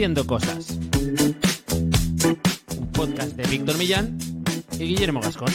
Haciendo 0.00 0.26
Cosas. 0.26 0.78
Un 2.78 2.90
podcast 2.90 3.36
de 3.36 3.46
Víctor 3.50 3.76
Millán 3.76 4.16
y 4.72 4.86
Guillermo 4.86 5.20
Gascón. 5.20 5.52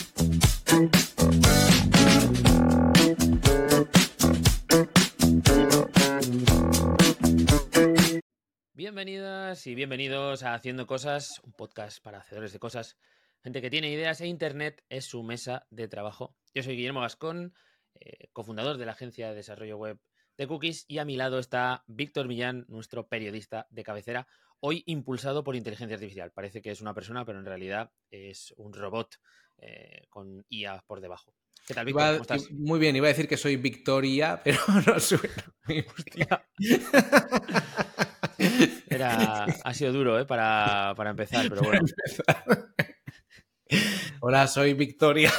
Bienvenidas 8.76 9.66
y 9.66 9.74
bienvenidos 9.74 10.44
a 10.44 10.54
Haciendo 10.54 10.86
Cosas, 10.86 11.42
un 11.44 11.54
podcast 11.54 12.04
para 12.04 12.20
hacedores 12.20 12.54
de 12.54 12.60
cosas, 12.60 12.98
gente 13.42 13.64
que 13.64 13.72
tiene 13.72 13.90
ideas 13.90 14.22
e 14.22 14.28
Internet 14.28 14.84
es 14.90 15.06
su 15.06 15.24
mesa 15.24 15.66
de 15.72 15.88
trabajo. 15.88 16.36
Yo 16.54 16.62
soy 16.62 16.76
Guillermo 16.76 17.02
Gascón, 17.02 17.56
eh, 17.96 18.30
cofundador 18.32 18.78
de 18.78 18.86
la 18.86 18.92
agencia 18.92 19.30
de 19.30 19.34
desarrollo 19.34 19.78
web 19.78 20.00
de 20.38 20.48
Cookies 20.48 20.86
y 20.88 20.98
a 21.00 21.06
mi 21.06 21.16
lado 21.16 21.40
está 21.40 21.84
Víctor 21.88 22.28
Millán, 22.28 22.66
nuestro 22.68 23.08
periodista 23.08 23.68
de 23.70 23.84
cabecera, 23.84 24.28
hoy 24.60 24.84
impulsado 24.86 25.44
por 25.44 25.56
inteligencia 25.56 25.96
artificial. 25.96 26.32
Parece 26.32 26.62
que 26.62 26.72
es 26.72 26.82
una 26.82 26.94
persona, 26.94 27.26
pero 27.26 27.40
en 27.40 27.46
realidad 27.46 27.92
es 28.10 28.54
un 28.58 28.74
robot 28.74 29.16
eh, 29.60 30.06
con 30.10 30.46
IA 30.50 30.84
por 30.88 31.02
debajo. 31.02 31.34
¿Qué 31.68 31.74
tal, 31.74 31.86
Víctor? 31.86 32.02
Iba- 32.04 32.12
¿Cómo 32.12 32.22
estás? 32.24 32.52
Muy 32.52 32.80
bien, 32.80 32.96
iba 32.96 33.08
a 33.08 33.10
decir 33.10 33.28
que 33.28 33.38
soy 33.38 33.56
Victoria, 33.58 34.42
pero 34.44 34.60
no 34.88 35.00
suena. 35.00 35.54
Hostia. 35.96 36.48
Era, 38.90 39.46
ha 39.46 39.74
sido 39.74 39.94
duro 39.94 40.20
¿eh? 40.20 40.26
para, 40.26 40.94
para 40.96 41.10
empezar, 41.12 41.48
pero 41.50 41.64
bueno. 41.64 41.86
Hola, 44.22 44.48
soy 44.48 44.74
Victoria. 44.74 45.32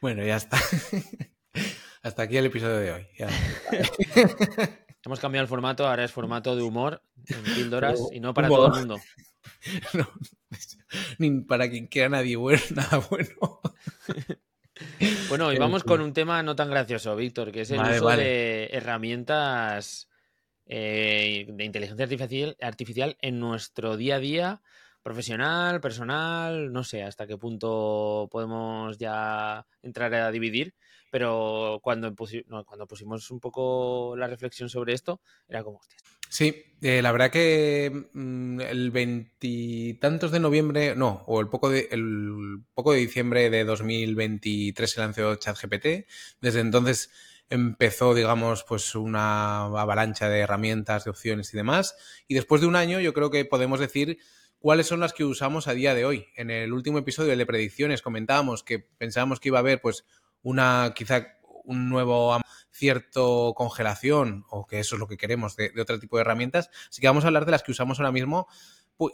bueno, 0.00 0.24
ya 0.24 0.36
está. 0.36 0.58
Hasta 2.06 2.22
aquí 2.22 2.36
el 2.36 2.46
episodio 2.46 2.76
de 2.76 2.92
hoy. 2.92 3.06
ya. 3.18 3.28
Hemos 5.04 5.18
cambiado 5.18 5.42
el 5.42 5.48
formato, 5.48 5.88
ahora 5.88 6.04
es 6.04 6.12
formato 6.12 6.54
de 6.54 6.62
humor 6.62 7.02
en 7.26 7.42
píldoras 7.42 7.98
y 8.12 8.20
no 8.20 8.32
para 8.32 8.46
humor. 8.46 8.70
todo 8.70 8.74
el 8.74 8.86
mundo. 8.86 9.00
No, 9.94 10.08
ni 11.18 11.40
para 11.40 11.68
quien 11.68 11.88
quiera 11.88 12.08
nadie 12.08 12.36
bueno, 12.36 12.62
nada 12.74 12.98
bueno. 13.10 13.60
Bueno, 15.28 15.52
y 15.52 15.58
vamos 15.58 15.82
fin. 15.82 15.88
con 15.88 16.00
un 16.00 16.12
tema 16.12 16.42
no 16.44 16.54
tan 16.54 16.70
gracioso, 16.70 17.16
Víctor, 17.16 17.50
que 17.50 17.62
es 17.62 17.70
el 17.72 17.78
Vale, 17.78 17.96
uso 17.96 18.04
vale. 18.04 18.22
de 18.22 18.68
herramientas 18.72 20.08
eh, 20.66 21.46
de 21.48 21.64
inteligencia 21.64 22.04
artificial, 22.04 22.56
artificial 22.60 23.16
en 23.20 23.40
nuestro 23.40 23.96
día 23.96 24.16
a 24.16 24.20
día, 24.20 24.62
profesional, 25.02 25.80
personal, 25.80 26.72
no 26.72 26.84
sé 26.84 27.02
hasta 27.02 27.26
qué 27.26 27.36
punto 27.36 28.28
podemos 28.30 28.98
ya 28.98 29.66
entrar 29.82 30.14
a 30.14 30.30
dividir, 30.30 30.74
pero 31.16 31.80
cuando, 31.82 32.14
cuando 32.14 32.86
pusimos 32.86 33.30
un 33.30 33.40
poco 33.40 34.14
la 34.18 34.26
reflexión 34.26 34.68
sobre 34.68 34.92
esto, 34.92 35.22
era 35.48 35.64
como, 35.64 35.78
hostias, 35.78 36.02
Sí, 36.28 36.74
eh, 36.82 37.00
la 37.00 37.10
verdad 37.10 37.30
que 37.30 38.08
mm, 38.12 38.60
el 38.60 38.90
veintitantos 38.90 40.30
de 40.30 40.40
noviembre, 40.40 40.94
no, 40.94 41.24
o 41.26 41.40
el 41.40 41.48
poco 41.48 41.70
de, 41.70 41.88
el 41.90 42.58
poco 42.74 42.92
de 42.92 42.98
diciembre 42.98 43.48
de 43.48 43.64
2023 43.64 44.90
se 44.90 45.00
lanzó 45.00 45.36
ChatGPT. 45.36 46.06
Desde 46.42 46.60
entonces 46.60 47.10
empezó, 47.48 48.12
digamos, 48.12 48.64
pues 48.64 48.94
una 48.94 49.64
avalancha 49.64 50.28
de 50.28 50.40
herramientas, 50.40 51.04
de 51.04 51.12
opciones 51.12 51.54
y 51.54 51.56
demás. 51.56 51.96
Y 52.28 52.34
después 52.34 52.60
de 52.60 52.66
un 52.66 52.76
año, 52.76 53.00
yo 53.00 53.14
creo 53.14 53.30
que 53.30 53.46
podemos 53.46 53.80
decir 53.80 54.18
cuáles 54.58 54.86
son 54.86 55.00
las 55.00 55.14
que 55.14 55.24
usamos 55.24 55.66
a 55.66 55.72
día 55.72 55.94
de 55.94 56.04
hoy. 56.04 56.26
En 56.36 56.50
el 56.50 56.74
último 56.74 56.98
episodio 56.98 57.32
el 57.32 57.38
de 57.38 57.46
predicciones 57.46 58.02
comentábamos 58.02 58.62
que 58.62 58.80
pensábamos 58.80 59.40
que 59.40 59.48
iba 59.48 59.56
a 59.56 59.60
haber, 59.60 59.80
pues, 59.80 60.04
una 60.46 60.92
quizá 60.94 61.26
un 61.64 61.88
nuevo 61.88 62.38
cierto 62.70 63.52
congelación 63.56 64.44
o 64.48 64.64
que 64.64 64.78
eso 64.78 64.94
es 64.94 65.00
lo 65.00 65.08
que 65.08 65.16
queremos 65.16 65.56
de, 65.56 65.70
de 65.70 65.82
otro 65.82 65.98
tipo 65.98 66.16
de 66.16 66.20
herramientas. 66.20 66.70
Así 66.88 67.00
que 67.00 67.08
vamos 67.08 67.24
a 67.24 67.26
hablar 67.26 67.46
de 67.46 67.50
las 67.50 67.64
que 67.64 67.72
usamos 67.72 67.98
ahora 67.98 68.12
mismo 68.12 68.46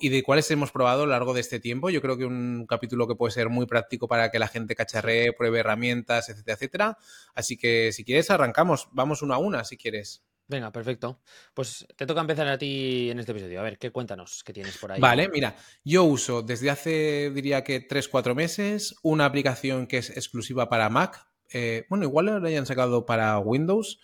y 0.01 0.11
de 0.11 0.23
cuáles 0.23 0.51
hemos 0.51 0.71
probado 0.71 1.03
a 1.03 1.07
lo 1.07 1.13
largo 1.13 1.33
de 1.33 1.41
este 1.41 1.59
tiempo. 1.59 1.89
Yo 1.89 2.03
creo 2.03 2.19
que 2.19 2.27
un 2.27 2.67
capítulo 2.69 3.09
que 3.09 3.15
puede 3.15 3.33
ser 3.33 3.49
muy 3.49 3.67
práctico 3.67 4.07
para 4.07 4.31
que 4.31 4.39
la 4.39 4.49
gente 4.49 4.75
cacharree, 4.75 5.33
pruebe 5.33 5.61
herramientas, 5.61 6.29
etcétera, 6.29 6.55
etcétera. 6.55 6.99
Así 7.35 7.57
que 7.57 7.93
si 7.93 8.05
quieres 8.05 8.31
arrancamos, 8.31 8.89
vamos 8.93 9.23
una 9.23 9.37
a 9.37 9.39
una 9.39 9.65
si 9.65 9.77
quieres. 9.79 10.23
venga, 10.47 10.71
perfecto. 10.71 11.21
Pues 11.55 11.87
te 11.97 12.05
toca 12.05 12.21
empezar 12.21 12.47
a 12.47 12.59
ti 12.59 13.11
en 13.11 13.19
este 13.19 13.33
episodio. 13.33 13.59
A 13.59 13.63
ver, 13.63 13.79
¿qué 13.79 13.91
cuéntanos? 13.91 14.45
¿Qué 14.45 14.53
tienes 14.53 14.77
por 14.77 14.93
ahí? 14.93 15.01
Vale, 15.01 15.29
mira, 15.31 15.57
yo 15.83 16.05
uso 16.05 16.43
desde 16.43 16.69
hace, 16.69 17.31
diría 17.31 17.65
que 17.65 17.89
3-4 17.89 18.35
meses, 18.35 18.95
una 19.03 19.25
aplicación 19.25 19.87
que 19.87 19.99
es 19.99 20.11
exclusiva 20.11 20.69
para 20.69 20.91
Mac. 20.91 21.27
Eh, 21.53 21.87
bueno, 21.89 22.05
igual 22.05 22.27
la 22.27 22.49
hayan 22.49 22.67
sacado 22.67 23.07
para 23.07 23.39
Windows, 23.39 23.99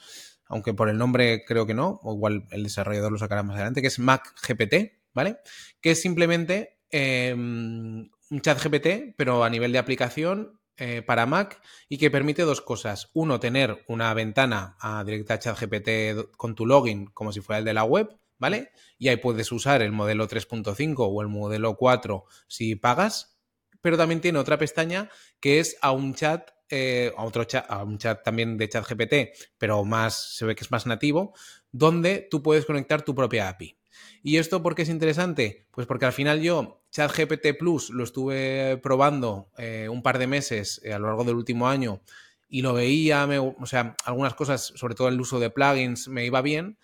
aunque 0.47 0.75
por 0.75 0.89
el 0.89 0.99
nombre 0.99 1.45
creo 1.47 1.67
que 1.67 1.75
no, 1.75 2.01
o 2.03 2.15
igual 2.15 2.47
el 2.51 2.63
desarrollador 2.63 3.13
lo 3.13 3.19
sacará 3.19 3.43
más 3.43 3.57
adelante, 3.57 3.81
que 3.81 3.89
es 3.89 3.99
Mac 3.99 4.35
GPT, 4.47 4.99
¿vale? 5.15 5.39
Que 5.81 5.93
es 5.93 6.01
simplemente 6.01 6.79
eh, 6.91 7.35
un 7.35 8.41
chat 8.41 8.63
GPT, 8.63 9.15
pero 9.17 9.45
a 9.45 9.51
nivel 9.51 9.73
de 9.73 9.79
aplicación 9.79 10.59
eh, 10.81 11.03
para 11.03 11.27
Mac 11.27 11.61
y 11.89 11.99
que 11.99 12.09
permite 12.09 12.43
dos 12.43 12.61
cosas. 12.61 13.11
Uno, 13.13 13.41
tener 13.41 13.85
una 13.89 14.15
ventana 14.15 14.77
a 14.79 15.03
directa 15.03 15.35
a 15.35 15.39
ChatGPT 15.41 16.31
con 16.37 16.55
tu 16.55 16.67
login 16.67 17.07
como 17.07 17.33
si 17.33 17.41
fuera 17.41 17.59
el 17.59 17.65
de 17.65 17.75
la 17.75 17.83
web, 17.83 18.17
¿vale? 18.39 18.71
Y 18.97 19.09
ahí 19.09 19.17
puedes 19.17 19.51
usar 19.51 19.83
el 19.83 19.91
modelo 19.91 20.29
3.5 20.29 20.95
o 20.99 21.21
el 21.21 21.27
modelo 21.27 21.77
4 21.77 22.27
si 22.47 22.77
pagas, 22.77 23.41
pero 23.81 23.97
también 23.97 24.21
tiene 24.21 24.39
otra 24.39 24.57
pestaña 24.57 25.11
que 25.41 25.59
es 25.59 25.77
a 25.83 25.91
un 25.91 26.15
chat, 26.15 26.51
eh, 26.71 27.13
a 27.17 27.25
otro 27.25 27.45
chat, 27.45 27.65
a 27.69 27.83
un 27.85 27.99
chat 27.99 28.23
también 28.23 28.57
de 28.57 28.69
ChatGPT, 28.69 29.15
pero 29.59 29.85
más, 29.85 30.35
se 30.37 30.45
ve 30.45 30.55
que 30.55 30.65
es 30.65 30.71
más 30.71 30.87
nativo, 30.87 31.35
donde 31.73 32.27
tú 32.31 32.43
puedes 32.43 32.65
conectar 32.67 33.03
tu 33.03 33.15
propia 33.15 33.49
API. 33.49 33.79
¿Y 34.23 34.37
esto 34.37 34.63
por 34.63 34.75
qué 34.75 34.83
es 34.83 34.89
interesante? 34.89 35.67
Pues 35.71 35.87
porque 35.87 36.07
al 36.07 36.13
final 36.13 36.41
yo 36.41 36.83
ChatGPT 36.91 37.59
Plus 37.59 37.91
lo 37.91 38.05
estuve 38.05 38.79
probando 38.83 39.51
eh, 39.59 39.89
un 39.91 40.03
par 40.03 40.19
de 40.19 40.27
meses 40.27 40.81
eh, 40.85 40.93
a 40.93 40.99
lo 40.99 41.07
largo 41.07 41.25
del 41.25 41.37
último 41.37 41.69
año 41.69 42.01
y 42.49 42.63
lo 42.63 42.73
veía, 42.75 43.27
me- 43.27 43.39
o 43.39 43.67
sea, 43.67 43.95
algunas 44.05 44.35
cosas, 44.35 44.73
sobre 44.75 44.95
todo 44.95 45.09
el 45.09 45.21
uso 45.21 45.39
de 45.39 45.51
plugins, 45.51 46.09
me 46.09 46.25
iba 46.25 46.41
bien, 46.43 46.79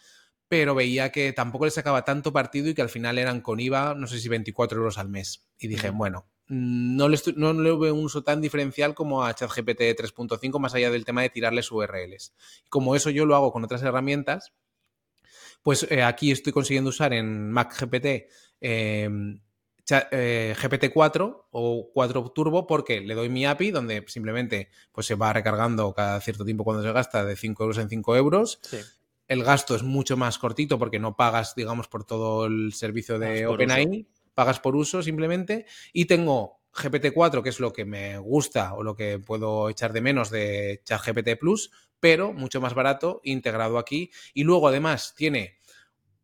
pero 0.49 0.75
veía 0.75 1.11
que 1.11 1.33
tampoco 1.33 1.65
le 1.65 1.71
sacaba 1.71 2.05
tanto 2.05 2.33
partido 2.33 2.69
y 2.69 2.75
que 2.75 2.83
al 2.83 2.89
final 2.91 3.19
eran 3.19 3.41
con 3.41 3.61
IVA, 3.61 3.95
no 3.95 4.07
sé 4.07 4.19
si 4.21 4.29
24 4.29 4.79
euros 4.79 4.99
al 4.99 5.09
mes. 5.09 5.49
Y 5.59 5.69
dije, 5.69 5.91
bueno, 5.91 6.27
no 6.49 7.09
le, 7.09 7.17
estoy- 7.17 7.35
no 7.37 7.53
le 7.53 7.75
veo 7.77 7.95
un 7.95 8.05
uso 8.05 8.23
tan 8.23 8.41
diferencial 8.41 8.95
como 8.95 9.25
a 9.25 9.35
ChatGPT 9.35 9.81
3.5, 9.97 10.59
más 10.59 10.75
allá 10.75 10.91
del 10.91 11.05
tema 11.05 11.23
de 11.23 11.31
tirarles 11.31 11.71
URLs. 11.73 12.35
Como 12.69 12.95
eso 12.97 13.11
yo 13.11 13.25
lo 13.27 13.35
hago 13.37 13.53
con 13.53 13.65
otras 13.65 13.83
herramientas, 13.83 14.53
pues 15.63 15.87
eh, 15.91 16.03
aquí 16.03 16.31
estoy 16.31 16.53
consiguiendo 16.53 16.91
usar 16.91 17.13
en 17.13 17.51
Mac 17.51 17.75
GPT 17.79 18.29
eh, 18.61 19.09
cha- 19.85 20.09
eh, 20.11 20.55
GPT-4 20.59 21.47
o 21.51 21.91
4 21.93 22.31
Turbo 22.35 22.67
porque 22.67 23.01
le 23.01 23.15
doy 23.15 23.29
mi 23.29 23.47
API 23.47 23.71
donde 23.71 24.05
simplemente 24.09 24.69
pues, 24.93 25.07
se 25.07 25.15
va 25.15 25.33
recargando 25.33 25.93
cada 25.95 26.21
cierto 26.21 26.45
tiempo 26.45 26.65
cuando 26.65 26.83
se 26.83 26.93
gasta 26.93 27.25
de 27.25 27.37
5 27.37 27.63
euros 27.65 27.79
en 27.79 27.89
5 27.89 28.17
euros. 28.17 28.59
Sí. 28.63 28.79
El 29.27 29.43
gasto 29.43 29.75
es 29.75 29.83
mucho 29.83 30.19
más 30.19 30.39
cortito 30.39 30.79
porque 30.79 30.99
no 30.99 31.17
pagas, 31.17 31.55
digamos, 31.55 31.89
por 31.89 32.05
todo 32.05 32.45
el 32.45 32.75
servicio 32.75 33.19
de 33.19 33.47
OpenAI, 33.55 34.07
pagas 34.35 34.61
por 34.61 34.77
uso 34.77 35.03
simplemente. 35.03 35.67
Y 35.93 36.07
tengo 36.07 36.61
GPT-4, 36.75 37.43
que 37.43 37.49
es 37.49 37.61
lo 37.61 37.73
que 37.73 37.85
me 37.85 38.19
gusta 38.19 38.75
o 38.75 38.83
lo 38.83 38.97
que 38.97 39.19
puedo 39.19 39.69
echar 39.71 39.93
de 39.93 40.01
menos 40.01 40.31
de 40.31 40.83
ChatGPT 40.85 41.39
Plus, 41.39 41.71
pero 42.01 42.33
mucho 42.33 42.61
más 42.61 42.75
barato, 42.75 43.21
integrado 43.25 43.79
aquí. 43.79 44.11
Y 44.35 44.45
luego 44.45 44.69
además 44.69 45.15
tiene 45.17 45.59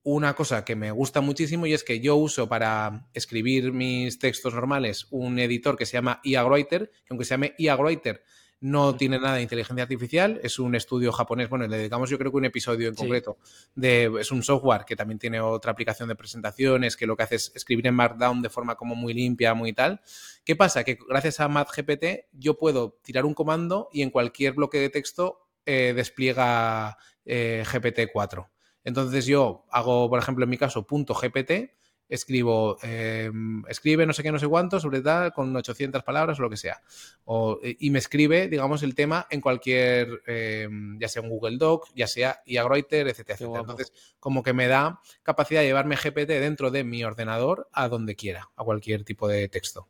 una 0.02 0.34
cosa 0.34 0.64
que 0.64 0.76
me 0.76 0.90
gusta 0.90 1.20
muchísimo 1.20 1.66
y 1.66 1.74
es 1.74 1.84
que 1.84 2.00
yo 2.00 2.16
uso 2.16 2.48
para 2.48 3.06
escribir 3.12 3.72
mis 3.72 4.18
textos 4.18 4.54
normales 4.54 5.06
un 5.10 5.38
editor 5.38 5.76
que 5.76 5.86
se 5.86 5.92
llama 5.92 6.20
IA 6.24 6.44
Writer, 6.46 6.90
que 6.90 7.06
aunque 7.10 7.24
se 7.24 7.34
llame 7.34 7.54
IA 7.58 7.76
Writer 7.76 8.24
no 8.60 8.94
tiene 8.94 9.18
nada 9.18 9.36
de 9.36 9.42
inteligencia 9.42 9.82
artificial, 9.82 10.38
es 10.42 10.58
un 10.58 10.74
estudio 10.74 11.12
japonés, 11.12 11.48
bueno, 11.48 11.66
le 11.66 11.78
dedicamos 11.78 12.10
yo 12.10 12.18
creo 12.18 12.30
que 12.30 12.36
un 12.36 12.44
episodio 12.44 12.88
en 12.88 12.94
Sí. 12.94 13.00
concreto, 13.02 13.38
de, 13.74 14.12
es 14.20 14.30
un 14.30 14.42
software 14.42 14.84
que 14.84 14.96
también 14.96 15.18
tiene 15.18 15.40
otra 15.40 15.72
aplicación 15.72 16.08
de 16.08 16.14
presentaciones, 16.14 16.96
que 16.96 17.06
lo 17.06 17.16
que 17.16 17.22
hace 17.22 17.36
es 17.36 17.52
escribir 17.54 17.86
en 17.86 17.94
Markdown 17.94 18.42
de 18.42 18.50
forma 18.50 18.74
como 18.76 18.94
muy 18.94 19.14
limpia, 19.14 19.54
muy 19.54 19.72
tal. 19.72 20.02
¿Qué 20.44 20.56
pasa? 20.56 20.84
Que 20.84 20.98
gracias 21.08 21.40
a 21.40 21.48
MathGPT 21.48 22.28
yo 22.32 22.58
puedo 22.58 22.98
tirar 23.02 23.24
un 23.24 23.32
comando 23.34 23.88
y 23.92 24.02
en 24.02 24.10
cualquier 24.10 24.52
bloque 24.52 24.78
de 24.78 24.90
texto 24.90 25.48
eh, 25.64 25.92
despliega 25.96 26.98
eh, 27.24 27.64
GPT-4. 27.66 28.48
Entonces 28.84 29.26
yo 29.26 29.66
hago, 29.70 30.08
por 30.08 30.18
ejemplo, 30.18 30.44
en 30.44 30.50
mi 30.50 30.56
caso, 30.58 30.86
punto 30.86 31.14
GPT, 31.14 31.72
escribo, 32.10 32.76
eh, 32.82 33.30
escribe 33.68 34.04
no 34.04 34.12
sé 34.12 34.22
qué, 34.22 34.32
no 34.32 34.38
sé 34.38 34.48
cuánto, 34.48 34.80
sobre 34.80 35.00
tal, 35.00 35.32
con 35.32 35.54
800 35.54 36.02
palabras 36.02 36.38
o 36.38 36.42
lo 36.42 36.50
que 36.50 36.56
sea. 36.56 36.82
O, 37.24 37.58
y 37.62 37.90
me 37.90 38.00
escribe, 38.00 38.48
digamos, 38.48 38.82
el 38.82 38.94
tema 38.94 39.26
en 39.30 39.40
cualquier, 39.40 40.22
eh, 40.26 40.68
ya 40.98 41.08
sea 41.08 41.22
un 41.22 41.30
Google 41.30 41.56
Doc, 41.56 41.88
ya 41.94 42.08
sea 42.08 42.42
IA 42.44 42.66
Writer, 42.66 43.08
etcétera, 43.08 43.36
etcétera. 43.36 43.60
Entonces, 43.60 43.92
como 44.18 44.42
que 44.42 44.52
me 44.52 44.66
da 44.66 45.00
capacidad 45.22 45.60
de 45.60 45.68
llevarme 45.68 45.96
GPT 45.96 46.28
dentro 46.28 46.70
de 46.70 46.84
mi 46.84 47.04
ordenador 47.04 47.68
a 47.72 47.88
donde 47.88 48.16
quiera, 48.16 48.50
a 48.56 48.64
cualquier 48.64 49.04
tipo 49.04 49.28
de 49.28 49.48
texto. 49.48 49.88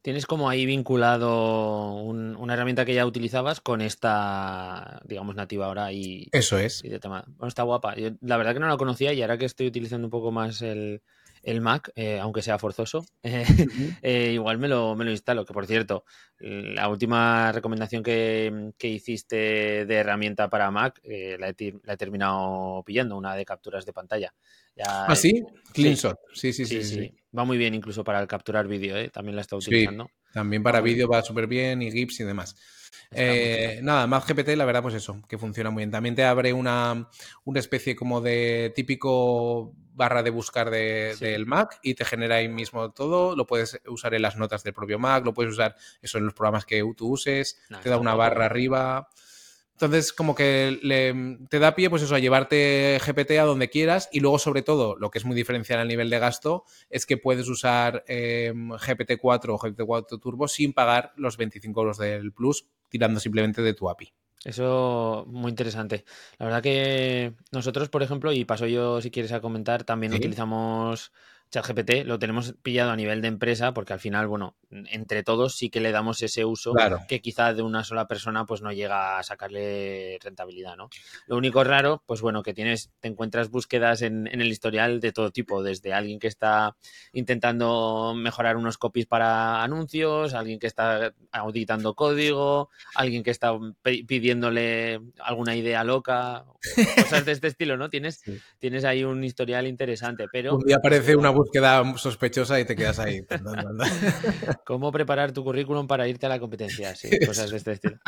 tienes 0.00 0.24
como 0.24 0.48
ahí 0.48 0.64
vinculado 0.64 1.94
una 1.96 2.54
herramienta 2.54 2.86
que 2.86 2.94
ya 2.94 3.04
utilizabas 3.04 3.60
con 3.60 3.82
esta, 3.82 5.02
digamos, 5.04 5.36
nativa 5.36 5.66
ahora 5.66 5.92
y... 5.92 6.28
Eso 6.32 6.58
es. 6.58 6.82
Y 6.82 6.88
de 6.88 6.98
tema. 6.98 7.24
Bueno, 7.26 7.48
está 7.48 7.64
guapa. 7.64 7.94
la 8.22 8.36
verdad 8.38 8.54
que 8.54 8.60
no 8.60 8.68
la 8.68 8.78
conocía 8.78 9.12
y 9.12 9.20
ahora 9.20 9.36
que 9.36 9.44
estoy 9.44 9.66
utilizando 9.66 10.06
un 10.06 10.10
poco 10.10 10.32
más 10.32 10.62
el, 10.62 11.02
el 11.42 11.60
Mac, 11.60 11.90
eh, 11.94 12.18
aunque 12.18 12.42
sea 12.42 12.58
forzoso, 12.58 13.04
eh, 13.22 14.30
igual 14.32 14.58
me 14.58 14.68
lo, 14.68 14.94
me 14.96 15.04
lo 15.04 15.10
instalo. 15.10 15.44
Que 15.44 15.52
por 15.52 15.66
cierto, 15.66 16.04
la 16.38 16.88
última 16.88 17.52
recomendación 17.52 18.02
que, 18.02 18.72
hiciste 18.80 19.86
de 19.86 19.94
herramienta 19.94 20.48
para 20.48 20.70
Mac 20.70 21.00
eh, 21.02 21.36
la, 21.38 21.48
he, 21.48 21.96
terminado 21.96 22.82
pillando, 22.84 23.16
una 23.16 23.34
de 23.34 23.44
capturas 23.44 23.84
de 23.84 23.92
pantalla. 23.92 24.34
¿Ah, 24.84 25.14
sí? 25.16 25.42
CleanShot. 25.72 26.18
Sí 26.32 26.52
sí 26.52 26.64
sí, 26.64 26.84
sí, 26.84 27.12
Va 27.36 27.44
muy 27.44 27.58
bien 27.58 27.74
incluso 27.74 28.04
para 28.04 28.20
el 28.20 28.26
capturar 28.26 28.66
vídeo, 28.66 29.10
también 29.10 29.36
la 29.36 29.42
está 29.42 29.56
utilizando. 29.56 30.10
también 30.32 30.62
para 30.62 30.80
vídeo 30.80 31.08
va 31.08 31.22
súper 31.22 31.46
bien 31.46 31.82
y 31.82 31.90
GIFs 31.90 32.20
y 32.20 32.24
demás. 32.24 32.54
Eh, 33.10 33.80
nada, 33.82 34.06
más 34.06 34.26
GPT, 34.26 34.56
la 34.56 34.64
verdad, 34.64 34.82
pues 34.82 34.94
eso, 34.94 35.22
que 35.28 35.38
funciona 35.38 35.70
muy 35.70 35.80
bien. 35.80 35.90
También 35.90 36.14
te 36.14 36.24
abre 36.24 36.52
una, 36.52 37.08
una 37.44 37.60
especie 37.60 37.96
como 37.96 38.20
de 38.20 38.72
típico 38.74 39.72
barra 39.94 40.22
de 40.22 40.30
buscar 40.30 40.70
del 40.70 41.46
Mac 41.46 41.80
y 41.82 41.94
te 41.94 42.04
genera 42.04 42.36
ahí 42.36 42.48
mismo 42.48 42.92
todo. 42.92 43.34
Lo 43.34 43.46
puedes 43.46 43.80
usar 43.86 44.14
en 44.14 44.22
las 44.22 44.36
notas 44.36 44.62
del 44.62 44.74
propio 44.74 44.98
Mac, 44.98 45.24
lo 45.24 45.34
puedes 45.34 45.52
usar 45.52 45.74
eso 46.00 46.18
en 46.18 46.24
los 46.24 46.34
programas 46.34 46.64
que 46.64 46.84
tú 46.96 47.08
uses, 47.12 47.60
te 47.82 47.88
da 47.90 47.96
una 47.96 48.14
barra 48.14 48.44
arriba. 48.46 49.08
Entonces, 49.72 50.12
como 50.12 50.34
que 50.34 50.76
te 51.48 51.58
da 51.60 51.76
pie, 51.76 51.88
pues 51.88 52.02
eso, 52.02 52.16
a 52.16 52.18
llevarte 52.18 52.98
GPT 53.04 53.38
a 53.38 53.44
donde 53.44 53.70
quieras 53.70 54.08
y 54.10 54.18
luego, 54.18 54.40
sobre 54.40 54.62
todo, 54.62 54.96
lo 54.96 55.10
que 55.10 55.18
es 55.18 55.24
muy 55.24 55.36
diferencial 55.36 55.78
a 55.78 55.84
nivel 55.84 56.10
de 56.10 56.18
gasto 56.18 56.64
es 56.90 57.06
que 57.06 57.16
puedes 57.16 57.48
usar 57.48 58.04
GPT-4 58.08 59.50
o 59.50 59.58
GPT-4 59.58 60.20
Turbo 60.20 60.48
sin 60.48 60.72
pagar 60.72 61.12
los 61.16 61.36
25 61.36 61.80
euros 61.80 61.98
del 61.98 62.32
Plus, 62.32 62.66
tirando 62.88 63.20
simplemente 63.20 63.62
de 63.62 63.74
tu 63.74 63.88
API. 63.88 64.12
Eso 64.44 65.24
muy 65.28 65.50
interesante. 65.50 66.04
La 66.38 66.46
verdad 66.46 66.62
que 66.62 67.34
nosotros, 67.50 67.88
por 67.88 68.02
ejemplo, 68.02 68.32
y 68.32 68.44
paso 68.44 68.66
yo 68.66 69.00
si 69.00 69.10
quieres 69.10 69.32
a 69.32 69.40
comentar, 69.40 69.84
también 69.84 70.14
utilizamos 70.14 71.12
ChatGPT 71.50 72.04
lo 72.04 72.18
tenemos 72.18 72.54
pillado 72.62 72.90
a 72.90 72.96
nivel 72.96 73.22
de 73.22 73.28
empresa 73.28 73.72
porque 73.72 73.92
al 73.92 74.00
final, 74.00 74.26
bueno, 74.26 74.56
entre 74.70 75.22
todos 75.22 75.56
sí 75.56 75.70
que 75.70 75.80
le 75.80 75.92
damos 75.92 76.22
ese 76.22 76.44
uso 76.44 76.74
que 77.08 77.20
quizá 77.20 77.54
de 77.54 77.62
una 77.62 77.84
sola 77.84 78.06
persona 78.06 78.44
pues 78.44 78.60
no 78.60 78.72
llega 78.72 79.18
a 79.18 79.22
sacarle 79.22 80.18
rentabilidad, 80.22 80.76
¿no? 80.76 80.90
Lo 81.26 81.36
único 81.36 81.64
raro, 81.64 82.02
pues 82.06 82.20
bueno, 82.20 82.42
que 82.42 82.54
tienes, 82.54 82.90
te 83.00 83.08
encuentras 83.08 83.50
búsquedas 83.50 84.02
en, 84.02 84.26
el 84.26 84.48
historial 84.48 85.00
de 85.00 85.12
todo 85.12 85.30
tipo, 85.30 85.62
desde 85.62 85.92
alguien 85.92 86.18
que 86.18 86.28
está 86.28 86.76
intentando 87.12 88.14
mejorar 88.14 88.56
unos 88.56 88.76
copies 88.76 89.06
para 89.06 89.62
anuncios, 89.62 90.34
alguien 90.34 90.58
que 90.58 90.66
está 90.66 91.14
auditando 91.32 91.94
código, 91.94 92.68
alguien 92.94 93.22
que 93.22 93.30
está 93.30 93.52
pidiéndole 93.82 95.00
alguna 95.20 95.56
idea 95.56 95.82
loca, 95.84 96.44
cosas 96.96 97.24
de 97.24 97.32
este 97.32 97.48
estilo, 97.48 97.76
¿no? 97.76 97.88
Tienes, 97.88 98.22
tienes 98.58 98.84
ahí 98.84 99.04
un 99.04 99.24
historial 99.24 99.66
interesante, 99.66 100.26
pero... 100.30 100.56
Un 100.56 100.64
día 100.64 100.76
aparece 100.76 101.16
una 101.16 101.30
búsqueda 101.38 101.96
sospechosa 101.96 102.60
y 102.60 102.64
te 102.64 102.76
quedas 102.76 102.98
ahí. 102.98 103.20
¿Cómo 104.64 104.92
preparar 104.92 105.32
tu 105.32 105.44
currículum 105.44 105.86
para 105.86 106.08
irte 106.08 106.26
a 106.26 106.28
la 106.28 106.38
competencia? 106.38 106.94
Sí, 106.94 107.08
cosas 107.26 107.50
de 107.50 107.56
este 107.56 107.72
estilo. 107.72 107.98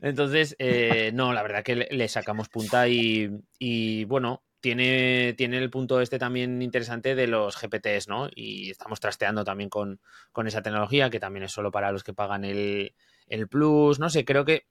Entonces, 0.00 0.56
eh, 0.58 1.10
no, 1.14 1.32
la 1.32 1.42
verdad 1.42 1.62
que 1.62 1.76
le, 1.76 2.08
sacamos 2.08 2.48
punta 2.48 2.88
y, 2.88 4.04
bueno, 4.04 4.42
tiene, 4.60 5.34
tiene, 5.36 5.58
el 5.58 5.70
punto 5.70 6.00
este 6.00 6.18
también 6.18 6.62
interesante 6.62 7.14
de 7.14 7.26
los 7.26 7.56
GPTs, 7.60 8.08
¿no? 8.08 8.28
Y 8.34 8.70
estamos 8.70 9.00
trasteando 9.00 9.44
también 9.44 9.70
con, 9.70 10.00
esa 10.46 10.62
tecnología, 10.62 11.10
que 11.10 11.20
también 11.20 11.44
es 11.44 11.52
solo 11.52 11.70
para 11.70 11.92
los 11.92 12.04
que 12.04 12.14
pagan 12.14 12.44
el, 12.44 12.94
el 13.28 13.48
Plus, 13.48 13.98
no 13.98 14.10
sé, 14.10 14.24
creo 14.24 14.44
que 14.44 14.66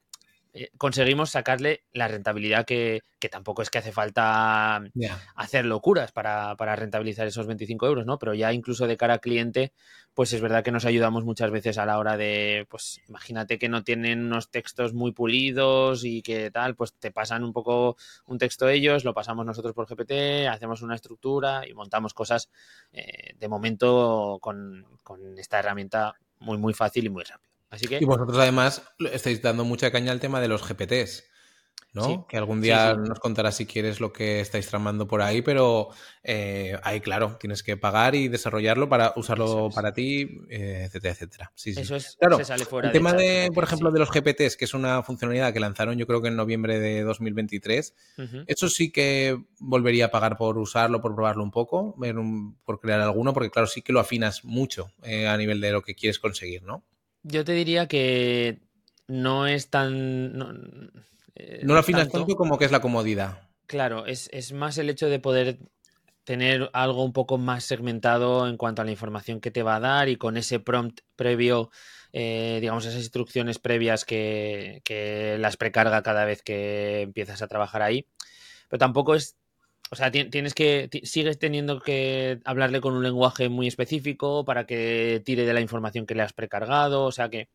conseguimos 0.76 1.30
sacarle 1.30 1.84
la 1.92 2.08
rentabilidad 2.08 2.64
que, 2.64 3.02
tampoco 3.30 3.62
es 3.62 3.70
que 3.70 3.78
hace 3.78 3.92
falta 3.92 4.82
hacer 5.34 5.64
locuras 5.64 6.12
para, 6.12 6.54
rentabilizar 6.76 7.26
esos 7.26 7.46
25 7.46 7.86
euros, 7.86 8.06
¿no? 8.06 8.18
Pero 8.18 8.34
ya 8.34 8.52
incluso 8.52 8.86
de 8.86 8.96
cara 8.96 9.14
al 9.14 9.20
cliente, 9.20 9.72
pues 10.14 10.32
es 10.32 10.40
verdad 10.40 10.64
que 10.64 10.72
nos 10.72 10.84
ayudamos 10.84 11.24
muchas 11.24 11.50
veces 11.50 11.78
a 11.78 11.86
la 11.86 11.98
hora 11.98 12.16
de, 12.16 12.66
pues 12.70 13.00
imagínate 13.08 13.58
que 13.58 13.68
no 13.68 13.84
tienen 13.84 14.26
unos 14.26 14.50
textos 14.50 14.94
muy 14.94 15.12
pulidos 15.12 16.04
y 16.04 16.22
que 16.22 16.50
tal, 16.50 16.74
pues 16.74 16.94
te 16.94 17.10
pasan 17.10 17.44
un 17.44 17.52
poco 17.52 17.96
un 18.26 18.38
texto 18.38 18.68
ellos, 18.68 19.04
lo 19.04 19.14
pasamos 19.14 19.44
nosotros 19.44 19.74
por 19.74 19.86
GPT, 19.86 20.48
hacemos 20.48 20.82
una 20.82 20.94
estructura 20.94 21.66
y 21.68 21.74
montamos 21.74 22.14
cosas 22.14 22.50
eh, 22.92 23.34
de 23.38 23.48
momento 23.48 24.38
con, 24.40 24.86
con 25.02 25.38
esta 25.38 25.58
herramienta 25.58 26.14
muy, 26.40 26.58
muy 26.58 26.72
fácil 26.74 27.06
y 27.06 27.10
muy 27.10 27.24
rápido. 27.24 27.57
Y 28.00 28.04
vosotros 28.04 28.38
además 28.38 28.82
estáis 29.12 29.42
dando 29.42 29.64
mucha 29.64 29.90
caña 29.90 30.12
al 30.12 30.20
tema 30.20 30.40
de 30.40 30.48
los 30.48 30.66
GPTs, 30.66 31.24
¿no? 31.92 32.26
Que 32.26 32.36
algún 32.36 32.60
día 32.60 32.94
nos 32.94 33.18
contarás 33.18 33.56
si 33.56 33.66
quieres 33.66 34.00
lo 34.00 34.12
que 34.12 34.40
estáis 34.40 34.68
tramando 34.68 35.06
por 35.06 35.22
ahí, 35.22 35.42
pero 35.42 35.88
eh, 36.22 36.78
ahí, 36.82 37.00
claro, 37.00 37.36
tienes 37.38 37.62
que 37.62 37.76
pagar 37.76 38.14
y 38.14 38.28
desarrollarlo 38.28 38.88
para 38.88 39.12
usarlo 39.16 39.70
para 39.74 39.92
ti, 39.92 40.40
eh, 40.48 40.84
etcétera, 40.86 41.12
etcétera. 41.12 41.52
Sí, 41.54 41.74
Eso 41.76 41.96
es, 41.96 42.16
claro, 42.18 42.36
se 42.38 42.44
sale 42.44 42.64
fuera 42.64 42.88
el 42.88 42.92
tema 42.92 43.12
de, 43.12 43.50
por 43.54 43.64
ejemplo, 43.64 43.90
de 43.90 43.98
los 43.98 44.10
GPTs, 44.10 44.56
que 44.56 44.64
es 44.64 44.74
una 44.74 45.02
funcionalidad 45.02 45.52
que 45.52 45.60
lanzaron 45.60 45.98
yo 45.98 46.06
creo 46.06 46.22
que 46.22 46.28
en 46.28 46.36
noviembre 46.36 46.78
de 46.78 47.02
2023, 47.02 47.94
eso 48.46 48.68
sí 48.68 48.90
que 48.90 49.38
volvería 49.58 50.06
a 50.06 50.10
pagar 50.10 50.36
por 50.36 50.58
usarlo, 50.58 51.00
por 51.00 51.14
probarlo 51.14 51.42
un 51.42 51.50
poco, 51.50 51.96
por 52.64 52.80
crear 52.80 53.00
alguno, 53.00 53.32
porque 53.32 53.50
claro, 53.50 53.66
sí 53.66 53.82
que 53.82 53.92
lo 53.92 54.00
afinas 54.00 54.44
mucho 54.44 54.92
eh, 55.02 55.26
a 55.26 55.36
nivel 55.36 55.60
de 55.60 55.72
lo 55.72 55.82
que 55.82 55.94
quieres 55.94 56.18
conseguir, 56.18 56.62
¿no? 56.62 56.84
Yo 57.22 57.44
te 57.44 57.52
diría 57.52 57.88
que 57.88 58.60
no 59.06 59.46
es 59.46 59.70
tan. 59.70 60.36
No, 60.36 60.52
eh, 61.34 61.60
lo 61.62 61.76
afinas 61.76 62.08
tanto, 62.08 62.36
como 62.36 62.58
que 62.58 62.64
es 62.64 62.72
la 62.72 62.80
comodidad. 62.80 63.48
Claro, 63.66 64.06
es, 64.06 64.52
más 64.52 64.78
el 64.78 64.88
hecho 64.88 65.08
de 65.08 65.18
poder 65.18 65.58
tener 66.24 66.70
algo 66.72 67.04
un 67.04 67.12
poco 67.12 67.38
más 67.38 67.64
segmentado 67.64 68.48
en 68.48 68.56
cuanto 68.56 68.82
a 68.82 68.84
la 68.84 68.90
información 68.90 69.40
que 69.40 69.50
te 69.50 69.62
va 69.62 69.76
a 69.76 69.80
dar 69.80 70.08
y 70.08 70.16
con 70.16 70.36
ese 70.36 70.60
prompt 70.60 71.00
previo, 71.16 71.70
eh, 72.12 72.58
digamos, 72.60 72.86
esas 72.86 73.00
instrucciones 73.00 73.58
previas 73.58 74.04
que, 74.04 74.80
que, 74.84 75.36
las 75.38 75.56
precarga 75.56 76.02
cada 76.02 76.24
vez 76.24 76.42
que 76.42 77.02
empiezas 77.02 77.42
a 77.42 77.48
trabajar 77.48 77.82
ahí. 77.82 78.06
Pero 78.68 78.78
tampoco 78.78 79.14
es 79.14 79.36
o 79.90 79.96
sea, 79.96 80.10
tienes 80.10 80.54
que, 80.54 80.88
sigues 81.04 81.38
teniendo 81.38 81.80
que 81.80 82.40
hablarle 82.44 82.80
con 82.80 82.94
un 82.94 83.02
lenguaje 83.02 83.48
muy 83.48 83.66
específico 83.66 84.44
para 84.44 84.66
que 84.66 85.22
tire 85.24 85.44
de 85.44 85.54
la 85.54 85.60
información 85.60 86.06
que 86.06 86.14
le 86.14 86.22
has 86.22 86.32
precargado, 86.32 87.04
o 87.04 87.12
sea 87.12 87.28
que 87.28 87.48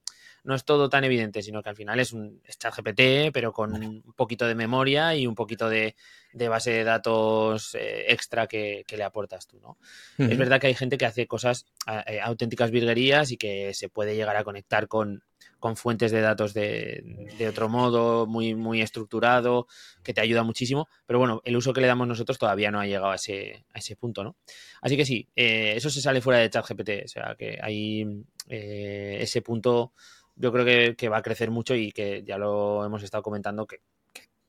no 0.43 0.55
es 0.55 0.65
todo 0.65 0.89
tan 0.89 1.03
evidente, 1.05 1.41
sino 1.41 1.63
que 1.63 1.69
al 1.69 1.75
final 1.75 1.99
es 1.99 2.11
un 2.11 2.41
chat 2.59 2.75
GPT, 2.75 3.31
pero 3.31 3.53
con 3.53 3.73
un 3.73 4.13
poquito 4.15 4.45
de 4.45 4.55
memoria 4.55 5.15
y 5.15 5.25
un 5.25 5.35
poquito 5.35 5.69
de, 5.69 5.95
base 6.33 6.71
de 6.71 6.83
datos 6.83 7.75
eh, 7.75 8.11
extra 8.11 8.47
que, 8.47 8.83
le 8.89 9.03
aportas 9.03 9.47
tú, 9.47 9.59
¿no? 9.61 9.77
Es 10.17 10.37
verdad 10.37 10.59
que 10.59 10.67
hay 10.67 10.75
gente 10.75 10.97
que 10.97 11.05
hace 11.05 11.27
cosas, 11.27 11.65
eh, 12.07 12.19
auténticas 12.19 12.71
virguerías 12.71 13.31
y 13.31 13.37
que 13.37 13.73
se 13.73 13.87
puede 13.87 14.15
llegar 14.15 14.35
a 14.35 14.43
conectar 14.43 14.87
con, 14.87 15.23
con 15.63 15.77
fuentes 15.77 16.11
de 16.11 16.19
datos 16.19 16.53
de, 16.53 17.47
otro 17.47 17.69
modo, 17.69 18.27
muy, 18.27 18.53
muy 18.53 18.81
estructurado, 18.81 19.65
que 20.03 20.13
te 20.13 20.19
ayuda 20.19 20.43
muchísimo. 20.43 20.89
Pero 21.05 21.19
bueno, 21.19 21.41
el 21.45 21.55
uso 21.55 21.71
que 21.71 21.79
le 21.79 21.87
damos 21.87 22.05
nosotros 22.05 22.37
todavía 22.37 22.69
no 22.69 22.81
ha 22.81 22.85
llegado 22.85 23.11
a 23.11 23.15
ese, 23.15 23.63
a 23.73 23.79
ese 23.79 23.95
punto, 23.95 24.25
¿no? 24.25 24.35
Así 24.81 24.97
que 24.97 25.05
sí, 25.05 25.29
eh, 25.37 25.71
eso 25.77 25.89
se 25.89 26.01
sale 26.01 26.19
fuera 26.19 26.41
de 26.41 26.49
ChatGPT. 26.49 26.89
O 27.05 27.07
sea, 27.07 27.35
que 27.39 27.59
hay 27.61 28.05
eh, 28.49 29.19
ese 29.21 29.41
punto, 29.41 29.93
yo 30.35 30.51
creo 30.51 30.95
que, 30.97 31.07
va 31.07 31.19
a 31.19 31.23
crecer 31.23 31.49
mucho 31.49 31.75
y 31.75 31.93
que 31.93 32.25
ya 32.25 32.37
lo 32.37 32.83
hemos 32.83 33.01
estado 33.01 33.23
comentando, 33.23 33.65
que, 33.65 33.79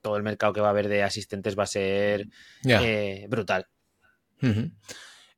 todo 0.01 0.17
el 0.17 0.23
mercado 0.23 0.51
que 0.51 0.59
va 0.59 0.67
a 0.67 0.71
haber 0.71 0.89
de 0.89 1.01
asistentes 1.01 1.57
va 1.57 1.63
a 1.63 1.67
ser 1.67 2.27
eh, 2.65 3.25
brutal. 3.29 3.67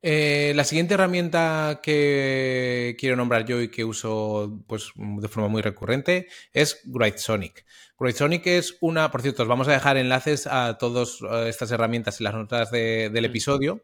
Eh, 0.00 0.52
la 0.54 0.62
siguiente 0.62 0.94
herramienta 0.94 1.80
que 1.82 2.96
quiero 3.00 3.16
nombrar 3.16 3.44
yo 3.44 3.60
y 3.60 3.68
que 3.68 3.84
uso 3.84 4.62
pues, 4.68 4.92
de 4.96 5.28
forma 5.28 5.48
muy 5.48 5.60
recurrente 5.60 6.28
es 6.52 6.80
GrightSonic. 6.84 7.64
GrightSonic 7.98 8.46
es 8.46 8.76
una, 8.80 9.10
por 9.10 9.22
cierto, 9.22 9.42
os 9.42 9.48
vamos 9.48 9.66
a 9.66 9.72
dejar 9.72 9.96
enlaces 9.96 10.46
a 10.46 10.78
todas 10.78 11.18
eh, 11.22 11.48
estas 11.48 11.72
herramientas 11.72 12.20
en 12.20 12.24
las 12.24 12.34
notas 12.34 12.70
del 12.70 13.24
episodio 13.24 13.82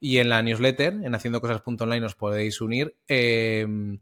y 0.00 0.16
en 0.16 0.30
la 0.30 0.42
newsletter, 0.42 0.94
en 1.04 1.14
haciendocosas.online 1.14 2.06
os 2.06 2.14
podéis 2.14 2.62
unir. 2.62 2.96
Em, 3.06 3.98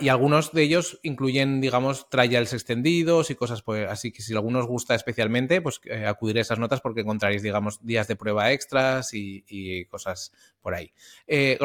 y 0.00 0.08
algunos 0.08 0.52
de 0.52 0.62
ellos 0.62 0.98
incluyen, 1.02 1.60
digamos, 1.60 2.10
trials 2.10 2.52
extendidos 2.52 3.30
y 3.30 3.36
cosas, 3.36 3.62
pues, 3.62 3.88
así 3.88 4.10
que 4.10 4.22
si 4.22 4.34
alguno 4.34 4.58
os 4.58 4.66
gusta 4.66 4.94
especialmente, 4.94 5.60
pues 5.62 5.80
eh, 5.84 6.04
acudiré 6.04 6.40
a 6.40 6.42
esas 6.42 6.58
notas 6.58 6.80
porque 6.80 7.02
encontraréis, 7.02 7.42
digamos, 7.42 7.84
días 7.84 8.08
de 8.08 8.16
prueba 8.16 8.50
extras 8.52 9.10
y, 9.14 9.84
cosas 9.86 10.32
por 10.60 10.74
ahí. 10.74 10.92
Eh, 11.26 11.58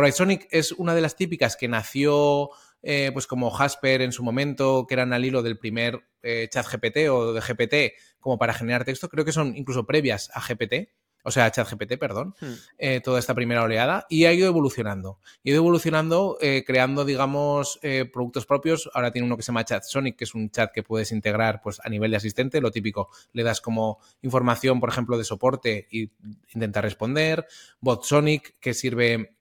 es 0.52 0.72
una 0.74 0.94
de 0.94 1.02
las 1.02 1.16
típicas 1.16 1.58
que 1.58 1.68
nació, 1.68 2.52
eh, 2.84 3.10
pues 3.14 3.26
como 3.26 3.50
Jasper 3.50 4.02
en 4.02 4.12
su 4.12 4.24
momento, 4.24 4.86
que 4.88 4.94
eran 4.94 5.14
al 5.14 5.26
hilo 5.26 5.42
del 5.42 5.58
primer 5.58 6.04
eh, 6.22 6.48
chat 6.52 6.68
GPT 6.68 7.10
o 7.10 7.34
de 7.34 7.42
GPT, 7.42 7.98
como 8.20 8.38
para 8.38 8.54
generar 8.54 8.86
texto. 8.86 9.10
Creo 9.10 9.26
que 9.26 9.32
son 9.32 9.58
incluso 9.58 9.86
previas 9.86 10.30
a 10.34 10.42
GPT 10.42 10.90
o 11.24 11.32
sea, 11.32 11.50
ChatGPT, 11.50 11.98
perdón, 11.98 12.36
Hmm. 12.40 12.54
eh, 12.78 13.02
toda 13.02 13.20
esta 13.20 13.34
primera 13.34 13.64
oleada 13.64 14.06
y 14.10 14.26
ha 14.26 14.34
ido 14.34 14.48
evolucionando. 14.48 15.20
Ha 15.24 15.50
ido 15.50 15.58
evolucionando 15.58 16.38
eh, 16.42 16.64
creando, 16.66 17.06
digamos, 17.06 17.80
eh, 17.82 18.06
productos 18.12 18.46
propios. 18.46 18.90
Ahora 18.94 19.12
tiene 19.12 19.26
uno 19.26 19.38
que 19.38 19.44
se 19.44 19.48
llama 19.48 19.66
ChatSonic, 19.66 20.18
que 20.18 20.26
es 20.26 20.36
un 20.36 20.50
chat 20.50 20.72
que 20.72 20.84
puedes 20.84 21.12
integrar 21.12 21.62
pues, 21.62 21.80
a 21.84 21.90
nivel 21.90 22.12
de 22.12 22.18
asistente. 22.18 22.62
Lo 22.62 22.72
típico, 22.72 23.10
le 23.32 23.44
das 23.44 23.62
como 23.62 24.00
información, 24.22 24.80
por 24.80 24.90
ejemplo, 24.90 25.18
de 25.18 25.24
soporte 25.24 25.88
y 25.90 26.12
intenta 26.54 26.82
responder. 26.82 27.48
BotSonic, 27.80 28.60
que 28.60 28.74
sirve 28.74 29.36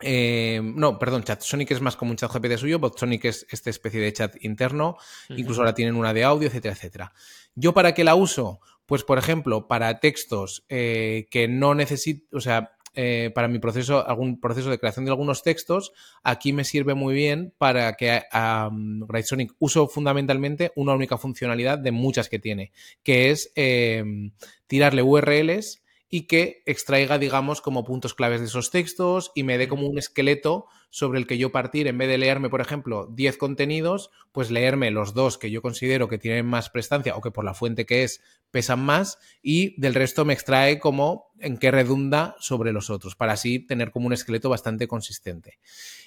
eh, 0.00 0.60
no, 0.62 0.96
perdón, 0.98 1.24
ChatSonic 1.24 1.72
es 1.72 1.80
más 1.80 1.96
como 1.96 2.12
un 2.12 2.16
chat 2.16 2.32
GPT 2.32 2.56
suyo, 2.56 2.78
BotSonic 2.78 3.24
es 3.24 3.46
esta 3.50 3.70
especie 3.70 4.00
de 4.00 4.12
chat 4.12 4.36
interno, 4.44 4.96
incluso 5.30 5.60
ahora 5.60 5.74
tienen 5.74 5.96
una 5.96 6.14
de 6.14 6.22
audio, 6.22 6.46
etcétera, 6.46 6.74
etcétera. 6.74 7.12
¿Yo 7.56 7.74
para 7.74 7.92
qué 7.94 8.04
la 8.04 8.14
uso? 8.14 8.60
Pues, 8.88 9.04
por 9.04 9.18
ejemplo, 9.18 9.68
para 9.68 10.00
textos 10.00 10.64
eh, 10.70 11.26
que 11.30 11.46
no 11.46 11.74
necesito, 11.74 12.34
o 12.34 12.40
sea, 12.40 12.72
eh, 12.94 13.30
para 13.34 13.46
mi 13.46 13.58
proceso, 13.58 14.08
algún 14.08 14.40
proceso 14.40 14.70
de 14.70 14.78
creación 14.78 15.04
de 15.04 15.10
algunos 15.10 15.42
textos, 15.42 15.92
aquí 16.22 16.54
me 16.54 16.64
sirve 16.64 16.94
muy 16.94 17.14
bien 17.14 17.52
para 17.58 17.92
que 17.96 18.22
um, 18.32 19.06
Sonic 19.24 19.52
uso 19.58 19.88
fundamentalmente 19.88 20.72
una 20.74 20.94
única 20.94 21.18
funcionalidad 21.18 21.76
de 21.76 21.92
muchas 21.92 22.30
que 22.30 22.38
tiene, 22.38 22.72
que 23.02 23.30
es 23.30 23.52
eh, 23.56 24.02
tirarle 24.66 25.02
URLs 25.02 25.82
y 26.08 26.22
que 26.22 26.62
extraiga, 26.64 27.18
digamos, 27.18 27.60
como 27.60 27.84
puntos 27.84 28.14
claves 28.14 28.40
de 28.40 28.46
esos 28.46 28.70
textos 28.70 29.32
y 29.34 29.42
me 29.42 29.58
dé 29.58 29.68
como 29.68 29.86
un 29.86 29.98
esqueleto 29.98 30.64
sobre 30.90 31.18
el 31.18 31.26
que 31.26 31.38
yo 31.38 31.52
partir, 31.52 31.86
en 31.86 31.98
vez 31.98 32.08
de 32.08 32.18
leerme, 32.18 32.48
por 32.48 32.60
ejemplo, 32.60 33.08
10 33.12 33.36
contenidos, 33.36 34.10
pues 34.32 34.50
leerme 34.50 34.90
los 34.90 35.14
dos 35.14 35.38
que 35.38 35.50
yo 35.50 35.62
considero 35.62 36.08
que 36.08 36.18
tienen 36.18 36.46
más 36.46 36.70
prestancia 36.70 37.16
o 37.16 37.20
que 37.20 37.30
por 37.30 37.44
la 37.44 37.54
fuente 37.54 37.86
que 37.86 38.04
es 38.04 38.20
pesan 38.50 38.80
más 38.80 39.18
y 39.42 39.78
del 39.80 39.94
resto 39.94 40.24
me 40.24 40.32
extrae 40.32 40.78
como 40.78 41.28
en 41.38 41.56
qué 41.58 41.70
redunda 41.70 42.34
sobre 42.40 42.72
los 42.72 42.90
otros, 42.90 43.14
para 43.14 43.34
así 43.34 43.60
tener 43.60 43.90
como 43.90 44.06
un 44.06 44.12
esqueleto 44.12 44.48
bastante 44.48 44.88
consistente. 44.88 45.58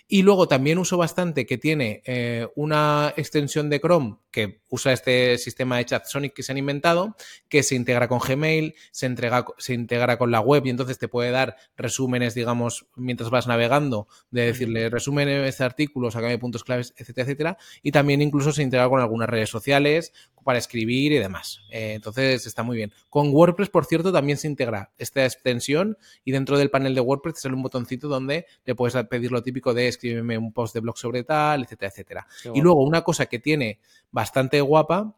Y 0.08 0.24
luego 0.24 0.48
también 0.48 0.78
uso 0.78 0.98
bastante 0.98 1.46
que 1.46 1.58
tiene 1.58 2.02
eh, 2.06 2.48
una 2.56 3.14
extensión 3.16 3.70
de 3.70 3.80
Chrome 3.80 4.18
que 4.30 4.62
usa 4.70 4.92
este 4.92 5.38
sistema 5.38 5.78
de 5.78 5.86
chat 5.86 6.06
Sonic 6.06 6.34
que 6.34 6.44
se 6.44 6.52
han 6.52 6.58
inventado, 6.58 7.16
que 7.48 7.64
se 7.64 7.76
integra 7.76 8.10
con 8.10 8.20
Gmail, 8.20 8.76
se, 8.92 9.06
entrega, 9.06 9.46
se 9.58 9.74
integra 9.74 10.18
con 10.18 10.32
la 10.32 10.42
web 10.42 10.66
y 10.66 10.70
entonces 10.70 10.98
te 10.98 11.08
puede 11.08 11.32
dar 11.32 11.56
resúmenes, 11.78 12.34
digamos, 12.34 12.88
mientras 12.96 13.30
vas 13.30 13.48
navegando, 13.48 14.08
de 14.32 14.46
decirle, 14.74 14.90
resumen 14.90 15.28
este 15.30 15.64
artículo, 15.64 16.12
sácame 16.12 16.38
puntos 16.38 16.64
claves, 16.64 16.94
etcétera, 16.98 17.26
etcétera. 17.26 17.58
Y 17.82 17.92
también 17.92 18.22
incluso 18.22 18.52
se 18.52 18.64
integra 18.64 18.88
con 18.90 19.00
algunas 19.00 19.30
redes 19.30 19.50
sociales 19.50 20.14
para 20.44 20.58
escribir 20.58 21.12
y 21.12 21.18
demás. 21.18 21.62
Eh, 21.70 21.94
entonces 21.94 22.46
está 22.46 22.64
muy 22.64 22.78
bien. 22.78 22.92
Con 23.10 23.30
WordPress, 23.32 23.70
por 23.70 23.86
cierto, 23.86 24.12
también 24.12 24.38
se 24.38 24.48
integra 24.48 24.92
esta 24.98 25.24
extensión 25.26 25.98
y 26.24 26.32
dentro 26.32 26.58
del 26.58 26.70
panel 26.70 26.96
de 26.96 27.02
WordPress 27.02 27.42
sale 27.42 27.56
un 27.56 27.64
botoncito 27.64 28.08
donde 28.08 28.46
le 28.66 28.76
puedes 28.76 28.96
pedir 29.06 29.32
lo 29.32 29.44
típico 29.44 29.74
de 29.74 29.88
escríbeme 29.88 30.38
un 30.38 30.54
post 30.54 30.74
de 30.74 30.80
blog 30.80 30.98
sobre 30.98 31.24
tal, 31.24 31.64
etcétera, 31.64 31.90
etcétera. 31.90 32.28
Y 32.54 32.62
luego 32.62 32.84
una 32.84 33.04
cosa 33.04 33.28
que 33.28 33.40
tiene 33.40 33.80
bastante 34.12 34.62
guapa 34.62 35.16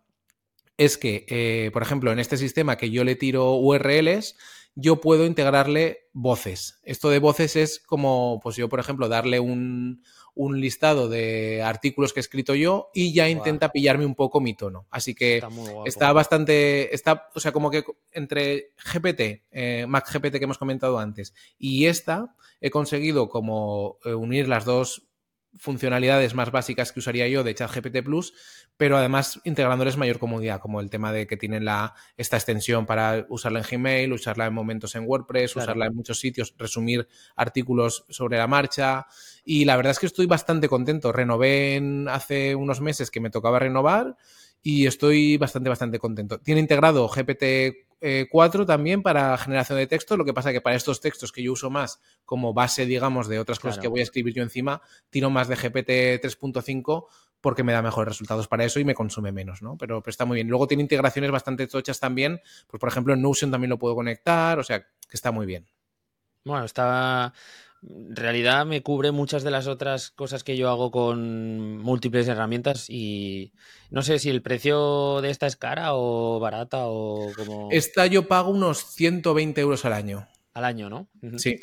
es 0.75 0.97
que, 0.97 1.25
eh, 1.29 1.69
por 1.71 1.83
ejemplo, 1.83 2.11
en 2.11 2.19
este 2.19 2.35
sistema 2.35 2.77
que 2.77 2.89
yo 2.89 3.03
le 3.03 3.15
tiro 3.15 3.55
URLs, 3.57 4.35
yo 4.75 5.01
puedo 5.01 5.25
integrarle 5.25 6.09
voces. 6.13 6.79
Esto 6.83 7.09
de 7.09 7.19
voces 7.19 7.55
es 7.55 7.79
como, 7.79 8.39
pues 8.41 8.55
yo, 8.55 8.69
por 8.69 8.79
ejemplo, 8.79 9.07
darle 9.07 9.39
un, 9.39 10.03
un 10.35 10.59
listado 10.59 11.09
de 11.09 11.61
artículos 11.61 12.13
que 12.13 12.19
he 12.19 12.21
escrito 12.21 12.55
yo 12.55 12.89
y 12.93 13.13
ya 13.13 13.29
intenta 13.29 13.71
pillarme 13.71 14.05
un 14.05 14.15
poco 14.15 14.41
mi 14.41 14.55
tono. 14.55 14.87
Así 14.89 15.13
que 15.13 15.37
está, 15.37 15.49
está 15.85 16.13
bastante, 16.13 16.93
está, 16.93 17.29
o 17.35 17.39
sea, 17.39 17.51
como 17.51 17.69
que 17.69 17.83
entre 18.11 18.71
GPT, 18.77 19.43
eh, 19.51 19.85
Mac 19.87 20.11
GPT 20.11 20.37
que 20.37 20.45
hemos 20.45 20.57
comentado 20.57 20.97
antes, 20.97 21.33
y 21.57 21.85
esta, 21.85 22.35
he 22.61 22.71
conseguido 22.71 23.29
como 23.29 23.97
eh, 24.05 24.13
unir 24.13 24.47
las 24.47 24.65
dos 24.65 25.07
funcionalidades 25.57 26.33
más 26.33 26.51
básicas 26.51 26.91
que 26.91 26.99
usaría 26.99 27.27
yo 27.27 27.43
de 27.43 27.53
ChatGPT 27.53 28.03
Plus, 28.03 28.33
pero 28.77 28.97
además 28.97 29.39
integrándoles 29.43 29.97
mayor 29.97 30.19
comodidad, 30.19 30.59
como 30.59 30.81
el 30.81 30.89
tema 30.89 31.11
de 31.11 31.27
que 31.27 31.37
tienen 31.37 31.65
la, 31.65 31.93
esta 32.17 32.37
extensión 32.37 32.85
para 32.85 33.25
usarla 33.29 33.59
en 33.59 33.65
Gmail, 33.69 34.13
usarla 34.13 34.47
en 34.47 34.53
momentos 34.53 34.95
en 34.95 35.05
WordPress, 35.05 35.53
claro. 35.53 35.65
usarla 35.65 35.85
en 35.87 35.95
muchos 35.95 36.19
sitios, 36.19 36.55
resumir 36.57 37.07
artículos 37.35 38.05
sobre 38.09 38.37
la 38.37 38.47
marcha. 38.47 39.05
Y 39.45 39.65
la 39.65 39.75
verdad 39.75 39.91
es 39.91 39.99
que 39.99 40.07
estoy 40.07 40.25
bastante 40.25 40.67
contento. 40.67 41.11
Renové 41.11 41.75
en, 41.75 42.07
hace 42.07 42.55
unos 42.55 42.81
meses 42.81 43.11
que 43.11 43.19
me 43.19 43.29
tocaba 43.29 43.59
renovar 43.59 44.15
y 44.63 44.87
estoy 44.87 45.37
bastante, 45.37 45.69
bastante 45.69 45.99
contento. 45.99 46.39
Tiene 46.39 46.61
integrado 46.61 47.07
GPT 47.07 47.82
4 48.29 48.65
también 48.65 49.01
para 49.01 49.37
generación 49.37 49.77
de 49.77 49.87
texto, 49.87 50.17
lo 50.17 50.25
que 50.25 50.33
pasa 50.33 50.51
que 50.51 50.61
para 50.61 50.75
estos 50.75 50.99
textos 50.99 51.31
que 51.31 51.41
yo 51.41 51.53
uso 51.53 51.69
más 51.69 52.01
como 52.25 52.53
base, 52.53 52.85
digamos, 52.85 53.27
de 53.27 53.39
otras 53.39 53.59
cosas 53.59 53.75
claro. 53.75 53.81
que 53.81 53.87
voy 53.87 53.99
a 54.01 54.03
escribir 54.03 54.33
yo 54.33 54.43
encima, 54.43 54.81
tiro 55.09 55.29
más 55.29 55.47
de 55.47 55.55
GPT 55.55 56.21
3.5 56.21 57.05
porque 57.39 57.63
me 57.63 57.73
da 57.73 57.81
mejores 57.81 58.07
resultados 58.07 58.47
para 58.47 58.63
eso 58.63 58.79
y 58.79 58.85
me 58.85 58.93
consume 58.93 59.31
menos, 59.31 59.61
¿no? 59.61 59.77
Pero, 59.77 60.01
pero, 60.01 60.09
está 60.09 60.23
muy 60.23 60.35
bien. 60.35 60.47
Luego 60.47 60.65
tiene 60.65 60.83
integraciones 60.83 61.29
bastante 61.29 61.67
tochas 61.67 61.99
también, 61.99 62.41
pues 62.67 62.79
por 62.79 62.87
ejemplo 62.89 63.13
en 63.13 63.21
Notion 63.21 63.51
también 63.51 63.69
lo 63.69 63.77
puedo 63.77 63.95
conectar, 63.95 64.57
o 64.59 64.63
sea, 64.63 64.81
que 64.81 64.87
está 65.11 65.31
muy 65.31 65.45
bien. 65.45 65.67
Bueno, 66.45 66.65
está... 66.65 67.33
En 67.89 68.15
realidad 68.15 68.65
me 68.65 68.81
cubre 68.81 69.11
muchas 69.11 69.43
de 69.43 69.51
las 69.51 69.67
otras 69.67 70.11
cosas 70.11 70.43
que 70.43 70.55
yo 70.55 70.69
hago 70.69 70.91
con 70.91 71.79
múltiples 71.79 72.27
herramientas 72.27 72.89
y 72.89 73.53
no 73.89 74.01
sé 74.03 74.19
si 74.19 74.29
el 74.29 74.41
precio 74.41 75.19
de 75.21 75.29
esta 75.29 75.47
es 75.47 75.55
cara 75.55 75.95
o 75.95 76.39
barata 76.39 76.85
o 76.85 77.31
como... 77.35 77.69
Esta 77.71 78.05
yo 78.05 78.27
pago 78.27 78.51
unos 78.51 78.85
120 78.93 79.59
euros 79.59 79.85
al 79.85 79.93
año. 79.93 80.27
Al 80.53 80.65
año, 80.65 80.89
¿no? 80.89 81.07
Sí. 81.37 81.59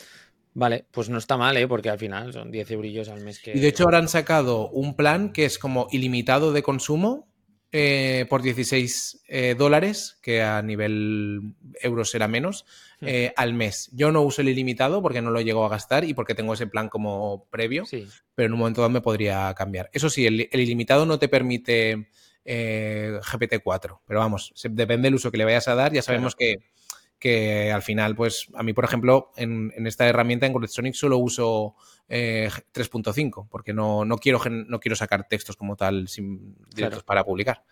Vale, 0.52 0.84
pues 0.90 1.08
no 1.08 1.18
está 1.18 1.36
mal, 1.36 1.56
¿eh? 1.56 1.68
Porque 1.68 1.90
al 1.90 1.98
final 1.98 2.32
son 2.32 2.50
10 2.50 2.70
eurillos 2.72 3.08
al 3.08 3.20
mes 3.20 3.38
que... 3.40 3.56
Y 3.56 3.60
de 3.60 3.68
hecho 3.68 3.84
ahora 3.84 3.98
han 3.98 4.08
sacado 4.08 4.68
un 4.68 4.96
plan 4.96 5.32
que 5.32 5.44
es 5.44 5.58
como 5.58 5.86
ilimitado 5.92 6.52
de 6.52 6.62
consumo 6.62 7.29
eh, 7.72 8.26
por 8.28 8.42
16 8.42 9.22
eh, 9.28 9.54
dólares, 9.56 10.18
que 10.22 10.42
a 10.42 10.60
nivel 10.62 11.54
euros 11.80 12.10
será 12.10 12.26
menos, 12.28 12.64
eh, 13.00 13.32
al 13.36 13.54
mes. 13.54 13.88
Yo 13.92 14.10
no 14.12 14.22
uso 14.22 14.42
el 14.42 14.48
ilimitado 14.48 15.00
porque 15.02 15.22
no 15.22 15.30
lo 15.30 15.40
llego 15.40 15.64
a 15.64 15.68
gastar 15.68 16.04
y 16.04 16.12
porque 16.14 16.34
tengo 16.34 16.54
ese 16.54 16.66
plan 16.66 16.88
como 16.88 17.46
previo, 17.50 17.86
Sí. 17.86 18.06
pero 18.34 18.46
en 18.46 18.52
un 18.52 18.58
momento 18.58 18.80
dado 18.80 18.90
me 18.90 19.00
podría 19.00 19.54
cambiar. 19.54 19.88
Eso 19.92 20.10
sí, 20.10 20.26
el, 20.26 20.48
el 20.50 20.60
ilimitado 20.60 21.06
no 21.06 21.18
te 21.18 21.28
permite 21.28 22.08
eh, 22.44 23.18
GPT-4, 23.22 24.00
pero 24.06 24.20
vamos, 24.20 24.52
se- 24.54 24.68
depende 24.68 25.06
del 25.06 25.14
uso 25.14 25.30
que 25.30 25.38
le 25.38 25.44
vayas 25.44 25.68
a 25.68 25.74
dar. 25.74 25.92
Ya 25.92 26.02
sabemos 26.02 26.34
que, 26.34 26.56
que 27.20 27.70
al 27.70 27.82
final, 27.82 28.16
pues 28.16 28.48
a 28.54 28.62
mí, 28.64 28.72
por 28.72 28.84
ejemplo, 28.84 29.30
en, 29.36 29.72
en 29.76 29.86
esta 29.86 30.08
herramienta 30.08 30.46
en 30.46 30.68
Sonic 30.68 30.94
solo 30.94 31.18
uso 31.18 31.76
eh, 32.08 32.48
3.5 32.74 33.46
porque 33.48 33.72
no, 33.72 34.04
no, 34.04 34.16
quiero, 34.16 34.40
no 34.48 34.80
quiero 34.80 34.96
sacar 34.96 35.28
textos 35.28 35.54
como 35.56 35.76
tal 35.76 36.08
sin, 36.08 36.56
directos 36.74 37.04
Claro. 37.04 37.04
para 37.04 37.24
publicar. 37.24 37.62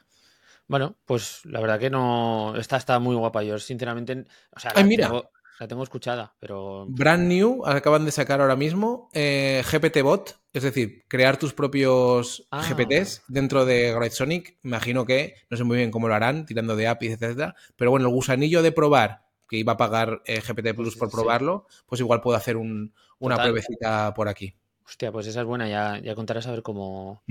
Bueno, 0.68 0.96
pues 1.06 1.40
la 1.44 1.60
verdad 1.60 1.80
que 1.80 1.88
no. 1.90 2.54
Esta 2.56 2.76
está 2.76 2.98
muy 2.98 3.16
guapa. 3.16 3.42
Yo, 3.42 3.58
sinceramente. 3.58 4.26
O 4.54 4.60
sea, 4.60 4.72
Ay, 4.74 4.84
mira. 4.84 5.06
tengo, 5.06 5.30
la 5.60 5.66
tengo 5.66 5.82
escuchada, 5.82 6.34
pero. 6.38 6.84
Brand 6.90 7.26
new, 7.26 7.64
acaban 7.66 8.04
de 8.04 8.10
sacar 8.10 8.42
ahora 8.42 8.54
mismo 8.54 9.08
eh, 9.14 9.62
GPT 9.64 10.02
Bot, 10.02 10.38
es 10.52 10.62
decir, 10.62 11.04
crear 11.08 11.38
tus 11.38 11.54
propios 11.54 12.46
Ah. 12.50 12.62
GPTs 12.68 13.22
dentro 13.28 13.64
de 13.64 14.10
Sonic. 14.12 14.58
Imagino 14.62 15.06
que 15.06 15.36
no 15.48 15.56
sé 15.56 15.64
muy 15.64 15.78
bien 15.78 15.90
cómo 15.90 16.06
lo 16.06 16.14
harán, 16.14 16.44
tirando 16.44 16.76
de 16.76 16.86
APIs, 16.86 17.12
etcétera. 17.12 17.54
Pero 17.76 17.90
bueno, 17.90 18.06
el 18.08 18.12
gusanillo 18.12 18.60
de 18.62 18.70
probar, 18.72 19.22
que 19.48 19.56
iba 19.56 19.72
a 19.74 19.76
pagar 19.76 20.22
eh, 20.26 20.40
GPT 20.40 20.74
Plus 20.74 20.96
por 20.96 21.10
probarlo, 21.10 21.66
pues 21.86 22.00
igual 22.00 22.20
puedo 22.20 22.36
hacer 22.36 22.56
un- 22.56 22.94
una 23.18 23.36
Total. 23.36 23.50
pruebecita 23.50 24.14
por 24.14 24.28
aquí. 24.28 24.54
Hostia, 24.86 25.12
pues 25.12 25.26
esa 25.26 25.40
es 25.40 25.46
buena. 25.46 25.68
Ya, 25.68 25.98
ya 26.02 26.14
contarás 26.14 26.46
a 26.46 26.50
ver 26.52 26.62
cómo 26.62 27.22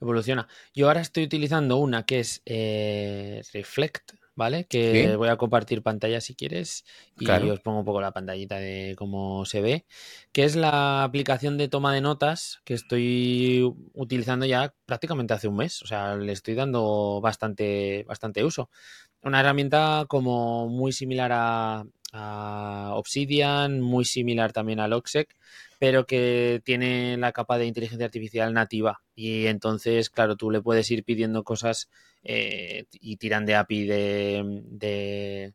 evoluciona. 0.00 0.48
Yo 0.74 0.86
ahora 0.88 1.00
estoy 1.00 1.24
utilizando 1.24 1.76
una 1.76 2.04
que 2.06 2.20
es 2.20 2.42
eh, 2.46 3.42
Reflect, 3.52 4.12
¿vale? 4.34 4.64
Que 4.66 5.10
Sí. 5.10 5.16
voy 5.16 5.28
a 5.28 5.36
compartir 5.36 5.82
pantalla 5.82 6.20
si 6.22 6.34
quieres 6.34 6.84
y 7.16 7.24
Claro. 7.26 7.52
os 7.52 7.60
pongo 7.60 7.80
un 7.80 7.84
poco 7.84 8.00
la 8.00 8.12
pantallita 8.12 8.56
de 8.58 8.94
cómo 8.96 9.44
se 9.44 9.60
ve, 9.60 9.86
que 10.32 10.44
es 10.44 10.56
la 10.56 11.04
aplicación 11.04 11.58
de 11.58 11.68
toma 11.68 11.94
de 11.94 12.00
notas 12.00 12.60
que 12.64 12.74
estoy 12.74 13.62
utilizando 13.92 14.46
ya 14.46 14.74
prácticamente 14.86 15.34
hace 15.34 15.46
un 15.48 15.56
mes. 15.56 15.82
O 15.82 15.86
sea, 15.86 16.16
le 16.16 16.32
estoy 16.32 16.54
dando 16.54 17.20
bastante, 17.22 18.04
bastante 18.08 18.44
uso. 18.44 18.70
Una 19.24 19.40
herramienta 19.40 20.04
como 20.06 20.68
muy 20.68 20.92
similar 20.92 21.30
a, 21.32 21.84
a 22.12 22.90
Obsidian, 22.94 23.80
muy 23.80 24.04
similar 24.04 24.52
también 24.52 24.80
a 24.80 24.88
Logseq, 24.88 25.34
pero 25.78 26.06
que 26.06 26.62
tiene 26.64 27.16
la 27.16 27.32
capa 27.32 27.58
de 27.58 27.66
inteligencia 27.66 28.06
artificial 28.06 28.52
nativa. 28.52 29.00
Y 29.16 29.46
entonces, 29.46 30.10
claro, 30.10 30.36
tú 30.36 30.50
le 30.50 30.60
puedes 30.60 30.90
ir 30.90 31.04
pidiendo 31.04 31.42
cosas 31.42 31.88
eh, 32.22 32.84
y 32.92 33.16
tiran 33.16 33.46
de 33.46 33.54
API 33.56 33.86
de, 33.86 34.62
de, 34.70 35.54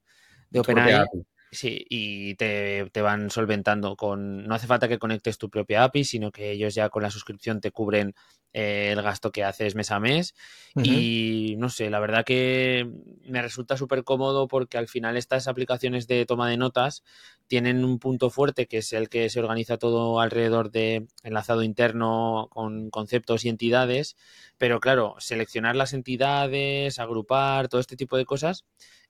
de 0.50 0.60
OpenAI. 0.60 1.06
Sí, 1.52 1.84
y 1.90 2.36
te, 2.36 2.90
van 3.02 3.32
solventando 3.32 3.96
con. 3.96 4.46
No 4.46 4.54
hace 4.54 4.68
falta 4.68 4.88
que 4.88 5.00
conectes 5.00 5.40
tu 5.40 5.50
propia 5.50 5.84
API, 5.84 6.04
sino 6.04 6.32
que 6.32 6.52
ellos 6.52 6.76
ya 6.76 6.90
con 6.90 7.02
la 7.02 7.10
suscripción 7.10 7.60
te 7.60 7.72
cubren 7.72 8.14
eh, 8.54 8.92
el 8.92 9.02
gasto 9.02 9.32
que 9.32 9.44
haces 9.44 9.74
mes 9.74 9.90
a 9.90 10.00
mes. 10.00 10.36
Y 10.76 11.56
no 11.58 11.70
sé, 11.70 11.90
la 11.90 12.00
verdad 12.00 12.24
que 12.24 12.88
me 13.24 13.42
resulta 13.42 13.78
súper 13.78 14.04
cómodo 14.04 14.48
porque 14.48 14.78
al 14.78 14.88
final 14.88 15.18
estas 15.18 15.48
aplicaciones 15.48 16.08
de 16.08 16.26
toma 16.28 16.48
de 16.50 16.58
notas 16.58 17.04
tienen 17.48 17.84
un 17.84 17.98
punto 17.98 18.30
fuerte 18.30 18.68
que 18.68 18.78
es 18.78 18.94
el 18.94 19.10
que 19.10 19.30
se 19.30 19.40
organiza 19.40 19.78
todo 19.78 20.20
alrededor 20.20 20.70
de 20.70 21.08
enlazado 21.24 21.64
interno 21.64 22.48
con 22.52 22.92
conceptos 22.92 23.44
y 23.44 23.50
entidades. 23.50 24.18
Pero 24.60 24.80
claro, 24.80 25.16
seleccionar 25.18 25.76
las 25.76 25.94
entidades, 25.94 27.00
agrupar, 27.00 27.70
todo 27.70 27.82
este 27.82 27.96
tipo 27.96 28.18
de 28.18 28.26
cosas. 28.26 28.66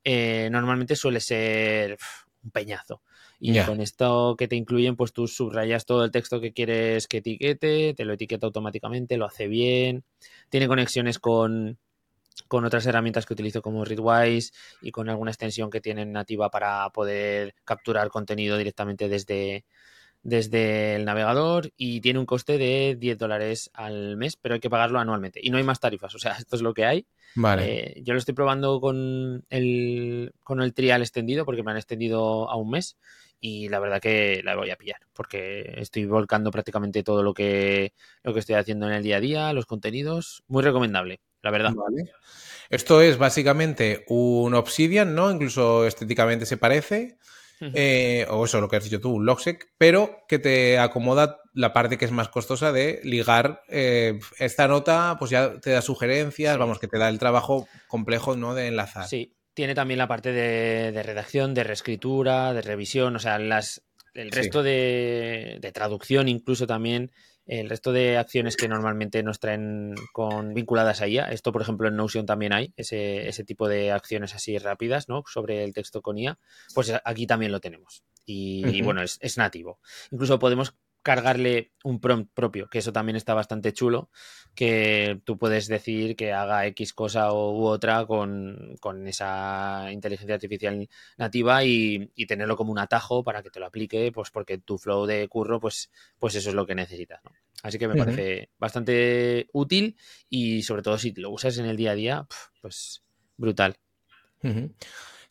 Eh, 0.05 0.47
normalmente 0.51 0.95
suele 0.95 1.19
ser 1.19 1.97
un 2.43 2.51
peñazo. 2.51 3.01
Y 3.39 3.59
con 3.61 3.81
esto 3.81 4.35
que 4.37 4.47
te 4.47 4.55
incluyen, 4.55 4.95
pues 4.95 5.13
tú 5.13 5.27
subrayas 5.27 5.85
todo 5.85 6.03
el 6.03 6.11
texto 6.11 6.41
que 6.41 6.53
quieres 6.53 7.07
que 7.07 7.17
etiquete, 7.17 7.93
te 7.93 8.05
lo 8.05 8.13
etiqueta 8.13 8.45
automáticamente, 8.47 9.17
lo 9.17 9.25
hace 9.25 9.47
bien, 9.47 10.03
tiene 10.49 10.67
conexiones 10.67 11.19
con, 11.19 11.77
con 12.47 12.65
otras 12.65 12.85
herramientas 12.85 13.25
que 13.25 13.33
utilizo 13.33 13.61
como 13.61 13.85
Readwise 13.85 14.53
y 14.81 14.91
con 14.91 15.09
alguna 15.09 15.31
extensión 15.31 15.69
que 15.69 15.81
tienen 15.81 16.11
nativa 16.11 16.49
para 16.49 16.89
poder 16.89 17.55
capturar 17.63 18.09
contenido 18.09 18.57
directamente 18.57 19.07
desde, 19.07 19.65
desde 20.21 20.95
el 20.95 21.05
navegador 21.05 21.71
y 21.77 22.01
tiene 22.01 22.19
un 22.19 22.25
coste 22.25 22.57
de 22.57 22.97
10 22.99 23.17
dólares 23.17 23.69
al 23.73 24.17
mes, 24.17 24.35
pero 24.35 24.55
hay 24.55 24.59
que 24.59 24.69
pagarlo 24.69 24.99
anualmente 24.99 25.39
y 25.41 25.49
no 25.49 25.57
hay 25.57 25.63
más 25.63 25.79
tarifas, 25.79 26.13
o 26.15 26.19
sea, 26.19 26.33
esto 26.39 26.55
es 26.55 26.61
lo 26.61 26.73
que 26.73 26.85
hay. 26.85 27.05
Vale. 27.35 27.65
Eh, 27.65 28.01
yo 28.03 28.13
lo 28.13 28.19
estoy 28.19 28.33
probando 28.33 28.81
con 28.81 29.45
el, 29.49 30.33
con 30.43 30.61
el 30.61 30.73
trial 30.73 31.01
extendido 31.01 31.45
porque 31.45 31.63
me 31.63 31.71
han 31.71 31.77
extendido 31.77 32.49
a 32.49 32.55
un 32.55 32.71
mes 32.71 32.97
y 33.39 33.69
la 33.69 33.79
verdad 33.79 34.01
que 34.01 34.41
la 34.43 34.55
voy 34.55 34.69
a 34.69 34.75
pillar 34.75 34.99
porque 35.13 35.75
estoy 35.77 36.05
volcando 36.05 36.51
prácticamente 36.51 37.03
todo 37.03 37.23
lo 37.23 37.33
que, 37.33 37.93
lo 38.23 38.33
que 38.33 38.39
estoy 38.39 38.55
haciendo 38.55 38.87
en 38.87 38.93
el 38.93 39.03
día 39.03 39.17
a 39.17 39.21
día, 39.21 39.53
los 39.53 39.65
contenidos, 39.65 40.43
muy 40.47 40.63
recomendable, 40.63 41.21
la 41.41 41.51
verdad. 41.51 41.71
Vale. 41.73 42.11
Esto 42.69 43.01
es 43.01 43.17
básicamente 43.17 44.05
un 44.07 44.53
Obsidian, 44.53 45.15
¿no? 45.15 45.31
Incluso 45.31 45.87
estéticamente 45.87 46.45
se 46.45 46.57
parece. 46.57 47.17
Eh, 47.61 48.25
o 48.29 48.45
eso, 48.45 48.61
lo 48.61 48.69
que 48.69 48.77
has 48.77 48.83
dicho 48.83 49.01
tú, 49.01 49.11
un 49.11 49.25
logsec, 49.25 49.73
pero 49.77 50.23
que 50.27 50.39
te 50.39 50.79
acomoda 50.79 51.41
la 51.53 51.73
parte 51.73 51.97
que 51.97 52.05
es 52.05 52.11
más 52.11 52.29
costosa 52.29 52.71
de 52.71 53.01
ligar 53.03 53.63
eh, 53.67 54.19
esta 54.37 54.67
nota, 54.67 55.17
pues 55.19 55.31
ya 55.31 55.59
te 55.59 55.71
da 55.71 55.81
sugerencias, 55.81 56.57
vamos, 56.57 56.79
que 56.79 56.87
te 56.87 56.97
da 56.97 57.09
el 57.09 57.19
trabajo 57.19 57.67
complejo, 57.87 58.37
¿no? 58.37 58.53
De 58.53 58.67
enlazar. 58.67 59.07
Sí, 59.07 59.35
tiene 59.53 59.75
también 59.75 59.97
la 59.97 60.07
parte 60.07 60.31
de, 60.31 61.03
redacción, 61.03 61.53
de 61.53 61.65
reescritura, 61.65 62.53
de 62.53 62.61
revisión, 62.61 63.15
o 63.17 63.19
sea, 63.19 63.37
las, 63.39 63.83
el 64.13 64.31
resto 64.31 64.63
de, 64.63 65.57
de, 65.59 65.71
traducción 65.71 66.29
incluso 66.29 66.65
también 66.65 67.11
el 67.49 67.67
resto 67.67 67.91
de 67.91 68.17
acciones 68.17 68.55
que 68.55 68.67
normalmente 68.67 69.23
nos 69.23 69.39
traen 69.39 69.95
con 70.13 70.53
vinculadas 70.53 71.01
a 71.01 71.07
IA, 71.07 71.31
esto 71.31 71.51
por 71.51 71.63
ejemplo 71.63 71.87
en 71.87 71.95
Notion 71.95 72.27
también 72.27 72.53
hay, 72.53 72.73
ese, 72.77 73.27
ese 73.27 73.43
tipo 73.43 73.67
de 73.67 73.91
acciones 73.91 74.35
así 74.35 74.57
rápidas, 74.59 75.09
¿no? 75.09 75.23
Sobre 75.25 75.63
el 75.63 75.73
texto 75.73 76.03
con 76.03 76.19
IA, 76.19 76.37
pues 76.75 76.93
aquí 77.03 77.25
también 77.25 77.51
lo 77.51 77.59
tenemos. 77.59 78.03
Y, 78.23 78.83
bueno, 78.83 79.01
es, 79.01 79.17
es, 79.21 79.39
nativo. 79.39 79.79
Incluso 80.11 80.37
podemos 80.37 80.75
cargarle 81.01 81.71
un 81.83 81.99
prompt 81.99 82.33
propio, 82.33 82.69
que 82.69 82.79
eso 82.79 82.91
también 82.91 83.15
está 83.15 83.33
bastante 83.33 83.73
chulo, 83.73 84.09
que 84.53 85.21
tú 85.23 85.37
puedes 85.37 85.67
decir 85.67 86.15
que 86.15 86.33
haga 86.33 86.65
X 86.67 86.93
cosa 86.93 87.31
u 87.33 87.65
otra 87.65 88.05
con, 88.05 88.77
esa 89.07 89.91
inteligencia 89.91 90.35
artificial 90.35 90.87
nativa 91.17 91.63
y, 91.63 92.11
tenerlo 92.27 92.55
como 92.57 92.71
un 92.71 92.79
atajo 92.79 93.23
para 93.23 93.41
que 93.41 93.49
te 93.49 93.59
lo 93.59 93.65
aplique, 93.65 94.11
pues 94.11 94.29
porque 94.29 94.57
tu 94.57 94.77
flow 94.77 95.05
de 95.05 95.27
curro, 95.27 95.59
pues, 95.59 95.89
pues 96.19 96.35
eso 96.35 96.49
es 96.49 96.55
lo 96.55 96.67
que 96.67 96.75
necesitas. 96.75 97.21
Así 97.63 97.77
que 97.77 97.87
me 97.87 97.95
parece 97.95 98.49
bastante 98.57 99.49
útil 99.51 99.97
y 100.29 100.61
sobre 100.63 100.81
todo 100.81 100.97
si 100.97 101.11
lo 101.13 101.31
usas 101.31 101.57
en 101.57 101.65
el 101.65 101.75
día 101.75 101.91
a 101.91 101.95
día, 101.95 102.27
pues 102.61 103.03
brutal. 103.37 103.77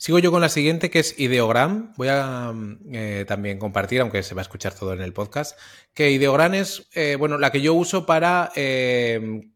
Sigo 0.01 0.21
yo 0.21 0.31
con 0.31 0.41
la 0.41 0.49
siguiente, 0.49 0.91
que 0.91 1.01
es 1.01 1.19
Ideogram. 1.19 1.93
Voy 1.97 2.07
a 2.07 2.55
eh, 2.93 3.25
también 3.27 3.59
compartir, 3.59 4.01
aunque 4.01 4.23
se 4.23 4.33
va 4.33 4.43
a 4.43 4.43
escuchar 4.43 4.73
todo 4.73 4.93
en 4.93 5.03
el 5.03 5.13
podcast, 5.13 5.59
que 5.93 6.13
Ideogram 6.13 6.55
es, 6.55 6.89
eh, 6.95 7.17
bueno, 7.19 7.37
la 7.37 7.51
que 7.51 7.61
yo 7.61 7.75
uso 7.75 8.07
para 8.07 8.53
eh, 8.55 9.51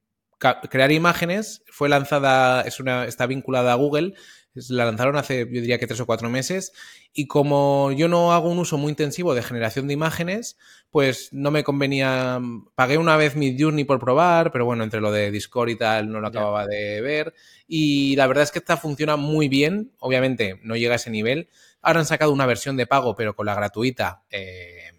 crear 0.69 0.91
imágenes. 0.91 1.63
Fue 1.71 1.89
lanzada, 1.89 2.63
es 2.63 2.81
una, 2.81 3.05
está 3.05 3.27
vinculada 3.27 3.71
a 3.71 3.77
Google 3.77 4.15
la 4.55 4.85
lanzaron 4.85 5.17
hace, 5.17 5.41
yo 5.41 5.61
diría 5.61 5.79
que 5.79 5.87
tres 5.87 6.01
o 6.01 6.07
cuatro 6.07 6.29
meses. 6.29 6.73
Y 7.13 7.27
como 7.27 7.93
yo 7.93 8.09
no 8.09 8.33
hago 8.33 8.51
un 8.51 8.59
uso 8.59 8.79
muy 8.79 8.91
intensivo 8.91 9.35
de 9.35 9.43
generación 9.43 9.87
de 9.87 9.95
imágenes, 9.95 10.57
pues 10.91 11.33
no 11.33 11.51
me 11.51 11.65
convenía. 11.65 12.41
Pagué 12.75 12.99
una 12.99 13.17
vez 13.17 13.37
mi 13.37 13.57
Journey 13.59 13.85
por 13.85 14.01
probar, 14.01 14.53
pero 14.53 14.65
bueno, 14.65 14.85
entre 14.85 15.01
lo 15.01 15.11
de 15.13 15.31
Discord 15.31 15.71
y 15.71 15.77
tal 15.77 16.11
no 16.11 16.21
lo 16.21 16.29
acababa 16.29 16.67
de 16.67 17.01
ver. 17.01 17.35
Y 17.67 18.17
la 18.17 18.27
verdad 18.27 18.45
es 18.45 18.51
que 18.51 18.59
esta 18.59 18.77
funciona 18.77 19.17
muy 19.17 19.49
bien. 19.49 19.93
Obviamente 19.99 20.59
no 20.63 20.77
llega 20.77 20.95
a 20.95 20.97
ese 20.97 21.11
nivel. 21.11 21.49
Ahora 21.81 22.01
han 22.01 22.07
sacado 22.07 22.33
una 22.33 22.47
versión 22.47 22.77
de 22.77 22.87
pago, 22.87 23.15
pero 23.17 23.35
con 23.35 23.47
la 23.47 23.55
gratuita. 23.55 24.23
Eh, 24.31 24.92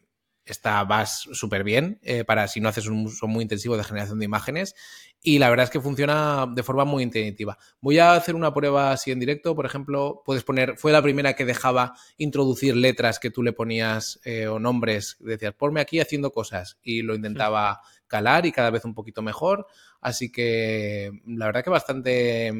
está 0.46 0.84
vas 0.84 1.28
súper 1.32 1.64
bien 1.64 2.00
eh, 2.04 2.24
para 2.24 2.48
si 2.48 2.60
no 2.60 2.70
haces 2.70 2.88
un 2.88 3.06
uso 3.06 3.28
muy 3.28 3.44
intensivo 3.44 3.78
de 3.78 3.84
generación 3.84 4.20
de 4.20 4.26
imágenes 4.26 4.76
y 5.22 5.40
la 5.40 5.50
verdad 5.50 5.66
es 5.66 5.70
que 5.70 5.80
funciona 5.80 6.46
de 6.54 6.64
forma 6.64 6.84
muy 6.84 7.02
intuitiva. 7.02 7.58
Voy 7.80 7.98
a 8.00 8.14
hacer 8.14 8.36
una 8.36 8.54
prueba 8.54 8.92
así 8.92 9.12
en 9.12 9.20
directo, 9.20 9.56
por 9.56 9.66
ejemplo, 9.66 10.22
puedes 10.26 10.44
poner, 10.44 10.78
fue 10.78 10.92
la 10.92 11.02
primera 11.02 11.34
que 11.34 11.46
dejaba 11.46 11.94
introducir 12.18 12.76
letras 12.76 13.20
que 13.20 13.32
tú 13.32 13.42
le 13.42 13.54
ponías 13.54 14.20
eh, 14.26 14.48
o 14.48 14.60
nombres, 14.60 15.16
decías, 15.22 15.54
ponme 15.54 15.80
aquí 15.80 16.02
haciendo 16.02 16.32
cosas 16.32 16.78
y 16.84 17.04
lo 17.04 17.16
intentaba 17.16 17.82
calar 18.08 18.46
y 18.46 18.52
cada 18.52 18.70
vez 18.70 18.84
un 18.84 18.94
poquito 18.94 19.22
mejor, 19.22 19.66
así 20.02 20.32
que 20.32 21.10
la 21.26 21.46
verdad 21.46 21.64
que 21.64 21.70
bastante, 21.70 22.52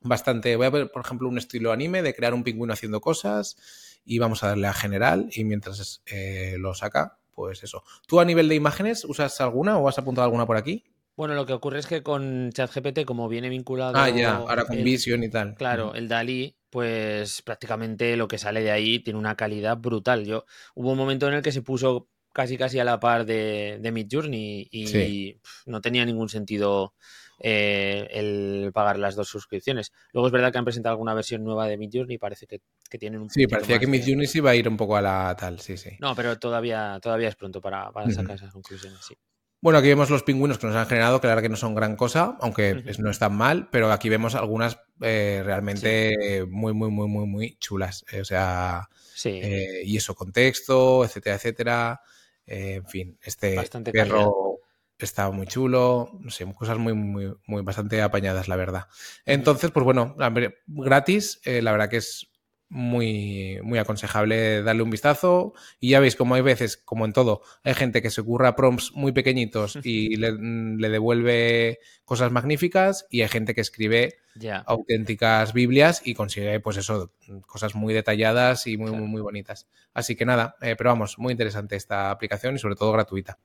bastante, 0.00 0.54
voy 0.54 0.66
a 0.66 0.70
ver, 0.70 0.90
por 0.92 1.04
ejemplo, 1.04 1.28
un 1.28 1.36
estilo 1.36 1.72
anime 1.72 2.02
de 2.02 2.14
crear 2.14 2.32
un 2.32 2.44
pingüino 2.44 2.72
haciendo 2.72 3.00
cosas 3.00 3.56
y 4.08 4.18
vamos 4.18 4.42
a 4.42 4.48
darle 4.48 4.66
a 4.66 4.72
general 4.72 5.28
y 5.32 5.44
mientras 5.44 6.02
eh, 6.06 6.56
lo 6.58 6.74
saca, 6.74 7.18
pues 7.34 7.62
eso. 7.62 7.84
¿Tú 8.06 8.20
a 8.20 8.24
nivel 8.24 8.48
de 8.48 8.54
imágenes 8.54 9.04
usas 9.04 9.40
alguna 9.42 9.76
o 9.76 9.86
has 9.86 9.98
apuntado 9.98 10.24
alguna 10.24 10.46
por 10.46 10.56
aquí? 10.56 10.82
Bueno, 11.14 11.34
lo 11.34 11.44
que 11.44 11.52
ocurre 11.52 11.80
es 11.80 11.86
que 11.86 12.02
con 12.02 12.50
ChatGPT, 12.52 13.04
como 13.04 13.28
viene 13.28 13.48
vinculado. 13.50 13.96
Ah, 13.96 14.08
ya, 14.08 14.36
ahora 14.36 14.64
con 14.64 14.82
Vision 14.82 15.22
y 15.24 15.28
tal. 15.28 15.56
Claro, 15.56 15.94
el 15.94 16.08
DALI, 16.08 16.56
pues 16.70 17.42
prácticamente 17.42 18.16
lo 18.16 18.28
que 18.28 18.38
sale 18.38 18.62
de 18.62 18.70
ahí 18.70 19.00
tiene 19.00 19.18
una 19.18 19.34
calidad 19.34 19.76
brutal. 19.76 20.24
Yo 20.24 20.46
hubo 20.74 20.92
un 20.92 20.98
momento 20.98 21.28
en 21.28 21.34
el 21.34 21.42
que 21.42 21.52
se 21.52 21.60
puso 21.60 22.08
casi 22.32 22.56
casi 22.56 22.78
a 22.78 22.84
la 22.84 23.00
par 23.00 23.26
de, 23.26 23.78
de 23.80 23.92
Midjourney 23.92 24.68
y, 24.70 25.40
no 25.66 25.80
tenía 25.80 26.06
ningún 26.06 26.28
sentido 26.28 26.94
eh, 27.38 28.08
el 28.10 28.70
pagar 28.72 28.98
las 28.98 29.14
dos 29.14 29.28
suscripciones. 29.28 29.92
Luego 30.12 30.26
es 30.26 30.32
verdad 30.32 30.52
que 30.52 30.58
han 30.58 30.64
presentado 30.64 30.92
alguna 30.92 31.14
versión 31.14 31.44
nueva 31.44 31.66
de 31.66 31.76
Midjourney 31.76 32.16
y 32.16 32.18
parece 32.18 32.46
que, 32.46 32.60
tienen 32.98 33.20
un 33.20 33.30
Sí, 33.30 33.46
parecía 33.46 33.78
que 33.78 33.86
Midjourney 33.86 34.26
sí 34.26 34.38
iba 34.38 34.50
a 34.50 34.56
ir 34.56 34.68
un 34.68 34.76
poco 34.76 34.96
a 34.96 35.02
la 35.02 35.36
tal, 35.38 35.60
sí, 35.60 35.76
sí. 35.76 35.90
No, 36.00 36.14
pero 36.14 36.38
todavía, 36.38 36.98
todavía 37.02 37.28
es 37.28 37.36
pronto 37.36 37.60
para, 37.60 37.90
sacar 38.10 38.36
esas 38.36 38.52
conclusiones, 38.52 38.98
sí. 39.06 39.14
Bueno, 39.60 39.80
aquí 39.80 39.88
vemos 39.88 40.08
los 40.08 40.22
pingüinos 40.22 40.58
que 40.58 40.68
nos 40.68 40.76
han 40.76 40.86
generado, 40.86 41.20
claro 41.20 41.42
que 41.42 41.48
no 41.48 41.56
son 41.56 41.74
gran 41.74 41.96
cosa, 41.96 42.36
aunque 42.40 42.84
no 42.98 43.10
están 43.10 43.34
mal, 43.34 43.68
pero 43.70 43.90
aquí 43.90 44.08
vemos 44.08 44.36
algunas 44.36 44.78
eh, 45.00 45.42
realmente 45.44 46.46
muy, 46.48 46.72
muy, 46.72 46.90
muy, 46.90 47.08
muy, 47.08 47.26
muy 47.26 47.56
chulas. 47.58 48.04
Eh, 48.12 48.20
o 48.20 48.24
sea, 48.24 48.88
eh, 49.24 49.82
y 49.84 49.96
eso, 49.96 50.14
contexto, 50.14 51.04
etcétera, 51.04 51.34
etcétera. 51.36 52.00
en 52.46 52.86
fin, 52.86 53.18
este 53.20 53.56
perro 53.92 54.47
está 54.98 55.30
muy 55.30 55.46
chulo, 55.46 56.10
no 56.20 56.30
sé, 56.30 56.46
cosas 56.54 56.78
muy, 56.78 56.94
muy, 56.94 57.34
muy, 57.46 57.62
bastante 57.62 58.02
apañadas, 58.02 58.48
la 58.48 58.56
verdad. 58.56 58.86
Entonces, 59.24 59.70
pues 59.70 59.84
bueno, 59.84 60.16
gratis, 60.66 61.40
la 61.44 61.72
verdad 61.72 61.88
que 61.88 61.98
es 61.98 62.28
muy, 62.70 63.58
muy 63.62 63.78
aconsejable 63.78 64.62
darle 64.62 64.82
un 64.82 64.90
vistazo. 64.90 65.54
Y 65.80 65.90
ya 65.90 66.00
veis, 66.00 66.16
como 66.16 66.34
hay 66.34 66.42
veces, 66.42 66.76
como 66.76 67.04
en 67.04 67.12
todo, 67.12 67.42
hay 67.62 67.74
gente 67.74 68.02
que 68.02 68.10
se 68.10 68.22
curra 68.22 68.56
prompts 68.56 68.92
muy 68.94 69.12
pequeñitos 69.12 69.78
y 69.82 70.16
le, 70.16 70.88
devuelve 70.88 71.78
cosas 72.04 72.32
magníficas, 72.32 73.06
y 73.10 73.22
hay 73.22 73.28
gente 73.28 73.54
que 73.54 73.60
escribe 73.60 74.16
auténticas 74.66 75.52
Biblias 75.52 76.00
y 76.04 76.14
consigue, 76.14 76.60
pues 76.60 76.76
eso, 76.76 77.12
cosas 77.46 77.74
muy 77.74 77.92
detalladas 77.92 78.66
y 78.66 78.76
muy, 78.76 78.92
muy, 78.92 79.08
muy 79.08 79.20
bonitas. 79.20 79.68
Así 79.94 80.14
que 80.14 80.24
nada, 80.24 80.56
eh, 80.60 80.74
pero 80.76 80.90
vamos, 80.90 81.18
muy 81.18 81.32
interesante 81.32 81.76
esta 81.76 82.10
aplicación 82.10 82.54
y 82.54 82.58
sobre 82.58 82.76
todo 82.76 82.92
gratuita. 82.92 83.38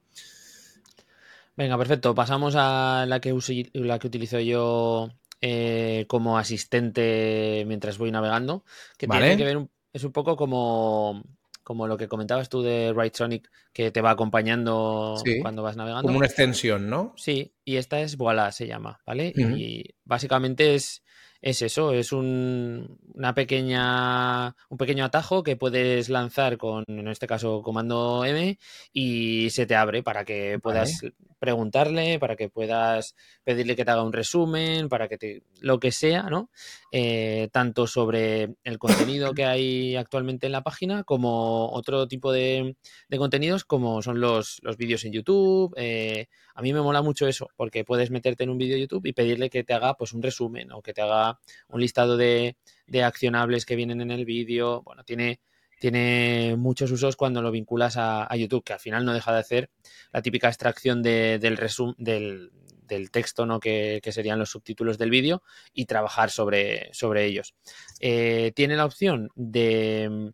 Venga, 1.56 1.78
perfecto. 1.78 2.16
Pasamos 2.16 2.56
a 2.58 3.06
la 3.08 3.20
que, 3.20 3.36
la 3.74 4.00
que 4.00 4.08
utilizo 4.08 4.40
yo 4.40 5.10
eh, 5.42 6.06
como 6.08 6.38
asistente 6.38 7.64
mientras 7.68 7.98
voy 7.98 8.12
navegando, 8.12 8.64
que 8.98 9.08
tiene 9.08 9.38
que 9.38 9.44
ver, 9.44 9.68
es 9.92 10.04
un 10.04 10.12
poco 10.12 10.36
como, 10.36 11.22
como 11.64 11.88
lo 11.88 11.98
que 11.98 12.08
comentabas 12.08 12.50
tú 12.50 12.62
de 12.62 13.12
Sonic 13.14 13.50
que 13.72 13.92
te 13.92 14.02
va 14.02 14.12
acompañando 14.12 15.16
cuando 15.42 15.62
vas 15.62 15.76
navegando. 15.76 16.08
Como 16.08 16.18
una 16.18 16.28
extensión, 16.28 16.90
¿no? 16.90 17.14
Sí, 17.18 17.54
y 17.66 17.76
esta 17.76 18.00
es 18.02 18.18
Voila, 18.18 18.52
se 18.52 18.68
llama, 18.68 19.00
¿vale? 19.06 19.34
Y 19.36 19.96
básicamente 20.06 20.76
es, 20.76 21.04
es 21.44 21.62
eso, 21.62 21.92
es 21.92 22.14
un, 22.14 22.98
una 23.14 23.36
pequeña, 23.36 24.56
un 24.70 24.78
pequeño 24.78 25.04
atajo 25.04 25.44
que 25.44 25.58
puedes 25.58 26.08
lanzar 26.08 26.58
con, 26.58 26.86
en 26.88 27.10
este 27.10 27.28
caso, 27.28 27.62
comando 27.62 28.24
M 28.24 28.58
y 28.94 29.50
se 29.50 29.66
te 29.66 29.76
abre 29.76 30.04
para 30.04 30.24
que 30.24 30.58
puedas 30.64 31.02
preguntarle, 31.40 32.18
para 32.18 32.38
que 32.38 32.48
puedas 32.48 33.18
pedirle 33.44 33.76
que 33.76 33.84
te 33.84 33.92
haga 33.92 34.04
un 34.04 34.14
resumen, 34.14 34.88
para 34.88 35.10
que 35.10 35.18
te, 35.18 35.44
lo 35.60 35.82
que 35.82 35.92
sea, 35.92 36.24
¿no? 36.24 36.50
Eh, 36.94 37.50
tanto 37.52 37.88
sobre 37.88 38.56
el 38.64 38.78
contenido 38.80 39.34
que 39.34 39.44
hay 39.44 39.98
actualmente 39.98 40.46
en 40.46 40.54
la 40.54 40.64
página 40.64 41.04
como 41.04 41.70
otro 41.74 42.08
tipo 42.08 42.32
de, 42.32 42.78
contenidos 43.18 43.66
como 43.66 44.02
son 44.02 44.22
los, 44.22 44.60
los 44.64 44.78
vídeos 44.78 45.04
en 45.04 45.12
YouTube. 45.12 45.74
Eh, 45.76 46.28
a 46.54 46.62
mí 46.62 46.74
me 46.74 46.82
mola 46.82 47.02
mucho 47.02 47.28
eso, 47.28 47.50
porque 47.56 47.84
puedes 47.84 48.12
meterte 48.12 48.44
en 48.44 48.50
un 48.50 48.58
vídeo 48.58 48.76
de 48.76 48.82
YouTube 48.82 49.06
y 49.06 49.14
pedirle 49.14 49.50
que 49.50 49.64
te 49.64 49.74
haga 49.74 49.96
pues 49.96 50.14
un 50.14 50.22
resumen 50.22 50.72
o 50.72 50.82
que 50.82 50.94
te 50.94 51.02
haga 51.02 51.40
un 51.70 51.82
listado 51.82 52.18
de, 52.18 52.56
accionables 53.04 53.66
que 53.66 53.76
vienen 53.76 54.02
en 54.02 54.12
el 54.12 54.26
vídeo. 54.26 54.84
Bueno, 54.84 55.04
tiene, 55.04 55.40
tiene 55.80 56.56
muchos 56.58 56.92
usos 56.92 57.16
cuando 57.16 57.42
lo 57.42 57.52
vinculas 57.52 57.96
a, 57.98 58.28
YouTube, 58.36 58.64
que 58.64 58.74
al 58.74 58.80
final 58.80 59.04
no 59.06 59.14
deja 59.14 59.34
de 59.34 59.40
hacer 59.40 59.70
la 60.12 60.22
típica 60.22 60.48
extracción 60.48 61.02
del, 61.02 61.40
del, 61.40 62.52
del, 62.88 63.12
texto, 63.12 63.46
¿no? 63.46 63.60
Que, 63.60 64.02
serían 64.12 64.38
los 64.38 64.52
subtítulos 64.52 64.98
del 65.00 65.10
vídeo, 65.10 65.42
y 65.74 65.86
trabajar 65.86 66.30
sobre, 66.30 66.94
sobre 66.94 67.26
ellos. 67.26 67.56
Eh, 68.00 68.52
tiene 68.56 68.76
la 68.76 68.86
opción 68.86 69.30
de 69.36 70.34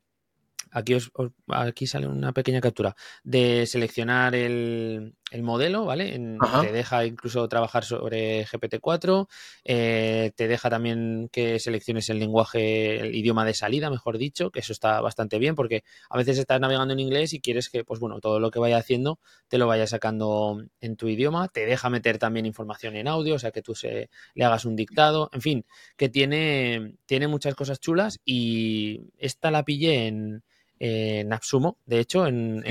aquí, 0.72 0.96
os, 0.96 1.12
aquí 1.48 1.88
sale 1.88 2.08
una 2.08 2.34
pequeña 2.34 2.62
captura 2.62 2.96
de 3.24 3.66
seleccionar 3.66 4.36
el, 4.36 5.16
modelo, 5.42 5.86
¿vale? 5.86 6.20
te 6.62 6.72
deja 6.72 7.06
incluso 7.06 7.48
trabajar 7.48 7.86
sobre 7.86 8.46
GPT-4, 8.48 9.28
eh, 9.64 10.32
te 10.36 10.48
deja 10.48 10.72
también 10.72 11.30
que 11.32 11.60
selecciones 11.60 12.10
el 12.10 12.18
lenguaje, 12.18 13.00
el 13.00 13.16
idioma 13.16 13.46
de 13.46 13.54
salida, 13.54 13.92
mejor 13.92 14.18
dicho, 14.18 14.50
que 14.50 14.62
eso 14.62 14.74
está 14.74 15.02
bastante 15.02 15.38
bien 15.38 15.54
porque 15.54 15.84
a 16.10 16.18
veces 16.18 16.40
estás 16.40 16.60
navegando 16.60 16.94
en 16.94 17.00
inglés 17.00 17.34
y 17.34 17.42
quieres 17.42 17.70
que, 17.70 17.84
pues 17.84 18.00
bueno, 18.00 18.20
todo 18.20 18.40
lo 18.40 18.50
que 18.50 18.60
vaya 18.60 18.78
haciendo 18.78 19.20
te 19.48 19.60
lo 19.60 19.68
vaya 19.68 19.86
sacando 19.86 20.64
en 20.82 20.96
tu 20.96 21.08
idioma, 21.08 21.48
te 21.48 21.66
deja 21.66 21.90
meter 21.90 22.18
también 22.18 22.46
información 22.48 22.96
en 22.96 23.08
audio, 23.08 23.36
o 23.36 23.40
sea, 23.40 23.52
que 23.52 23.62
tú 23.62 23.76
se, 23.76 24.10
le 24.34 24.46
hagas 24.46 24.66
un 24.66 24.76
dictado, 24.76 25.30
en 25.32 25.42
fin, 25.42 25.66
que 25.96 26.10
tiene, 26.10 26.96
tiene 27.06 27.28
muchas 27.28 27.56
cosas 27.56 27.80
chulas 27.80 28.20
y 28.26 29.02
esta 29.18 29.52
la 29.52 29.64
pillé 29.64 30.08
en 30.08 30.44
en 30.80 31.34
Absumo, 31.34 31.78
de 31.86 32.00
hecho, 32.00 32.26
en, 32.26 32.64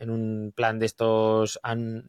un, 0.00 0.52
plan 0.54 0.78
de 0.78 0.86
estos 0.86 1.58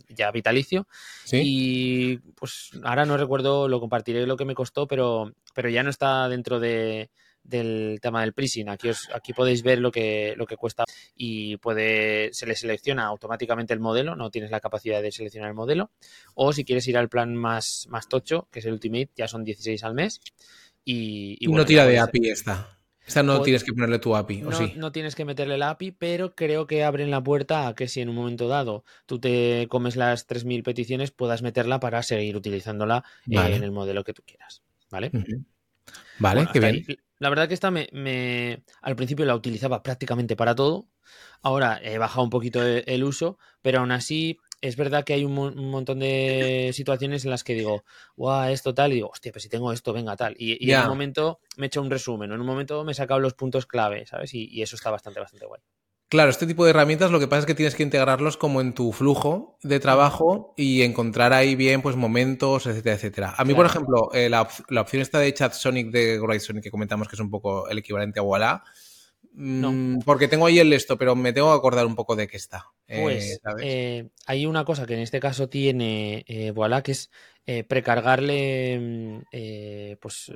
ya 0.10 0.32
vitalicio. 0.32 0.88
Y 1.32 2.18
pues 2.36 2.72
ahora 2.84 3.06
no 3.06 3.18
recuerdo, 3.18 3.68
lo 3.68 3.80
compartiré 3.80 4.28
lo 4.28 4.36
que 4.36 4.46
me 4.46 4.56
costó, 4.56 4.88
pero, 4.88 5.34
pero 5.54 5.70
ya 5.70 5.84
no 5.84 5.90
está 5.90 6.28
dentro 6.28 6.60
de, 6.60 7.10
del 7.44 8.00
tema 8.02 8.22
del 8.22 8.34
pricing. 8.34 8.70
Aquí, 8.70 8.90
os, 8.90 9.10
aquí 9.14 9.34
podéis 9.34 9.64
ver 9.64 9.80
lo 9.80 9.92
que, 9.92 10.34
lo 10.36 10.46
que 10.46 10.58
cuesta 10.58 10.84
y 11.16 11.58
puede, 11.58 12.34
se 12.34 12.46
le 12.46 12.56
selecciona 12.56 13.06
automáticamente 13.06 13.74
el 13.74 13.80
modelo, 13.80 14.16
no 14.16 14.30
tienes 14.30 14.52
la 14.52 14.60
capacidad 14.60 15.02
de 15.02 15.12
seleccionar 15.12 15.50
el 15.50 15.56
modelo. 15.56 15.92
O 16.36 16.52
si 16.52 16.66
quieres 16.66 16.88
ir 16.88 16.98
al 16.98 17.10
plan 17.10 17.36
más, 17.36 17.88
más 17.90 18.10
tocho, 18.10 18.48
que 18.52 18.60
es 18.60 18.66
el 18.66 18.74
Ultimate, 18.74 19.12
ya 19.16 19.28
son 19.28 19.44
16 19.44 19.84
al 19.84 19.94
mes. 19.94 20.20
Y, 20.84 21.38
no 21.48 21.66
tira 21.66 21.86
de 21.86 22.00
API 22.00 22.30
esta. 22.30 22.79
Esta 23.10 23.24
no 23.24 23.42
tienes 23.42 23.64
que 23.64 23.74
ponerle 23.74 23.98
tu 23.98 24.16
API, 24.16 24.44
¿o 24.44 24.52
no, 24.52 24.56
sí? 24.56 24.74
No 24.76 24.92
tienes 24.92 25.16
que 25.16 25.26
meterle 25.26 25.58
la 25.58 25.72
API, 25.72 25.94
pero 25.94 26.36
creo 26.36 26.68
que 26.68 26.84
abren 26.84 27.10
la 27.10 27.24
puerta 27.24 27.68
a 27.68 27.74
que 27.74 27.88
si 27.88 28.02
en 28.02 28.10
un 28.10 28.16
momento 28.16 28.48
dado 28.48 28.84
tú 29.08 29.20
te 29.20 29.66
comes 29.68 29.96
las 29.96 30.28
3.000 30.28 30.62
peticiones, 30.62 31.10
puedas 31.10 31.42
meterla 31.42 31.80
para 31.80 32.04
seguir 32.04 32.38
utilizándola 32.38 33.04
en 33.26 33.64
el 33.64 33.72
modelo 33.72 34.04
que 34.04 34.14
tú 34.14 34.22
quieras. 34.24 34.62
¿Vale? 34.92 35.12
Vale, 36.20 36.48
qué 36.54 36.60
bien. 36.60 36.86
La 37.18 37.30
verdad 37.30 37.48
que 37.48 37.56
esta 37.56 37.72
me, 37.72 38.64
al 38.82 38.96
principio 38.96 39.26
la 39.26 39.36
utilizaba 39.36 39.82
prácticamente 39.82 40.36
para 40.36 40.54
todo. 40.54 40.88
Ahora 41.42 41.80
he 41.82 41.98
bajado 41.98 42.24
un 42.24 42.30
poquito 42.30 42.62
el 42.64 43.04
uso, 43.04 43.40
pero 43.64 43.80
aún 43.80 43.92
así 43.92 44.38
es 44.62 44.76
verdad 44.76 45.04
que 45.04 45.14
hay 45.14 45.24
un, 45.24 45.34
montón 45.34 46.00
de 46.00 46.72
situaciones 46.74 47.24
en 47.26 47.32
las 47.32 47.44
que 47.44 47.54
digo, 47.54 47.84
guau, 48.16 48.50
esto 48.50 48.74
tal, 48.74 48.92
y 48.92 48.96
digo, 48.96 49.10
hostia, 49.10 49.32
pues 49.32 49.44
si 49.44 49.50
tengo 49.50 49.72
esto, 49.72 49.94
venga, 49.94 50.16
tal. 50.16 50.36
Y, 50.38 50.72
en 50.72 50.82
un 50.82 50.88
momento 50.88 51.40
me 51.58 51.66
he 51.66 51.68
hecho 51.68 51.82
un 51.82 51.90
resumen, 51.90 52.32
en 52.32 52.40
un 52.40 52.48
momento 52.48 52.84
me 52.84 52.92
he 52.92 52.96
sacado 52.96 53.20
los 53.20 53.34
puntos 53.34 53.66
clave, 53.66 54.06
¿sabes? 54.06 54.34
Y, 54.34 54.62
eso 54.62 54.76
está 54.76 54.92
bastante, 54.92 55.20
bastante 55.20 55.46
guay. 55.46 55.62
Claro, 56.10 56.32
este 56.32 56.48
tipo 56.48 56.66
de 56.66 56.72
herramientas 56.72 57.12
lo 57.12 57.20
que 57.20 57.28
pasa 57.28 57.42
es 57.42 57.46
que 57.46 57.54
tienes 57.54 57.76
que 57.76 57.84
integrarlos 57.84 58.36
como 58.36 58.62
en 58.62 58.74
tu 58.74 58.92
flujo 58.92 59.60
de 59.62 59.80
trabajo 59.80 60.56
y 60.58 60.82
encontrar 60.82 61.34
ahí 61.34 61.56
bien 61.56 61.84
pues 61.84 61.96
momentos, 61.96 62.66
etcétera, 62.66 62.96
etcétera. 62.96 63.36
A 63.38 63.46
mí, 63.46 63.54
por 63.54 63.68
ejemplo, 63.68 64.10
eh, 64.14 64.28
la, 64.28 64.42
opción 64.42 65.04
esta 65.04 65.20
de 65.20 65.32
Chat 65.36 65.54
Sonic 65.54 65.92
de 65.92 66.40
Sonic 66.40 66.64
que 66.64 66.72
comentamos 66.72 67.08
que 67.08 67.16
es 67.16 67.20
un 67.20 67.30
poco 67.30 67.70
el 67.70 67.78
equivalente 67.78 68.20
a 68.20 68.24
Walla, 68.24 68.64
no. 69.34 69.72
Mm, 69.72 70.00
porque 70.06 70.28
tengo 70.28 70.46
ahí 70.46 70.60
el 70.60 70.74
esto, 70.74 70.98
pero 70.98 71.16
me 71.16 71.34
tengo 71.34 71.52
que 71.52 71.58
acordar 71.58 71.86
un 71.86 71.96
poco 71.96 72.16
de 72.16 72.28
qué 72.28 72.38
está. 72.38 72.66
Pues 72.88 73.34
eh, 73.34 73.40
eh, 73.62 74.10
hay 74.26 74.46
una 74.46 74.66
cosa 74.66 74.86
que 74.86 74.96
en 74.96 75.02
este 75.02 75.20
caso 75.20 75.48
tiene 75.48 76.26
eh, 76.28 76.52
Voilà, 76.52 76.82
que 76.82 76.94
es 76.94 77.12
eh, 77.52 77.64
precargarle 77.64 78.78
mm, 78.80 79.22
eh, 79.32 79.98
pues 80.00 80.32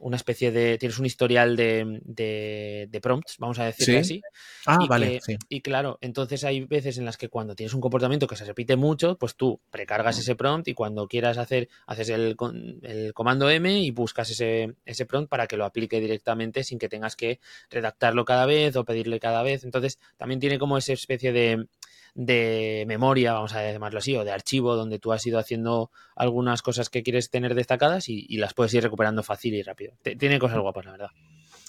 una 0.00 0.16
especie 0.16 0.52
de. 0.52 0.76
Tienes 0.76 0.98
un 0.98 1.06
historial 1.06 1.56
de, 1.56 3.00
prompts, 3.00 3.38
vamos 3.38 3.58
a 3.58 3.64
decirlo 3.64 4.00
así. 4.00 4.20
Ah, 4.66 4.76
vale. 4.86 5.18
Y 5.48 5.62
claro, 5.62 5.96
entonces 6.02 6.44
hay 6.44 6.60
veces 6.66 6.98
en 6.98 7.06
las 7.06 7.16
que 7.16 7.30
cuando 7.30 7.54
tienes 7.54 7.72
un 7.72 7.80
comportamiento 7.80 8.26
que 8.26 8.36
se 8.36 8.44
repite 8.44 8.76
mucho, 8.76 9.16
pues 9.16 9.34
tú 9.34 9.62
precargas 9.70 10.18
ese 10.18 10.36
prompt 10.36 10.68
y 10.68 10.74
cuando 10.74 11.08
quieras 11.08 11.38
hacer, 11.38 11.70
haces 11.86 12.10
el, 12.10 12.36
el 12.82 13.14
comando 13.14 13.48
M 13.48 13.80
y 13.80 13.90
buscas 13.90 14.28
ese, 14.28 14.74
ese 14.84 15.06
prompt 15.06 15.30
para 15.30 15.46
que 15.46 15.56
lo 15.56 15.64
aplique 15.64 16.00
directamente 16.00 16.64
sin 16.64 16.78
que 16.78 16.90
tengas 16.90 17.16
que 17.16 17.40
redactarlo 17.70 18.26
cada 18.26 18.44
vez 18.44 18.76
o 18.76 18.84
pedirle 18.84 19.20
cada 19.20 19.42
vez. 19.42 19.64
Entonces 19.64 19.98
también 20.18 20.38
tiene 20.38 20.58
como 20.58 20.76
esa 20.76 20.92
especie 20.92 21.32
de 21.32 21.66
de 22.14 22.84
memoria, 22.86 23.32
vamos 23.32 23.54
a 23.54 23.70
llamarlo 23.70 23.98
así, 23.98 24.16
o 24.16 24.24
de 24.24 24.32
archivo, 24.32 24.76
donde 24.76 24.98
tú 24.98 25.12
has 25.12 25.24
ido 25.26 25.38
haciendo 25.38 25.90
algunas 26.16 26.62
cosas 26.62 26.90
que 26.90 27.02
quieres 27.02 27.30
tener 27.30 27.54
destacadas 27.54 28.08
y, 28.08 28.36
las 28.38 28.54
puedes 28.54 28.72
ir 28.74 28.82
recuperando 28.82 29.22
fácil 29.22 29.54
y 29.54 29.62
rápido. 29.62 29.94
Tiene 30.18 30.38
cosas 30.38 30.58
guapas, 30.58 30.84
la 30.86 30.92
verdad. 30.92 31.10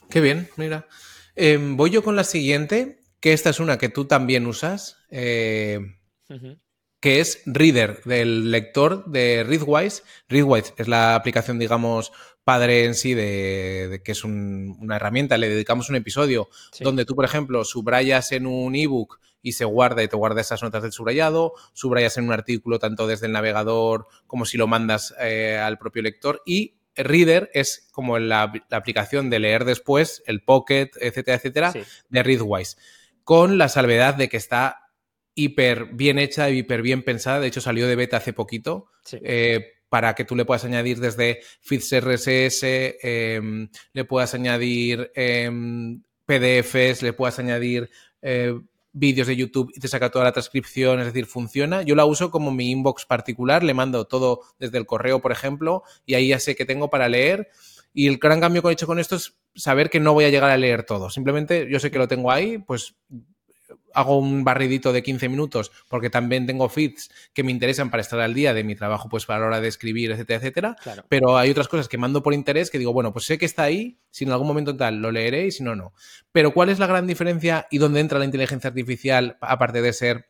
Qué 0.10 0.22
bien, 0.22 0.50
mira. 0.58 0.88
Em, 1.36 1.78
voy 1.78 1.90
yo 1.90 2.04
con 2.04 2.16
la 2.16 2.24
siguiente, 2.24 3.02
que 3.20 3.34
esta 3.34 3.50
es 3.50 3.60
una 3.60 3.78
que 3.78 3.90
tú 3.90 4.06
también 4.06 4.46
usas, 4.46 4.98
eh, 5.10 5.80
que 7.00 7.20
es 7.20 7.42
Reader, 7.46 8.02
del 8.04 8.52
lector 8.52 9.06
de 9.06 9.44
Readwise. 9.44 10.04
Readwise 10.28 10.74
es 10.78 10.88
la 10.88 11.16
aplicación, 11.16 11.60
digamos, 11.60 12.12
padre 12.44 12.86
en 12.86 12.96
sí 12.96 13.14
de, 13.14 14.02
que 14.04 14.12
es 14.12 14.24
una 14.24 14.96
herramienta, 14.96 15.38
le 15.38 15.50
dedicamos 15.50 15.90
un 15.90 15.96
episodio 15.96 16.50
donde 16.80 17.06
tú, 17.06 17.16
por 17.16 17.26
ejemplo, 17.26 17.64
subrayas 17.64 18.32
en 18.32 18.48
un 18.48 18.76
ebook 18.76 19.20
y 19.42 19.54
se 19.54 19.66
guarda 19.66 20.04
y 20.04 20.08
te 20.08 20.16
guarda 20.16 20.42
esas 20.42 20.64
notas 20.64 20.82
del 20.82 20.92
subrayado, 20.92 21.54
subrayas 21.74 22.18
en 22.18 22.26
un 22.26 22.34
artículo 22.34 22.80
tanto 22.80 23.08
desde 23.08 23.28
el 23.28 23.34
navegador 23.34 24.08
como 24.28 24.46
si 24.46 24.58
lo 24.58 24.68
mandas 24.68 25.14
eh, 25.22 25.58
al 25.58 25.78
propio 25.78 26.02
lector. 26.02 26.42
Y 26.46 26.80
Reader 26.96 27.50
es 27.54 27.88
como 27.92 28.20
la, 28.20 28.52
aplicación 28.72 29.30
de 29.30 29.40
leer 29.40 29.64
después, 29.64 30.24
el 30.26 30.42
Pocket, 30.42 30.90
etcétera, 31.00 31.38
etcétera, 31.38 31.74
de 32.10 32.24
Readwise, 32.24 32.78
con 33.24 33.58
la 33.58 33.70
salvedad 33.70 34.16
de 34.16 34.28
que 34.28 34.38
está 34.38 34.89
hiper 35.44 35.86
bien 35.94 36.20
hecha 36.20 36.50
y 36.50 36.60
hiper 36.60 36.82
bien 36.82 37.04
pensada. 37.04 37.40
De 37.40 37.48
hecho, 37.48 37.62
salió 37.62 37.88
de 37.88 37.96
beta 37.96 38.18
hace 38.18 38.34
poquito. 38.34 38.88
Eh, 39.12 39.74
para 39.90 40.14
que 40.14 40.24
tú 40.24 40.36
le 40.36 40.46
puedas 40.46 40.66
añadir 40.66 41.00
desde 41.00 41.42
feeds 41.62 41.92
RSS, 41.92 42.98
em, 43.02 43.70
le 43.94 44.06
puedas 44.06 44.34
añadir 44.36 45.12
em, 45.16 46.02
PDFs, 46.26 47.02
le 47.02 47.14
puedas 47.14 47.40
añadir 47.40 47.90
eh, 48.22 48.54
vídeos 48.92 49.28
de 49.28 49.36
YouTube 49.36 49.72
y 49.76 49.80
te 49.80 49.88
saca 49.88 50.10
toda 50.10 50.26
la 50.26 50.32
transcripción, 50.32 51.00
es 51.00 51.08
decir, 51.08 51.26
funciona. 51.26 51.82
Yo 51.82 51.96
la 51.96 52.06
uso 52.06 52.30
como 52.32 52.52
mi 52.52 52.70
inbox 52.72 53.06
particular, 53.06 53.64
le 53.64 53.74
mando 53.74 54.06
todo 54.06 54.42
desde 54.60 54.78
el 54.78 54.86
correo, 54.86 55.22
por 55.22 55.32
ejemplo, 55.32 55.84
y 56.06 56.14
ahí 56.14 56.30
ya 56.30 56.40
sé 56.40 56.56
que 56.56 56.66
tengo 56.66 56.90
para 56.90 57.10
leer. 57.10 57.50
Y 57.94 58.08
el 58.08 58.18
gran 58.18 58.40
cambio 58.40 58.62
que 58.62 58.70
he 58.70 58.74
hecho 58.74 58.88
con 58.88 59.00
esto 59.00 59.16
es 59.16 59.38
saber 59.56 59.90
que 59.90 60.00
no 60.00 60.14
voy 60.14 60.26
a 60.26 60.30
llegar 60.30 60.52
a 60.52 60.58
leer 60.58 60.84
todo. 60.84 61.10
Simplemente 61.10 61.68
yo 61.70 61.80
sé 61.80 61.90
que 61.90 61.98
lo 61.98 62.08
tengo 62.08 62.32
ahí, 62.32 62.60
pues 62.60 62.96
hago 63.94 64.18
un 64.18 64.44
barridito 64.44 64.94
de 64.94 65.04
15 65.04 65.30
minutos 65.30 65.72
porque 65.88 66.10
también 66.10 66.46
tengo 66.46 66.70
feeds 66.70 67.10
que 67.34 67.44
me 67.44 67.52
interesan 67.52 67.90
para 67.90 68.02
estar 68.02 68.20
al 68.20 68.34
día 68.34 68.54
de 68.54 68.64
mi 68.64 68.76
trabajo, 68.76 69.10
pues 69.10 69.26
para 69.26 69.40
la 69.40 69.46
hora 69.48 69.62
de 69.62 69.68
escribir, 69.68 70.12
etcétera, 70.12 70.38
etcétera. 70.38 70.76
Pero 71.08 71.38
hay 71.38 71.50
otras 71.50 71.68
cosas 71.68 71.88
que 71.88 71.98
mando 71.98 72.24
por 72.24 72.34
interés 72.34 72.70
que 72.70 72.80
digo, 72.80 72.94
bueno, 72.94 73.14
pues 73.14 73.26
sé 73.26 73.38
que 73.38 73.46
está 73.46 73.64
ahí, 73.64 74.00
si 74.12 74.26
en 74.26 74.32
algún 74.32 74.48
momento 74.48 74.76
tal 74.76 75.02
lo 75.02 75.12
leeré 75.12 75.48
y 75.48 75.52
si 75.52 75.64
no, 75.64 75.76
no. 75.76 75.94
Pero 76.32 76.54
¿cuál 76.54 76.70
es 76.70 76.80
la 76.80 76.88
gran 76.88 77.08
diferencia 77.08 77.68
y 77.72 77.78
dónde 77.78 78.00
entra 78.00 78.20
la 78.20 78.26
inteligencia 78.26 78.70
artificial 78.70 79.38
aparte 79.42 79.82
de 79.82 79.94
ser 79.94 80.30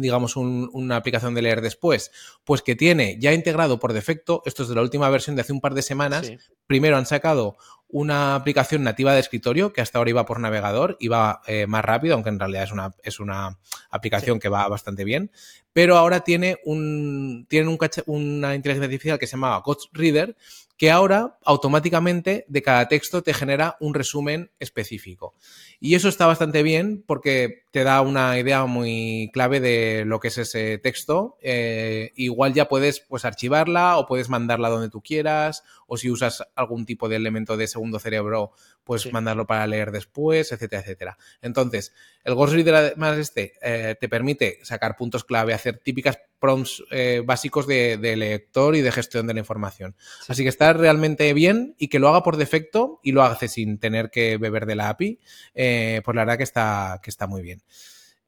digamos, 0.00 0.36
una 0.36 0.96
aplicación 0.96 1.34
de 1.34 1.42
leer 1.42 1.60
después, 1.60 2.12
pues 2.44 2.62
que 2.62 2.76
tiene 2.76 3.18
ya 3.18 3.32
integrado 3.32 3.78
por 3.78 3.92
defecto, 3.92 4.42
esto 4.44 4.62
es 4.62 4.68
de 4.68 4.74
la 4.74 4.82
última 4.82 5.08
versión 5.08 5.36
de 5.36 5.42
hace 5.42 5.52
un 5.52 5.60
par 5.60 5.74
de 5.74 5.82
semanas, 5.82 6.32
primero 6.66 6.96
han 6.96 7.06
sacado 7.06 7.56
una 7.88 8.34
aplicación 8.34 8.82
nativa 8.82 9.14
de 9.14 9.20
escritorio 9.20 9.72
que 9.72 9.80
hasta 9.80 9.98
ahora 9.98 10.10
iba 10.10 10.26
por 10.26 10.40
navegador, 10.40 10.96
iba 11.00 11.40
eh, 11.46 11.66
más 11.66 11.84
rápido, 11.84 12.14
aunque 12.14 12.30
en 12.30 12.38
realidad 12.38 12.64
es 12.64 12.72
una, 12.72 12.94
es 13.02 13.20
una 13.20 13.58
aplicación 13.90 14.40
que 14.40 14.48
va 14.48 14.66
bastante 14.68 15.04
bien, 15.04 15.30
pero 15.76 15.98
ahora 15.98 16.20
tiene 16.20 16.56
un, 16.64 17.44
tienen 17.50 17.68
un 17.68 17.78
una 18.06 18.54
inteligencia 18.54 18.86
artificial 18.86 19.18
que 19.18 19.26
se 19.26 19.32
llama 19.32 19.60
Ghost 19.62 19.90
Reader, 19.92 20.34
que 20.78 20.90
ahora 20.90 21.36
automáticamente 21.44 22.46
de 22.48 22.62
cada 22.62 22.88
texto 22.88 23.22
te 23.22 23.34
genera 23.34 23.76
un 23.78 23.92
resumen 23.92 24.50
específico. 24.58 25.34
Y 25.78 25.94
eso 25.94 26.08
está 26.08 26.24
bastante 26.24 26.62
bien 26.62 27.04
porque 27.06 27.64
te 27.72 27.84
da 27.84 28.00
una 28.00 28.38
idea 28.38 28.64
muy 28.64 29.28
clave 29.34 29.60
de 29.60 30.04
lo 30.06 30.18
que 30.18 30.28
es 30.28 30.38
ese 30.38 30.78
texto. 30.78 31.36
Eh, 31.42 32.12
igual 32.16 32.54
ya 32.54 32.68
puedes 32.68 33.00
pues 33.00 33.26
archivarla 33.26 33.98
o 33.98 34.06
puedes 34.06 34.30
mandarla 34.30 34.70
donde 34.70 34.88
tú 34.88 35.02
quieras 35.02 35.62
o 35.86 35.98
si 35.98 36.10
usas 36.10 36.42
algún 36.54 36.86
tipo 36.86 37.10
de 37.10 37.16
elemento 37.16 37.58
de 37.58 37.68
segundo 37.68 37.98
cerebro, 37.98 38.52
pues 38.82 39.12
mandarlo 39.12 39.46
para 39.46 39.66
leer 39.66 39.92
después, 39.92 40.52
etcétera, 40.52 40.80
etcétera. 40.80 41.18
Entonces, 41.42 41.92
el 42.26 42.34
Ghost 42.34 42.54
Reader 42.54 42.74
además 42.74 43.18
este 43.18 43.52
eh, 43.62 43.94
te 44.00 44.08
permite 44.08 44.58
sacar 44.64 44.96
puntos 44.96 45.22
clave, 45.22 45.54
hacer 45.54 45.78
típicas 45.78 46.18
prompts 46.40 46.82
eh, 46.90 47.22
básicos 47.24 47.68
de, 47.68 47.96
lector 48.16 48.74
y 48.74 48.80
de 48.80 48.90
gestión 48.90 49.28
de 49.28 49.34
la 49.34 49.38
información. 49.38 49.94
Así 50.26 50.42
que 50.42 50.48
está 50.48 50.72
realmente 50.72 51.32
bien 51.34 51.76
y 51.78 51.86
que 51.86 52.00
lo 52.00 52.08
haga 52.08 52.24
por 52.24 52.36
defecto 52.36 52.98
y 53.04 53.12
lo 53.12 53.22
hace 53.22 53.46
sin 53.46 53.78
tener 53.78 54.10
que 54.10 54.38
beber 54.38 54.66
de 54.66 54.74
la 54.74 54.88
API, 54.88 55.20
eh, 55.54 56.02
pues 56.04 56.16
la 56.16 56.22
verdad 56.22 56.36
que 56.36 56.42
está, 56.42 56.98
que 57.00 57.10
está 57.10 57.28
muy 57.28 57.42
bien. 57.42 57.62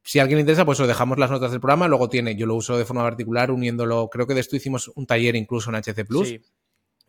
Si 0.04 0.20
a 0.20 0.22
alguien 0.22 0.36
le 0.36 0.42
interesa, 0.42 0.64
pues 0.64 0.78
os 0.78 0.86
dejamos 0.86 1.18
las 1.18 1.32
notas 1.32 1.50
del 1.50 1.60
programa. 1.60 1.88
Luego 1.88 2.08
tiene, 2.08 2.36
yo 2.36 2.46
lo 2.46 2.54
uso 2.54 2.78
de 2.78 2.84
forma 2.84 3.02
particular 3.02 3.50
uniéndolo, 3.50 4.08
creo 4.10 4.28
que 4.28 4.34
de 4.34 4.40
esto 4.40 4.54
hicimos 4.54 4.92
un 4.94 5.06
taller 5.06 5.34
incluso 5.34 5.70
en 5.70 5.76
HC 5.76 6.06
Plus. 6.06 6.38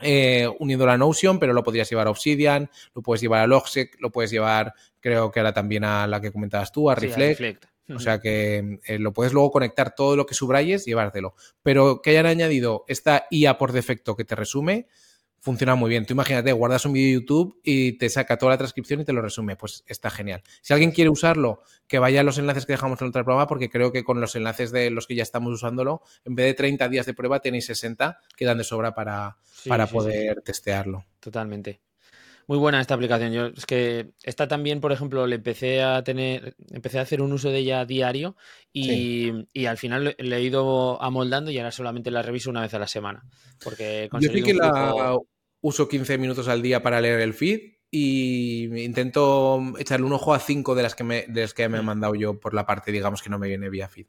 Eh, 0.01 0.47
uniendo 0.59 0.89
a 0.89 0.97
Notion, 0.97 1.39
pero 1.39 1.51
lo 1.51 1.61
podrías 1.61 1.89
llevar 1.89 2.07
a 2.07 2.11
Obsidian, 2.11 2.69
lo 2.95 3.01
puedes 3.01 3.21
llevar 3.21 3.41
a 3.41 3.47
Logsec, 3.47 3.97
lo 3.99 4.11
puedes 4.11 4.31
llevar, 4.31 4.73
creo 4.99 5.31
que 5.31 5.39
ahora 5.39 5.53
también 5.53 5.83
a 5.83 6.07
la 6.07 6.21
que 6.21 6.31
comentabas 6.31 6.71
tú, 6.71 6.89
a 6.89 6.95
Reflect. 6.95 7.65
O 7.95 7.99
sea 7.99 8.19
que 8.19 8.79
eh, 8.85 8.99
lo 8.99 9.13
puedes 9.13 9.33
luego 9.33 9.51
conectar 9.51 9.95
todo 9.95 10.15
lo 10.15 10.25
que 10.25 10.35
subrayes 10.35 10.85
y 10.85 10.91
llevártelo. 10.91 11.35
Pero 11.63 12.01
que 12.01 12.11
hayan 12.11 12.27
añadido 12.27 12.85
esta 12.87 13.25
IA 13.31 13.57
por 13.57 13.71
defecto 13.71 14.15
que 14.15 14.25
te 14.25 14.35
resume, 14.35 14.87
funciona 15.39 15.75
muy 15.75 15.89
bien. 15.89 16.05
Tú 16.05 16.13
imagínate, 16.13 16.51
guardas 16.51 16.85
un 16.85 16.93
vídeo 16.93 17.07
de 17.07 17.13
YouTube 17.25 17.59
y 17.63 17.93
te 17.93 18.09
saca 18.09 18.37
toda 18.37 18.51
la 18.51 18.57
transcripción 18.57 19.01
y 19.01 19.05
te 19.05 19.13
lo 19.13 19.21
resume. 19.21 19.55
Pues 19.55 19.83
está 19.87 20.09
genial. 20.09 20.43
Si 20.61 20.73
alguien 20.73 20.91
quiere 20.91 21.09
usarlo, 21.09 21.61
que 21.87 21.99
vaya 21.99 22.21
a 22.21 22.23
los 22.23 22.37
enlaces 22.37 22.65
que 22.65 22.73
dejamos 22.73 23.01
en 23.01 23.05
el 23.05 23.09
otro 23.09 23.23
programa, 23.23 23.47
porque 23.47 23.69
creo 23.69 23.91
que 23.91 24.03
con 24.03 24.21
los 24.21 24.35
enlaces 24.35 24.71
de 24.71 24.89
los 24.91 25.07
que 25.07 25.15
ya 25.15 25.23
estamos 25.23 25.51
usándolo, 25.53 26.01
en 26.25 26.35
vez 26.35 26.45
de 26.45 26.53
30 26.53 26.89
días 26.89 27.05
de 27.05 27.13
prueba, 27.13 27.39
tenéis 27.39 27.65
60, 27.65 28.19
que 28.35 28.45
dan 28.45 28.57
de 28.57 28.63
sobra 28.63 28.93
para, 28.93 29.37
para 29.67 29.87
poder 29.87 30.41
testearlo. 30.41 31.05
Totalmente. 31.19 31.81
Muy 32.49 32.57
buena 32.57 32.81
esta 32.81 32.95
aplicación. 32.95 33.31
Yo 33.31 33.45
es 33.45 33.67
que 33.67 34.09
esta 34.23 34.47
también, 34.47 34.81
por 34.81 34.91
ejemplo, 34.91 35.27
le 35.27 35.35
empecé 35.35 35.83
a 35.83 36.03
tener, 36.03 36.55
empecé 36.71 36.97
a 36.97 37.03
hacer 37.03 37.21
un 37.21 37.31
uso 37.31 37.51
de 37.51 37.59
ella 37.59 37.85
diario 37.85 38.35
y, 38.73 39.31
al 39.67 39.77
final 39.77 40.15
le 40.17 40.35
he 40.35 40.41
ido 40.41 40.99
amoldando 40.99 41.51
y 41.51 41.59
ahora 41.59 41.71
solamente 41.71 42.09
la 42.09 42.23
reviso 42.23 42.49
una 42.49 42.61
vez 42.61 42.73
a 42.73 42.79
la 42.79 42.87
semana. 42.87 43.23
Porque 43.63 44.09
Yo 44.19 44.31
sí 44.33 44.41
que 44.41 44.55
la 44.55 45.15
uso 45.61 45.87
15 45.87 46.17
minutos 46.17 46.47
al 46.47 46.63
día 46.63 46.81
para 46.81 46.99
leer 47.01 47.19
el 47.19 47.35
feed 47.35 47.73
y 47.91 48.63
intento 48.83 49.61
echarle 49.77 50.07
un 50.07 50.13
ojo 50.13 50.33
a 50.33 50.39
cinco 50.39 50.73
de 50.73 50.81
las 50.81 50.95
que 50.95 51.03
me, 51.03 51.25
de 51.27 51.41
las 51.41 51.53
que 51.53 51.69
me 51.69 51.77
he 51.77 51.81
mm. 51.83 51.85
mandado 51.85 52.15
yo 52.15 52.39
por 52.39 52.55
la 52.55 52.65
parte, 52.65 52.91
digamos, 52.91 53.21
que 53.21 53.29
no 53.29 53.37
me 53.37 53.47
viene 53.47 53.69
vía 53.69 53.87
feed 53.87 54.07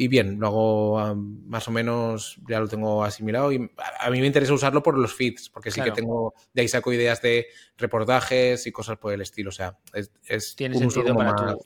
y 0.00 0.06
bien, 0.06 0.36
luego 0.38 1.16
más 1.16 1.66
o 1.66 1.72
menos 1.72 2.38
ya 2.48 2.60
lo 2.60 2.68
tengo 2.68 3.02
asimilado 3.02 3.50
y 3.50 3.68
a 3.98 4.10
mí 4.10 4.20
me 4.20 4.28
interesa 4.28 4.52
usarlo 4.52 4.80
por 4.80 4.96
los 4.96 5.12
feeds, 5.12 5.50
porque 5.50 5.72
sí 5.72 5.80
que 5.80 5.90
tengo, 5.90 6.34
de 6.54 6.62
ahí 6.62 6.68
saco 6.68 6.92
ideas 6.92 7.20
de 7.20 7.48
reportajes 7.76 8.64
y 8.68 8.70
cosas 8.70 8.96
por 8.98 9.12
el 9.12 9.22
estilo, 9.22 9.48
o 9.48 9.52
sea, 9.52 9.76
es, 9.92 10.12
es 10.24 10.54
un 10.72 10.84
uso 10.84 11.02
para 11.02 11.32
más, 11.32 11.56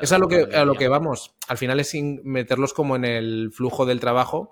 es 0.00 0.12
a 0.12 0.18
lo 0.18 0.28
que, 0.28 0.46
a 0.54 0.64
lo 0.64 0.76
que 0.76 0.86
vamos, 0.86 1.34
al 1.48 1.58
final 1.58 1.80
es 1.80 1.88
sin 1.88 2.20
meterlos 2.22 2.72
como 2.72 2.94
en 2.94 3.04
el 3.04 3.50
flujo 3.52 3.84
del 3.84 3.98
trabajo 3.98 4.50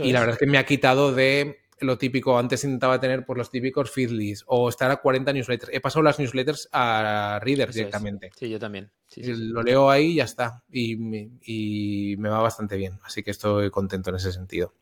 y 0.00 0.10
la 0.10 0.18
verdad 0.18 0.34
es 0.34 0.40
que 0.40 0.46
me 0.46 0.58
ha 0.58 0.66
quitado 0.66 1.14
de 1.14 1.63
lo 1.80 1.98
típico, 1.98 2.38
antes 2.38 2.64
intentaba 2.64 3.00
tener 3.00 3.20
por 3.20 3.26
pues, 3.26 3.38
los 3.38 3.50
típicos 3.50 3.90
feedlists 3.90 4.44
o 4.46 4.68
estar 4.68 4.90
a 4.90 4.96
40 4.96 5.32
newsletters. 5.32 5.72
He 5.72 5.80
pasado 5.80 6.02
las 6.02 6.18
newsletters 6.18 6.68
a 6.72 7.40
Reader 7.42 7.72
directamente. 7.72 8.30
Sí, 8.36 8.48
yo 8.48 8.58
también. 8.58 8.90
lo 9.16 9.62
leo 9.62 9.90
ahí 9.90 10.12
y 10.12 10.14
ya 10.16 10.24
está. 10.24 10.62
Y, 10.70 10.96
me 10.96 12.28
va 12.28 12.40
bastante 12.40 12.76
bien. 12.76 12.98
Así 13.04 13.22
que 13.22 13.30
estoy 13.30 13.70
contento 13.70 14.10
en 14.10 14.16
ese 14.16 14.32
sentido. 14.32 14.74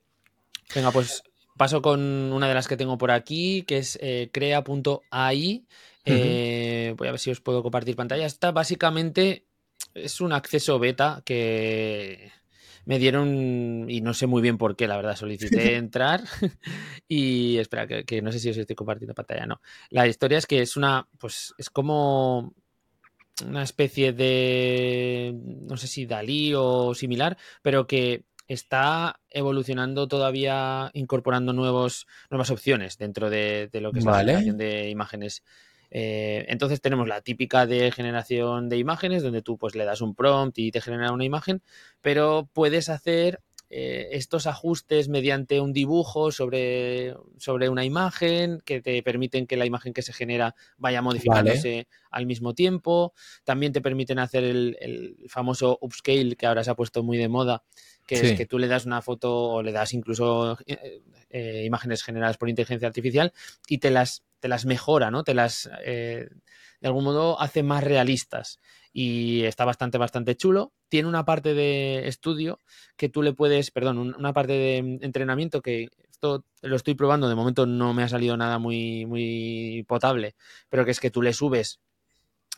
Venga, 0.75 0.91
pues 0.91 1.23
paso 1.57 1.83
con 1.83 2.01
una 2.33 2.49
de 2.49 2.55
las 2.55 2.69
que 2.69 2.77
tengo 2.77 2.99
por 2.99 3.11
aquí, 3.11 3.63
que 3.63 3.79
es 3.79 3.99
eh, 4.01 4.31
crea.ai. 4.33 5.67
Eh, 6.05 6.95
voy 6.97 7.09
a 7.09 7.13
ver 7.13 7.21
si 7.21 7.31
os 7.31 7.41
puedo 7.41 7.63
compartir 7.63 7.97
pantalla. 7.97 8.27
Esta 8.27 8.53
básicamente 8.53 9.47
es 9.95 10.21
un 10.21 10.33
acceso 10.33 10.79
beta 10.79 11.23
que 11.25 12.33
me 12.85 12.99
dieron, 12.99 13.87
y 13.89 14.01
no 14.01 14.15
sé 14.15 14.27
muy 14.27 14.43
bien 14.43 14.59
por 14.59 14.77
qué, 14.77 14.89
la 14.89 14.97
verdad, 14.97 15.17
solicité 15.17 15.77
entrar 15.77 16.23
y 17.09 17.59
espera, 17.59 17.87
que, 17.87 18.23
no 18.23 18.33
sé 18.33 18.39
si 18.39 18.51
os 18.51 18.57
estoy 18.57 18.77
compartiendo 18.77 19.15
pantalla, 19.15 19.47
no. 19.47 19.61
La 19.91 20.07
historia 20.07 20.39
es 20.39 20.47
que 20.47 20.63
es 20.63 20.77
una, 20.77 21.09
pues 21.19 21.55
es 21.59 21.71
como 21.71 22.55
una 23.47 23.63
especie 23.63 24.13
de, 24.13 25.35
no 25.35 25.77
sé 25.77 25.87
si 25.87 26.07
Dalí 26.07 26.53
o 26.55 26.95
similar, 26.95 27.37
pero 27.63 27.87
que 27.87 28.25
está 28.49 29.21
evolucionando 29.31 30.09
todavía, 30.09 30.91
incorporando 30.93 31.53
nuevos, 31.53 32.07
nuevas 32.31 32.51
opciones 32.51 32.99
dentro 32.99 33.31
de, 33.31 33.71
lo 33.73 33.93
que 33.93 34.01
es 34.01 34.05
la 34.05 34.19
generación 34.19 34.59
de 34.59 34.91
imágenes 34.91 35.43
eh, 35.95 36.47
entonces 36.49 36.81
tenemos 36.81 37.07
la 37.07 37.21
típica 37.21 37.67
de 37.67 37.93
generación 37.93 38.71
de 38.71 38.79
imágenes, 38.79 39.23
donde 39.23 39.43
tú 39.43 39.59
pues 39.59 39.75
le 39.75 39.85
das 39.85 40.01
un 40.01 40.15
prompt 40.15 40.59
y 40.59 40.71
te 40.71 40.81
genera 40.81 41.13
una 41.13 41.27
imagen, 41.27 41.61
pero 42.01 42.49
puedes 42.55 42.89
hacer 42.89 43.41
eh, 43.69 44.17
estos 44.17 44.47
ajustes 44.47 45.11
mediante 45.11 45.61
un 45.61 45.75
dibujo 45.75 46.33
sobre, 46.33 47.15
sobre, 47.37 47.69
una 47.69 47.85
imagen 47.85 48.63
que 48.65 48.81
te 48.81 49.03
permiten 49.03 49.47
que 49.47 49.59
la 49.59 49.67
imagen 49.67 49.93
que 49.93 50.01
se 50.01 50.15
genera 50.15 50.55
vaya 50.79 51.03
modificándose 51.03 51.89
al 52.11 52.25
mismo 52.25 52.55
tiempo. 52.55 53.13
También 53.45 53.75
te 53.75 53.83
permiten 53.83 54.19
hacer 54.19 54.45
el, 54.45 55.17
famoso 55.29 55.77
upscale 55.83 56.37
que 56.37 56.47
ahora 56.47 56.65
se 56.65 56.71
ha 56.71 56.75
puesto 56.75 57.03
muy 57.03 57.19
de 57.19 57.29
moda, 57.29 57.65
que 58.07 58.15
es 58.15 58.33
que 58.33 58.47
tú 58.47 58.59
le 58.59 58.67
das 58.67 58.87
una 58.87 59.03
foto 59.03 59.35
o 59.35 59.63
le 59.63 59.73
das 59.73 59.93
incluso 59.93 60.57
eh, 60.67 61.65
imágenes 61.67 62.03
generadas 62.03 62.39
por 62.39 62.49
inteligencia 62.49 62.89
artificial 62.89 63.33
y 63.69 63.77
te 63.77 63.91
las 63.91 64.23
te 64.43 64.49
las 64.49 64.67
mejora, 64.67 65.13
¿no? 65.13 65.23
Te 65.23 65.35
las, 65.35 65.71
eh, 65.85 66.27
de 66.81 66.89
algún 66.89 67.05
modo, 67.05 67.41
hace 67.41 67.63
más 67.63 67.85
realistas. 67.85 68.59
Y 68.93 69.45
está 69.45 69.65
bastante, 69.65 69.99
bastante 69.99 70.35
chulo. 70.35 70.73
Tiene 70.89 71.09
una 71.09 71.25
parte 71.25 71.55
de 71.55 72.09
estudio 72.09 72.59
que 72.97 73.09
tú 73.09 73.23
le 73.23 73.35
puedes, 73.35 73.71
perdón, 73.71 73.99
una 73.99 74.33
parte 74.33 74.53
de 74.55 74.99
entrenamiento 75.01 75.63
que 75.63 75.91
esto 76.11 76.45
lo 76.61 76.75
estoy 76.75 76.95
probando, 76.97 77.29
de 77.29 77.37
momento 77.37 77.67
no 77.67 77.95
me 77.95 78.03
ha 78.03 78.09
salido 78.09 78.37
nada 78.37 78.59
muy, 78.59 79.07
muy 79.07 79.85
potable, 79.87 80.35
pero 80.69 80.85
que 80.85 80.91
es 80.91 80.99
que 80.99 81.13
tú 81.13 81.23
le 81.23 81.33
subes 81.33 81.79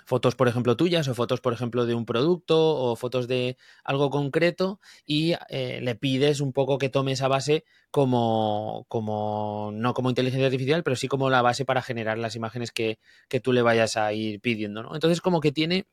fotos, 0.04 0.34
por 0.34 0.48
ejemplo, 0.48 0.76
tuyas 0.76 1.08
o 1.08 1.14
fotos, 1.14 1.40
por 1.40 1.52
ejemplo, 1.52 1.86
de 1.86 1.94
un 1.94 2.04
producto 2.04 2.76
o 2.76 2.96
fotos 2.96 3.26
de 3.28 3.56
algo 3.84 4.10
concreto 4.10 4.80
y 5.06 5.34
eh, 5.48 5.80
le 5.82 5.94
pides 5.94 6.40
un 6.40 6.52
poco 6.52 6.78
que 6.78 6.88
tome 6.88 7.12
esa 7.12 7.28
base 7.28 7.64
como, 7.90 8.86
como, 8.88 9.70
no 9.74 9.94
como 9.94 10.10
inteligencia 10.10 10.46
artificial, 10.46 10.82
pero 10.82 10.96
sí 10.96 11.08
como 11.08 11.30
la 11.30 11.42
base 11.42 11.64
para 11.64 11.82
generar 11.82 12.18
las 12.18 12.36
imágenes 12.36 12.72
que, 12.72 12.98
que 13.28 13.40
tú 13.40 13.52
le 13.52 13.62
vayas 13.62 13.96
a 13.96 14.12
ir 14.12 14.40
pidiendo, 14.40 14.82
¿no? 14.82 14.94
Entonces, 14.94 15.20
como 15.20 15.40
que 15.40 15.52
tiene 15.52 15.86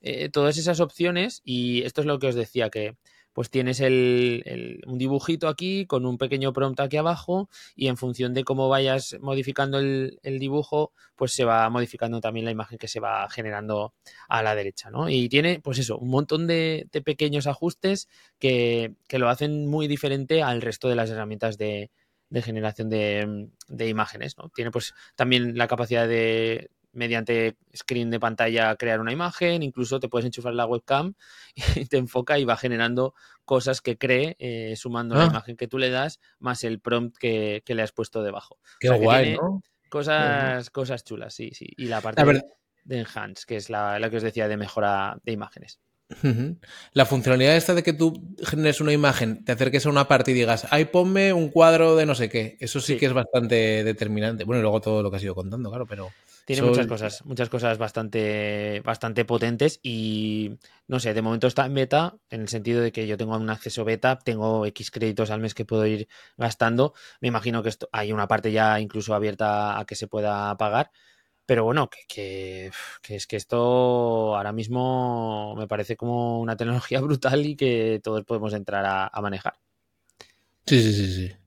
eh, 0.00 0.30
todas 0.30 0.56
esas 0.56 0.80
opciones 0.80 1.42
y 1.44 1.82
esto 1.82 2.00
es 2.00 2.06
lo 2.06 2.18
que 2.18 2.28
os 2.28 2.34
decía, 2.34 2.70
que 2.70 2.96
pues 3.32 3.50
tienes 3.50 3.80
el, 3.80 4.82
un 4.86 4.98
dibujito 4.98 5.48
aquí 5.48 5.86
con 5.86 6.06
un 6.06 6.18
pequeño 6.18 6.52
prompt 6.52 6.80
aquí 6.80 6.96
abajo 6.96 7.48
y 7.74 7.88
en 7.88 7.96
función 7.96 8.34
de 8.34 8.44
cómo 8.44 8.68
vayas 8.68 9.16
modificando 9.20 9.78
el, 9.78 10.18
dibujo, 10.22 10.92
pues 11.16 11.32
se 11.32 11.44
va 11.44 11.68
modificando 11.70 12.20
también 12.20 12.44
la 12.44 12.50
imagen 12.50 12.78
que 12.78 12.88
se 12.88 13.00
va 13.00 13.28
generando 13.30 13.94
a 14.28 14.42
la 14.42 14.54
derecha, 14.54 14.90
¿no? 14.90 15.08
Y 15.08 15.28
tiene, 15.28 15.60
pues 15.60 15.78
eso, 15.78 15.98
un 15.98 16.10
montón 16.10 16.46
de, 16.46 16.88
pequeños 17.04 17.46
ajustes 17.46 18.08
que, 18.38 18.94
lo 19.10 19.28
hacen 19.28 19.66
muy 19.66 19.86
diferente 19.86 20.42
al 20.42 20.62
resto 20.62 20.88
de 20.88 20.96
las 20.96 21.10
herramientas 21.10 21.58
de, 21.58 21.90
generación 22.42 22.88
de, 22.88 23.48
de, 23.68 23.88
imágenes, 23.88 24.36
¿no? 24.38 24.50
Tiene 24.54 24.70
pues 24.70 24.94
también 25.16 25.56
la 25.56 25.68
capacidad 25.68 26.08
de 26.08 26.70
mediante 26.92 27.56
screen 27.76 28.10
de 28.10 28.20
pantalla 28.20 28.74
crear 28.76 29.00
una 29.00 29.12
imagen, 29.12 29.62
incluso 29.62 30.00
te 30.00 30.08
puedes 30.08 30.26
enchufar 30.26 30.54
la 30.54 30.66
webcam 30.66 31.14
y 31.76 31.86
te 31.86 31.96
enfoca 31.96 32.38
y 32.38 32.44
va 32.44 32.56
generando 32.56 33.14
cosas 33.44 33.80
que 33.80 33.98
cree, 33.98 34.36
eh, 34.38 34.74
sumando 34.76 35.14
la 35.14 35.24
ah. 35.24 35.28
imagen 35.28 35.56
que 35.56 35.68
tú 35.68 35.78
le 35.78 35.90
das, 35.90 36.20
más 36.38 36.64
el 36.64 36.80
prompt 36.80 37.16
que, 37.18 37.62
le 37.66 37.82
has 37.82 37.92
puesto 37.92 38.22
debajo. 38.22 38.58
Qué 38.78 38.90
guay, 38.90 39.36
¿no? 39.36 39.62
Cosas, 39.88 40.70
cosas 40.70 41.02
chulas, 41.02 41.34
sí, 41.34 41.50
sí. 41.52 41.66
Y 41.76 41.86
la 41.86 42.00
parte 42.00 42.22
de 42.84 42.98
Enhance, 43.00 43.44
que 43.46 43.56
es 43.56 43.70
la, 43.70 43.98
que 44.10 44.16
os 44.16 44.22
decía 44.22 44.48
de 44.48 44.56
mejora 44.56 45.18
de 45.24 45.32
imágenes. 45.32 45.80
La 46.92 47.06
funcionalidad 47.06 47.56
esta 47.56 47.74
de 47.74 47.82
que 47.82 47.92
tú 47.92 48.34
generes 48.44 48.80
una 48.80 48.92
imagen, 48.92 49.44
te 49.44 49.52
acerques 49.52 49.86
a 49.86 49.90
una 49.90 50.08
parte 50.08 50.32
y 50.32 50.34
digas, 50.34 50.66
ay, 50.70 50.86
ponme 50.86 51.32
un 51.32 51.50
cuadro 51.50 51.96
de 51.96 52.06
no 52.06 52.14
sé 52.14 52.28
qué, 52.28 52.56
eso 52.60 52.80
sí, 52.80 52.96
que 52.96 53.06
es 53.06 53.12
bastante 53.12 53.84
determinante. 53.84 54.44
Bueno, 54.44 54.60
y 54.60 54.62
luego 54.62 54.80
todo 54.80 55.02
lo 55.02 55.10
que 55.10 55.18
has 55.18 55.22
ido 55.22 55.34
contando, 55.34 55.70
claro, 55.70 55.86
pero... 55.86 56.10
Tiene 56.44 56.62
muchas 56.62 56.86
cosas, 56.86 57.24
muchas 57.24 57.48
cosas 57.48 57.78
bastante, 57.78 58.80
bastante 58.84 59.24
potentes 59.24 59.78
y 59.82 60.58
no 60.88 60.98
sé, 60.98 61.14
de 61.14 61.22
momento 61.22 61.46
está 61.46 61.66
en 61.66 61.74
beta, 61.74 62.16
en 62.28 62.40
el 62.42 62.48
sentido 62.48 62.80
de 62.80 62.90
que 62.90 63.06
yo 63.06 63.16
tengo 63.16 63.36
un 63.36 63.50
acceso 63.50 63.84
beta, 63.84 64.18
tengo 64.18 64.66
X 64.66 64.90
créditos 64.90 65.30
al 65.30 65.40
mes 65.40 65.54
que 65.54 65.64
puedo 65.64 65.86
ir 65.86 66.08
gastando. 66.36 66.94
Me 67.20 67.28
imagino 67.28 67.62
que 67.62 67.68
esto, 67.68 67.88
hay 67.92 68.12
una 68.12 68.26
parte 68.26 68.50
ya 68.50 68.80
incluso 68.80 69.14
abierta 69.14 69.78
a 69.78 69.84
que 69.84 69.94
se 69.94 70.08
pueda 70.08 70.56
pagar. 70.56 70.90
Pero 71.50 71.64
bueno, 71.64 71.90
que, 72.06 72.70
es 73.08 73.26
que 73.26 73.36
esto 73.36 74.36
ahora 74.36 74.52
mismo 74.52 75.56
me 75.56 75.66
parece 75.66 75.96
como 75.96 76.40
una 76.40 76.56
tecnología 76.56 77.00
brutal 77.00 77.44
y 77.44 77.56
que 77.56 78.00
todos 78.04 78.24
podemos 78.24 78.54
entrar 78.54 79.10
a, 79.12 79.20
manejar. 79.20 79.54
Sí, 80.64 80.80
sí, 80.80 80.92
sí, 80.92 81.12
sí. 81.12 81.39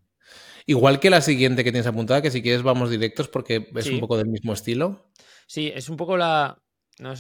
Igual 0.66 1.00
que 1.00 1.10
la 1.10 1.22
siguiente 1.22 1.64
que 1.64 1.72
tienes 1.72 1.88
apuntada, 1.88 2.22
que 2.22 2.32
si 2.32 2.42
quieres 2.42 2.64
vamos 2.64 2.90
directos 2.90 3.28
porque 3.28 3.70
es 3.76 3.88
un 3.88 4.00
poco 4.00 4.18
del 4.18 4.28
mismo 4.28 4.54
estilo. 4.54 5.12
Sí, 5.46 5.72
es 5.74 5.90
un 5.90 5.98
poco 5.98 6.18
la... 6.18 6.62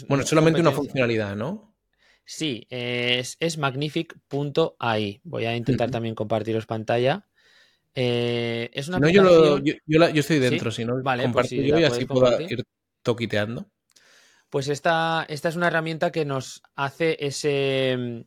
bueno, 0.07 0.25
solamente 0.25 0.61
una 0.61 0.71
funcionalidad, 0.71 1.35
¿no? 1.35 1.75
Sí, 2.25 2.65
es, 2.69 3.35
es 3.39 3.57
magnific.ai. 3.57 5.21
Voy 5.23 5.45
a 5.45 5.55
intentar 5.55 5.91
también 5.91 6.15
compartiros 6.15 6.65
pantalla. 6.65 7.27
Eh, 7.95 8.69
es 8.73 8.87
una 8.87 8.99
no, 8.99 9.09
yo, 9.09 9.59
yo, 9.85 10.05
estoy 10.13 10.39
dentro, 10.39 10.71
si 10.71 10.83
no, 10.83 11.03
vale, 11.03 11.23
pues 11.23 11.49
comparto 11.49 11.55
yo 11.55 11.79
y 11.79 11.83
así 11.83 12.05
puedo 12.05 12.41
ir 12.41 12.63
toquiteando. 13.03 13.69
Pues 14.49 14.67
esta, 14.67 15.25
esta 15.29 15.49
es 15.49 15.55
una 15.55 15.67
herramienta 15.67 16.11
que 16.11 16.25
nos 16.25 16.61
hace 16.75 17.17
ese 17.19 18.25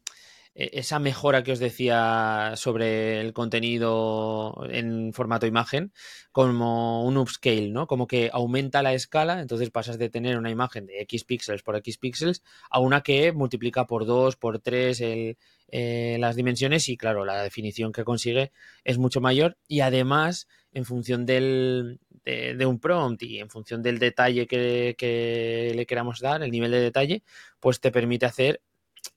esa 0.56 0.98
mejora 0.98 1.42
que 1.42 1.52
os 1.52 1.58
decía 1.58 2.52
sobre 2.56 3.20
el 3.20 3.34
contenido 3.34 4.66
en 4.70 5.12
formato 5.12 5.46
imagen 5.46 5.92
como 6.32 7.04
un 7.04 7.18
upscale, 7.18 7.68
¿no? 7.68 7.86
Como 7.86 8.06
que 8.06 8.30
aumenta 8.32 8.82
la 8.82 8.94
escala, 8.94 9.42
entonces 9.42 9.70
pasas 9.70 9.98
de 9.98 10.08
tener 10.08 10.38
una 10.38 10.50
imagen 10.50 10.86
de 10.86 11.02
X 11.02 11.24
píxeles 11.24 11.62
por 11.62 11.76
X 11.76 11.98
píxeles 11.98 12.42
a 12.70 12.80
una 12.80 13.02
que 13.02 13.32
multiplica 13.32 13.86
por 13.86 14.06
2, 14.06 14.36
por 14.36 14.58
3 14.58 14.98
eh, 15.02 16.16
las 16.18 16.36
dimensiones 16.36 16.88
y 16.88 16.96
claro, 16.96 17.26
la 17.26 17.42
definición 17.42 17.92
que 17.92 18.04
consigue 18.04 18.52
es 18.82 18.96
mucho 18.96 19.20
mayor 19.20 19.58
y 19.68 19.80
además 19.80 20.48
en 20.72 20.86
función 20.86 21.26
del, 21.26 22.00
de, 22.24 22.64
un 22.64 22.80
prompt 22.80 23.22
y 23.22 23.40
en 23.40 23.50
función 23.50 23.82
del 23.82 23.98
detalle 23.98 24.46
que 24.46 25.72
le 25.74 25.86
queramos 25.86 26.20
dar, 26.20 26.42
el 26.42 26.50
nivel 26.50 26.70
de 26.70 26.80
detalle, 26.80 27.22
pues 27.60 27.78
te 27.80 27.90
permite 27.90 28.24
hacer 28.24 28.62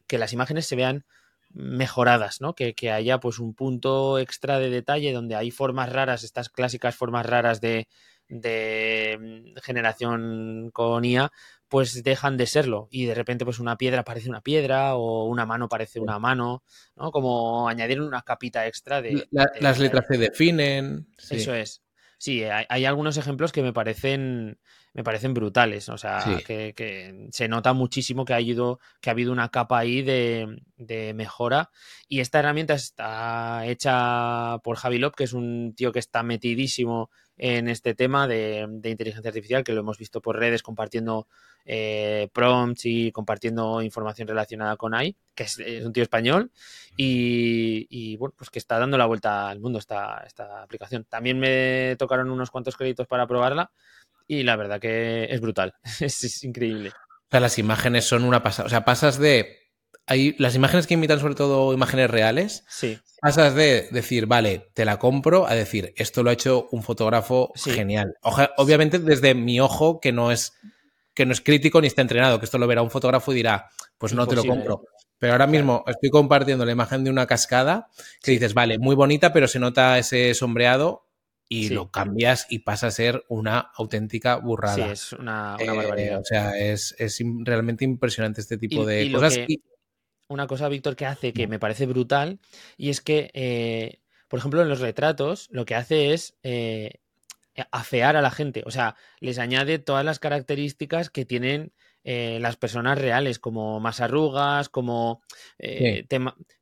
que 0.05 0.17
las 0.17 0.33
imágenes 0.33 0.65
se 0.65 0.75
vean 0.75 1.05
mejoradas, 1.51 2.41
¿no? 2.41 2.53
Que, 2.53 2.73
haya 2.91 3.19
pues 3.19 3.39
un 3.39 3.53
punto 3.53 4.19
extra 4.19 4.59
de 4.59 4.69
detalle 4.69 5.13
donde 5.13 5.35
hay 5.35 5.51
formas 5.51 5.91
raras, 5.91 6.23
estas 6.23 6.49
clásicas 6.49 6.95
formas 6.95 7.25
raras 7.25 7.61
de, 7.61 7.87
de 8.27 9.17
mm, 9.19 9.59
generación 9.61 10.69
con 10.71 11.03
IA, 11.05 11.31
pues 11.67 12.03
dejan 12.03 12.37
de 12.37 12.47
serlo 12.47 12.87
y 12.91 13.05
de 13.05 13.13
repente 13.13 13.45
pues 13.45 13.59
una 13.59 13.77
piedra 13.77 14.03
parece 14.03 14.29
una 14.29 14.41
piedra 14.41 14.95
o 14.95 15.25
una 15.25 15.45
mano 15.45 15.69
parece 15.69 15.99
una 15.99 16.19
mano, 16.19 16.63
¿no? 16.95 17.11
Como 17.11 17.67
añadir 17.67 18.01
una 18.01 18.21
capita 18.23 18.67
extra 18.67 19.01
de... 19.01 19.27
las 19.31 19.79
letras 19.79 20.05
se 20.07 20.17
definen. 20.17 21.07
Eso 21.29 21.53
es. 21.53 21.81
Sí, 22.19 22.43
hay, 22.43 22.83
algunos 22.83 23.15
ejemplos 23.15 23.53
que 23.53 23.63
me 23.63 23.71
parecen 23.71 24.59
me 24.93 25.03
parecen 25.05 25.33
brutales. 25.33 25.87
O 25.87 25.97
sea, 25.97 26.41
que, 26.45 27.27
se 27.31 27.47
nota 27.47 27.71
muchísimo 27.71 28.25
que 28.25 28.33
ha, 28.33 28.41
ido, 28.41 28.79
que 28.99 29.09
ha 29.09 29.13
habido 29.13 29.31
una 29.31 29.49
capa 29.49 29.79
ahí 29.79 30.01
de, 30.01 31.13
mejora. 31.15 31.69
Y 32.09 32.19
esta 32.19 32.39
herramienta 32.39 32.73
está 32.73 33.65
hecha 33.65 34.57
por 34.63 34.75
Javi 34.75 34.97
Lop, 34.97 35.15
que 35.15 35.23
es 35.23 35.33
un 35.33 35.73
tío 35.75 35.93
que 35.93 35.99
está 35.99 36.21
metidísimo 36.21 37.09
en 37.39 37.69
este 37.69 37.95
tema 37.95 38.27
de, 38.27 38.67
inteligencia 38.83 39.29
artificial, 39.29 39.63
que 39.63 39.71
lo 39.71 39.79
hemos 39.79 39.97
visto 39.97 40.21
por 40.21 40.37
redes 40.37 40.61
compartiendo 40.61 41.27
eh, 41.65 42.27
prompts 42.33 42.85
y 42.85 43.11
compartiendo 43.11 43.81
información 43.81 44.27
relacionada 44.27 44.75
con 44.75 44.93
AI, 44.93 45.15
que 45.33 45.43
es, 45.43 45.57
un 45.83 45.93
tío 45.93 46.03
español 46.03 46.51
y, 46.97 48.17
bueno, 48.17 48.35
pues 48.37 48.49
que 48.49 48.59
está 48.59 48.77
dando 48.77 48.97
la 48.97 49.05
vuelta 49.05 49.49
al 49.49 49.61
mundo 49.61 49.79
esta, 49.79 50.21
esta 50.27 50.61
aplicación. 50.61 51.05
También 51.05 51.39
me 51.39 51.95
tocaron 51.97 52.29
unos 52.29 52.51
cuantos 52.51 52.75
créditos 52.75 53.07
para 53.07 53.25
probarla 53.25 53.71
y 54.27 54.43
la 54.43 54.57
verdad 54.57 54.79
que 54.79 55.25
es 55.29 55.39
brutal, 55.39 55.73
es, 56.01 56.43
increíble. 56.43 56.89
O 56.89 57.31
sea, 57.31 57.39
las 57.39 57.57
imágenes 57.57 58.05
son 58.05 58.25
una 58.25 58.43
pasada. 58.43 58.67
O 58.67 58.69
sea, 58.69 58.83
pasas 58.83 59.17
de. 59.17 59.58
Hay 60.09 60.35
las 60.39 60.55
imágenes 60.55 60.87
que 60.87 60.95
imitan 60.95 61.19
sobre 61.19 61.35
todo 61.35 61.71
imágenes 61.71 62.09
reales. 62.09 62.65
Sí. 62.67 62.97
Pasas 63.21 63.53
de 63.53 63.87
decir, 63.91 64.25
vale, 64.25 64.71
te 64.73 64.83
la 64.83 64.97
compro, 64.97 65.47
a 65.47 65.53
decir, 65.53 65.93
esto 65.97 66.23
lo 66.23 66.31
ha 66.31 66.33
hecho 66.33 66.67
un 66.71 66.83
fotógrafo 66.83 67.51
genial. 67.55 68.15
obviamente 68.57 68.97
desde 68.97 69.35
mi 69.35 69.59
ojo, 69.59 69.99
que 69.99 70.11
no 70.11 70.31
es 70.31 70.53
que 71.13 71.25
no 71.25 71.33
es 71.33 71.41
crítico 71.41 71.81
ni 71.81 71.87
está 71.87 72.01
entrenado, 72.01 72.39
que 72.39 72.45
esto 72.45 72.57
lo 72.57 72.65
verá 72.65 72.81
un 72.81 72.89
fotógrafo 72.89 73.33
y 73.33 73.35
dirá, 73.35 73.69
pues 73.97 74.13
no 74.13 74.25
te 74.25 74.35
lo 74.35 74.43
compro. 74.43 74.83
Pero 75.19 75.33
ahora 75.33 75.47
mismo 75.47 75.83
estoy 75.85 76.09
compartiendo 76.09 76.65
la 76.65 76.71
imagen 76.71 77.03
de 77.03 77.09
una 77.09 77.27
cascada 77.27 77.89
que 78.23 78.31
dices, 78.31 78.53
vale, 78.53 78.79
muy 78.79 78.95
bonita, 78.95 79.33
pero 79.33 79.47
se 79.47 79.59
nota 79.59 79.99
ese 79.99 80.33
sombreado 80.33 81.05
y 81.49 81.69
lo 81.69 81.91
cambias 81.91 82.45
y 82.49 82.59
pasa 82.59 82.87
a 82.87 82.91
ser 82.91 83.25
una 83.27 83.59
auténtica 83.75 84.37
burrada. 84.37 84.75
Sí, 84.75 84.81
es 84.81 85.13
una, 85.13 85.57
una 85.61 85.73
barbaridad. 85.73 86.17
Eh, 86.17 86.21
o 86.21 86.23
sea, 86.23 86.57
es, 86.57 86.95
realmente 87.39 87.83
impresionante 87.83 88.39
este 88.39 88.57
tipo 88.57 88.85
de 88.85 89.11
cosas. 89.11 89.39
Una 90.29 90.47
cosa, 90.47 90.69
Víctor, 90.69 90.95
que 90.95 91.05
hace 91.05 91.33
que 91.33 91.47
me 91.47 91.59
parece 91.59 91.85
brutal 91.85 92.39
y 92.77 92.89
es 92.89 93.01
que, 93.01 93.31
eh, 93.33 93.99
por 94.27 94.39
ejemplo, 94.39 94.61
en 94.61 94.69
los 94.69 94.79
retratos 94.79 95.49
lo 95.51 95.65
que 95.65 95.75
hace 95.75 96.13
es 96.13 96.37
eh, 96.43 96.99
afear 97.71 98.15
a 98.15 98.21
la 98.21 98.31
gente. 98.31 98.63
O 98.65 98.71
sea, 98.71 98.95
les 99.19 99.39
añade 99.39 99.79
todas 99.79 100.05
las 100.05 100.19
características 100.19 101.09
que 101.09 101.25
tienen 101.25 101.73
las 102.03 102.55
personas 102.55 102.97
reales, 102.97 103.37
como 103.37 103.79
más 103.79 103.99
arrugas, 103.99 104.69
como 104.69 105.21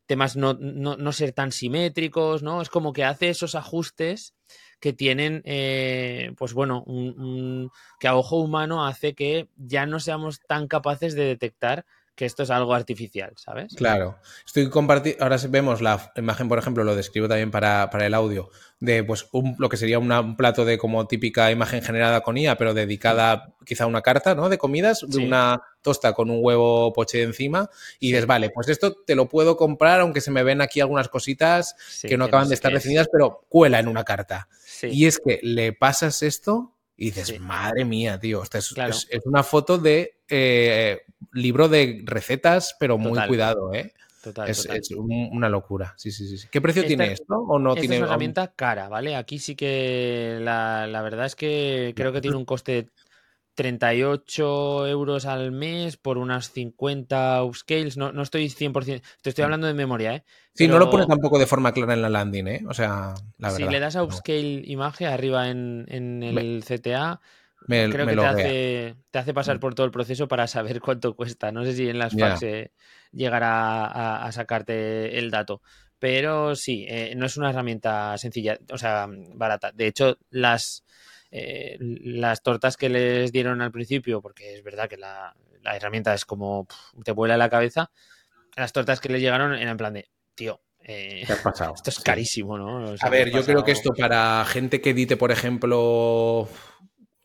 temas 0.08 0.36
no, 0.36 0.54
no, 0.60 0.98
no, 0.98 1.12
ser 1.12 1.32
tan 1.34 1.52
simétricos, 1.52 2.44
¿no? 2.44 2.62
Es 2.62 2.70
como 2.70 2.92
que 2.92 3.04
hace 3.04 3.30
esos 3.30 3.56
ajustes 3.56 4.34
que 4.80 4.94
tienen, 4.94 5.42
eh, 5.46 6.34
pues 6.38 6.54
bueno, 6.54 6.84
un, 6.86 7.72
que 8.00 8.08
a 8.08 8.16
ojo 8.16 8.38
humano 8.38 8.86
hace 8.86 9.14
que 9.14 9.50
ya 9.56 9.86
no 9.86 10.00
seamos 10.00 10.40
tan 10.48 10.68
capaces 10.68 11.16
de 11.16 11.26
detectar 11.26 11.86
que 12.18 12.26
esto 12.26 12.42
es 12.42 12.50
algo 12.50 12.74
artificial, 12.74 13.32
¿sabes? 13.38 13.76
Claro. 13.76 14.18
Estoy 14.44 14.72
compartiendo. 14.72 15.24
Ahora 15.24 15.38
vemos 15.48 15.82
la 15.82 16.12
imagen, 16.16 16.50
por 16.50 16.58
ejemplo, 16.58 16.84
lo 16.84 16.96
describo 16.96 17.28
también 17.28 17.52
para, 17.52 17.88
el 18.02 18.14
audio, 18.16 18.50
de 18.80 19.04
pues 19.04 19.28
un, 19.32 19.56
lo 19.60 19.70
que 19.70 19.78
sería 19.78 20.00
un 20.00 20.36
plato 20.36 20.66
de 20.66 20.80
como 20.80 21.08
típica 21.08 21.52
imagen 21.52 21.84
generada 21.84 22.22
con 22.22 22.36
IA, 22.36 22.58
pero 22.58 22.74
dedicada 22.74 23.54
quizá 23.64 23.84
a 23.84 23.88
una 23.88 24.02
carta, 24.02 24.34
¿no? 24.34 24.50
De 24.50 24.58
comidas, 24.58 25.06
de 25.08 25.24
una 25.24 25.62
tosta 25.84 26.14
con 26.14 26.32
un 26.32 26.40
huevo 26.42 26.92
poche 26.92 27.22
encima. 27.22 27.70
Y 28.00 28.08
dices, 28.08 28.26
vale, 28.26 28.50
pues 28.50 28.68
esto 28.68 28.96
te 29.06 29.14
lo 29.14 29.30
puedo 29.30 29.56
comprar, 29.56 30.00
aunque 30.00 30.20
se 30.20 30.32
me 30.32 30.42
ven 30.42 30.62
aquí 30.62 30.82
algunas 30.82 31.10
cositas 31.10 31.76
que 32.02 32.18
no 32.18 32.26
acaban 32.26 32.50
de 32.50 32.56
estar 32.56 32.74
definidas, 32.74 33.10
pero 33.12 33.46
cuela 33.48 33.78
en 33.78 33.88
una 33.88 34.04
carta. 34.04 34.50
Y 34.82 35.06
es 35.06 35.20
que 35.20 35.40
le 35.44 35.72
pasas 35.72 36.24
esto 36.24 36.74
y 36.96 37.12
dices, 37.12 37.40
madre 37.40 37.86
mía, 37.86 38.20
tío, 38.20 38.42
esta 38.42 38.58
es, 38.58 38.74
una 39.24 39.44
foto 39.44 39.78
de 39.78 40.18
eh, 40.28 41.02
libro 41.42 41.70
de 41.70 42.02
recetas, 42.06 42.76
pero 42.80 42.98
muy 42.98 43.20
cuidado, 43.28 43.74
¿eh? 43.74 43.94
Total, 44.22 44.50
es, 44.50 44.68
una 44.98 45.48
locura. 45.48 45.94
Sí, 45.96 46.12
sí, 46.12 46.38
sí. 46.38 46.48
¿Qué 46.52 46.60
precio 46.60 46.86
tiene 46.86 47.14
esto? 47.14 47.36
¿O 47.36 47.60
no 47.60 47.76
tiene... 47.76 47.96
es 47.96 48.02
una 48.02 48.10
herramienta 48.10 48.52
cara, 48.54 48.90
¿vale? 48.90 49.16
Aquí 49.16 49.40
sí 49.40 49.56
que 49.56 50.40
la, 50.42 50.88
la 50.88 51.02
verdad 51.02 51.28
es 51.28 51.36
que 51.36 51.94
creo 51.96 52.12
que 52.12 52.20
tiene 52.20 52.36
un 52.36 52.46
coste 52.46 52.90
38 53.58 54.88
euros 54.88 55.26
al 55.26 55.52
mes 55.52 55.98
por 55.98 56.20
unas 56.20 56.52
50 56.52 57.44
upscales. 57.44 57.98
No, 57.98 58.12
no 58.12 58.22
estoy 58.22 58.46
100%, 58.46 59.02
te 59.22 59.30
estoy 59.30 59.42
mm. 59.42 59.46
hablando 59.46 59.68
de 59.68 59.74
memoria, 59.74 60.16
¿eh? 60.16 60.24
Sí, 60.54 60.68
no 60.68 60.78
lo 60.78 60.92
pone 60.92 61.08
tampoco 61.08 61.40
de 61.40 61.48
forma 61.48 61.72
clara 61.72 61.96
en 61.96 62.04
la 62.04 62.10
landing, 62.10 62.48
¿eh? 62.48 62.66
O 62.70 62.74
sea, 62.76 63.16
la 63.40 63.52
verdad. 63.52 63.68
Si 63.68 63.72
le 63.74 63.80
das 63.80 63.96
a 63.96 64.04
upscale 64.04 64.62
imagen 64.66 65.08
arriba 65.08 65.50
en, 65.50 65.88
el 65.90 66.64
CTA, 66.64 67.20
creo 67.66 68.08
que 68.08 68.16
te 68.16 68.26
hace, 68.26 68.96
te 69.12 69.20
hace, 69.20 69.34
pasar 69.34 69.60
por 69.60 69.76
todo 69.76 69.86
el 69.86 69.92
proceso 69.92 70.28
para 70.28 70.48
saber 70.48 70.82
cuánto 70.82 71.16
cuesta. 71.16 71.52
No 71.52 71.64
sé 71.64 71.74
si 71.74 71.90
en 71.90 72.00
las 72.00 72.14
yeah. 72.14 72.38
llegará 73.12 74.26
a, 74.26 74.32
sacarte 74.32 75.18
el 75.18 75.32
dato. 75.32 75.62
Pero 76.00 76.56
sí, 76.56 76.86
eh, 76.88 77.14
no 77.16 77.26
es 77.26 77.38
una 77.38 77.50
herramienta 77.50 78.16
sencilla, 78.18 78.60
o 78.72 78.78
sea, 78.78 79.08
barata. 79.10 79.72
De 79.72 79.88
hecho, 79.88 80.18
las 80.30 80.84
eh, 81.30 81.78
las 81.80 82.42
tortas 82.42 82.78
que 82.78 82.90
les 82.90 83.32
dieron 83.32 83.62
al 83.62 83.72
principio, 83.72 84.22
porque 84.22 84.56
es 84.56 84.64
verdad 84.64 84.88
que 84.88 84.98
la, 84.98 85.36
herramienta 85.64 86.14
es 86.14 86.24
como 86.24 86.66
te 87.04 87.12
vuela 87.12 87.36
la 87.36 87.50
cabeza, 87.50 87.92
las 88.56 88.72
tortas 88.72 89.02
que 89.02 89.10
les 89.10 89.22
llegaron 89.22 89.54
eran 89.54 89.68
en 89.68 89.78
plan 89.78 89.94
de, 89.94 90.10
tío, 90.36 90.62
eh, 90.80 91.26
esto 91.76 91.90
es 91.90 92.00
carísimo, 92.00 92.58
¿no? 92.58 92.96
a 93.00 93.10
ver, 93.10 93.30
yo 93.30 93.44
creo 93.44 93.64
que 93.66 93.74
esto 93.74 93.94
para 93.94 94.46
gente 94.46 94.80
que 94.80 94.92
edite, 94.92 95.18
por 95.18 95.32
ejemplo, 95.32 96.48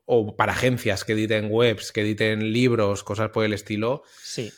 o 0.04 0.36
para 0.36 0.52
agencias 0.52 1.04
que 1.04 1.12
editen 1.12 1.48
webs, 1.50 1.92
que 1.92 2.02
editen 2.02 2.52
libros, 2.52 3.04
cosas 3.04 3.30
por 3.30 3.44
el 3.44 3.52
estilo, 3.52 4.02
sí. 4.22 4.52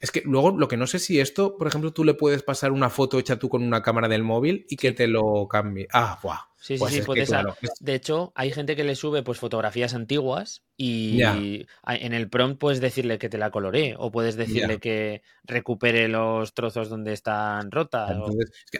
Es 0.00 0.10
que 0.10 0.22
luego 0.24 0.50
lo 0.50 0.68
que 0.68 0.76
no 0.76 0.86
sé 0.86 0.98
si 0.98 1.20
esto, 1.20 1.56
por 1.56 1.68
ejemplo, 1.68 1.92
tú 1.92 2.04
le 2.04 2.14
puedes 2.14 2.42
pasar 2.42 2.72
una 2.72 2.90
foto 2.90 3.18
hecha 3.18 3.38
tú 3.38 3.48
con 3.48 3.62
una 3.62 3.82
cámara 3.82 4.08
del 4.08 4.24
móvil 4.24 4.66
y 4.68 4.76
que 4.76 4.92
te 4.92 5.06
lo 5.06 5.46
cambie. 5.48 5.86
Ah, 5.92 6.18
buah. 6.22 6.48
Sí, 6.60 6.74
sí, 6.74 6.80
pues 6.80 6.94
sí, 6.94 7.02
puedes. 7.02 7.30
De 7.78 7.94
hecho, 7.94 8.32
hay 8.34 8.50
gente 8.50 8.74
que 8.74 8.82
le 8.82 8.96
sube 8.96 9.22
pues 9.22 9.38
fotografías 9.38 9.94
antiguas 9.94 10.64
y 10.76 11.22
en 11.22 12.14
el 12.14 12.28
prompt 12.28 12.58
puedes 12.58 12.80
decirle 12.80 13.18
que 13.18 13.28
te 13.28 13.38
la 13.38 13.52
coloree 13.52 13.94
o 13.96 14.10
puedes 14.10 14.34
decirle 14.34 14.80
que 14.80 15.22
recupere 15.44 16.08
los 16.08 16.54
trozos 16.54 16.88
donde 16.88 17.12
están 17.12 17.70
rotas. 17.70 18.18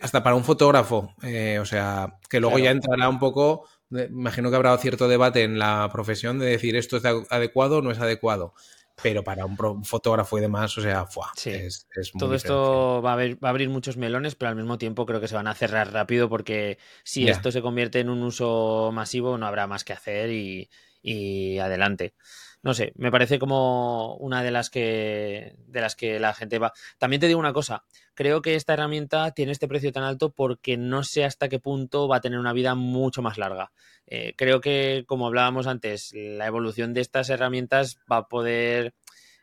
hasta 0.02 0.24
para 0.24 0.34
un 0.34 0.42
fotógrafo, 0.42 1.14
eh, 1.22 1.60
o 1.60 1.64
sea, 1.64 2.18
que 2.28 2.40
luego 2.40 2.58
ya 2.58 2.72
entrará 2.72 3.08
un 3.08 3.20
poco 3.20 3.68
imagino 3.90 4.50
que 4.50 4.56
habrá 4.56 4.76
cierto 4.78 5.08
debate 5.08 5.42
en 5.42 5.58
la 5.58 5.88
profesión 5.92 6.38
de 6.38 6.46
decir 6.46 6.76
esto 6.76 6.96
es 6.96 7.04
adecuado 7.04 7.78
o 7.78 7.82
no 7.82 7.90
es 7.90 7.98
adecuado. 7.98 8.54
Pero 9.00 9.22
para 9.22 9.46
un 9.46 9.84
fotógrafo 9.84 10.38
y 10.38 10.40
demás, 10.40 10.76
o 10.76 10.82
sea, 10.82 11.06
es, 11.44 11.86
Todo 12.18 12.34
esto 12.34 13.00
va 13.00 13.12
a, 13.12 13.16
va 13.16 13.22
a, 13.42 13.48
abrir 13.48 13.68
muchos 13.68 13.96
melones, 13.96 14.34
pero 14.34 14.48
al 14.48 14.56
mismo 14.56 14.76
tiempo 14.76 15.06
creo 15.06 15.20
que 15.20 15.28
se 15.28 15.36
van 15.36 15.46
a 15.46 15.54
cerrar 15.54 15.92
rápido 15.92 16.28
porque 16.28 16.78
si 17.04 17.28
esto 17.28 17.52
se 17.52 17.62
convierte 17.62 18.00
en 18.00 18.10
un 18.10 18.24
uso 18.24 18.90
masivo, 18.92 19.38
no 19.38 19.46
habrá 19.46 19.68
más 19.68 19.84
que 19.84 19.92
hacer 19.92 20.30
y, 20.30 20.68
y 21.00 21.58
adelante 21.58 22.14
no 22.62 22.74
sé, 22.74 22.92
me 22.96 23.10
parece 23.10 23.38
como 23.38 24.16
una 24.16 24.42
de 24.42 24.50
las 24.50 24.70
que 24.70 25.54
de 25.66 25.80
las 25.80 25.94
que 25.94 26.18
la 26.18 26.34
gente 26.34 26.58
va. 26.58 26.72
También 26.98 27.20
te 27.20 27.28
digo 27.28 27.38
una 27.38 27.52
cosa, 27.52 27.84
creo 28.14 28.42
que 28.42 28.54
esta 28.56 28.74
herramienta 28.74 29.30
tiene 29.32 29.52
este 29.52 29.68
precio 29.68 29.92
tan 29.92 30.04
alto 30.04 30.30
porque 30.30 30.76
no 30.76 31.04
sé 31.04 31.24
hasta 31.24 31.48
qué 31.48 31.60
punto 31.60 32.08
va 32.08 32.16
a 32.16 32.20
tener 32.20 32.38
una 32.38 32.52
vida 32.52 32.74
mucho 32.74 33.22
más 33.22 33.38
larga. 33.38 33.70
Eh, 34.06 34.34
creo 34.36 34.60
que, 34.60 35.04
como 35.06 35.26
hablábamos 35.26 35.66
antes, 35.66 36.12
la 36.14 36.46
evolución 36.46 36.94
de 36.94 37.02
estas 37.02 37.30
herramientas 37.30 37.98
va 38.10 38.18
a 38.18 38.28
poder 38.28 38.94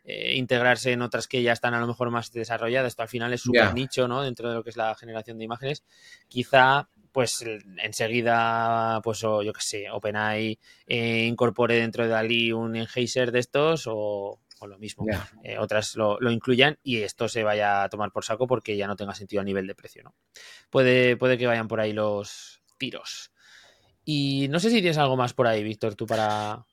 eh, 0.04 0.36
integrarse 0.36 0.92
en 0.92 1.02
otras 1.02 1.26
que 1.26 1.42
ya 1.42 1.52
están 1.52 1.74
a 1.74 1.80
lo 1.80 1.86
mejor 1.86 2.10
más 2.10 2.30
desarrolladas. 2.32 2.92
Esto 2.92 3.02
al 3.02 3.08
final 3.08 3.32
es 3.32 3.40
súper 3.40 3.74
nicho, 3.74 4.06
¿no? 4.06 4.22
Dentro 4.22 4.48
de 4.48 4.54
lo 4.54 4.62
que 4.62 4.70
es 4.70 4.76
la 4.76 4.94
generación 4.94 5.38
de 5.38 5.44
imágenes. 5.44 5.84
Quizá 6.28 6.88
pues 7.16 7.42
enseguida, 7.82 9.00
pues 9.02 9.24
o, 9.24 9.42
yo 9.42 9.54
qué 9.54 9.62
sé, 9.62 9.90
OpenAI 9.90 10.58
eh, 10.86 11.24
incorpore 11.24 11.76
dentro 11.76 12.04
de 12.04 12.10
Dalí 12.10 12.52
un 12.52 12.76
enhancer 12.76 13.32
de 13.32 13.38
estos 13.38 13.84
o, 13.86 14.38
lo 14.60 14.78
mismo, 14.78 15.06
eh, 15.42 15.56
otras 15.56 15.96
lo, 15.96 16.18
incluyan 16.30 16.78
y 16.82 16.98
esto 16.98 17.26
se 17.26 17.42
vaya 17.42 17.84
a 17.84 17.88
tomar 17.88 18.12
por 18.12 18.26
saco 18.26 18.46
porque 18.46 18.76
ya 18.76 18.86
no 18.86 18.96
tenga 18.96 19.14
sentido 19.14 19.40
a 19.40 19.44
nivel 19.46 19.66
de 19.66 19.74
precio, 19.74 20.02
¿no? 20.02 20.14
Puede, 20.68 21.16
puede 21.16 21.38
que 21.38 21.46
vayan 21.46 21.68
por 21.68 21.80
ahí 21.80 21.94
los 21.94 22.60
tiros. 22.76 23.32
Y 24.04 24.48
no 24.50 24.60
sé 24.60 24.68
si 24.68 24.82
tienes 24.82 24.98
algo 24.98 25.16
más 25.16 25.32
por 25.32 25.46
ahí, 25.46 25.62
Víctor, 25.62 25.94
tú 25.94 26.04
para, 26.04 26.66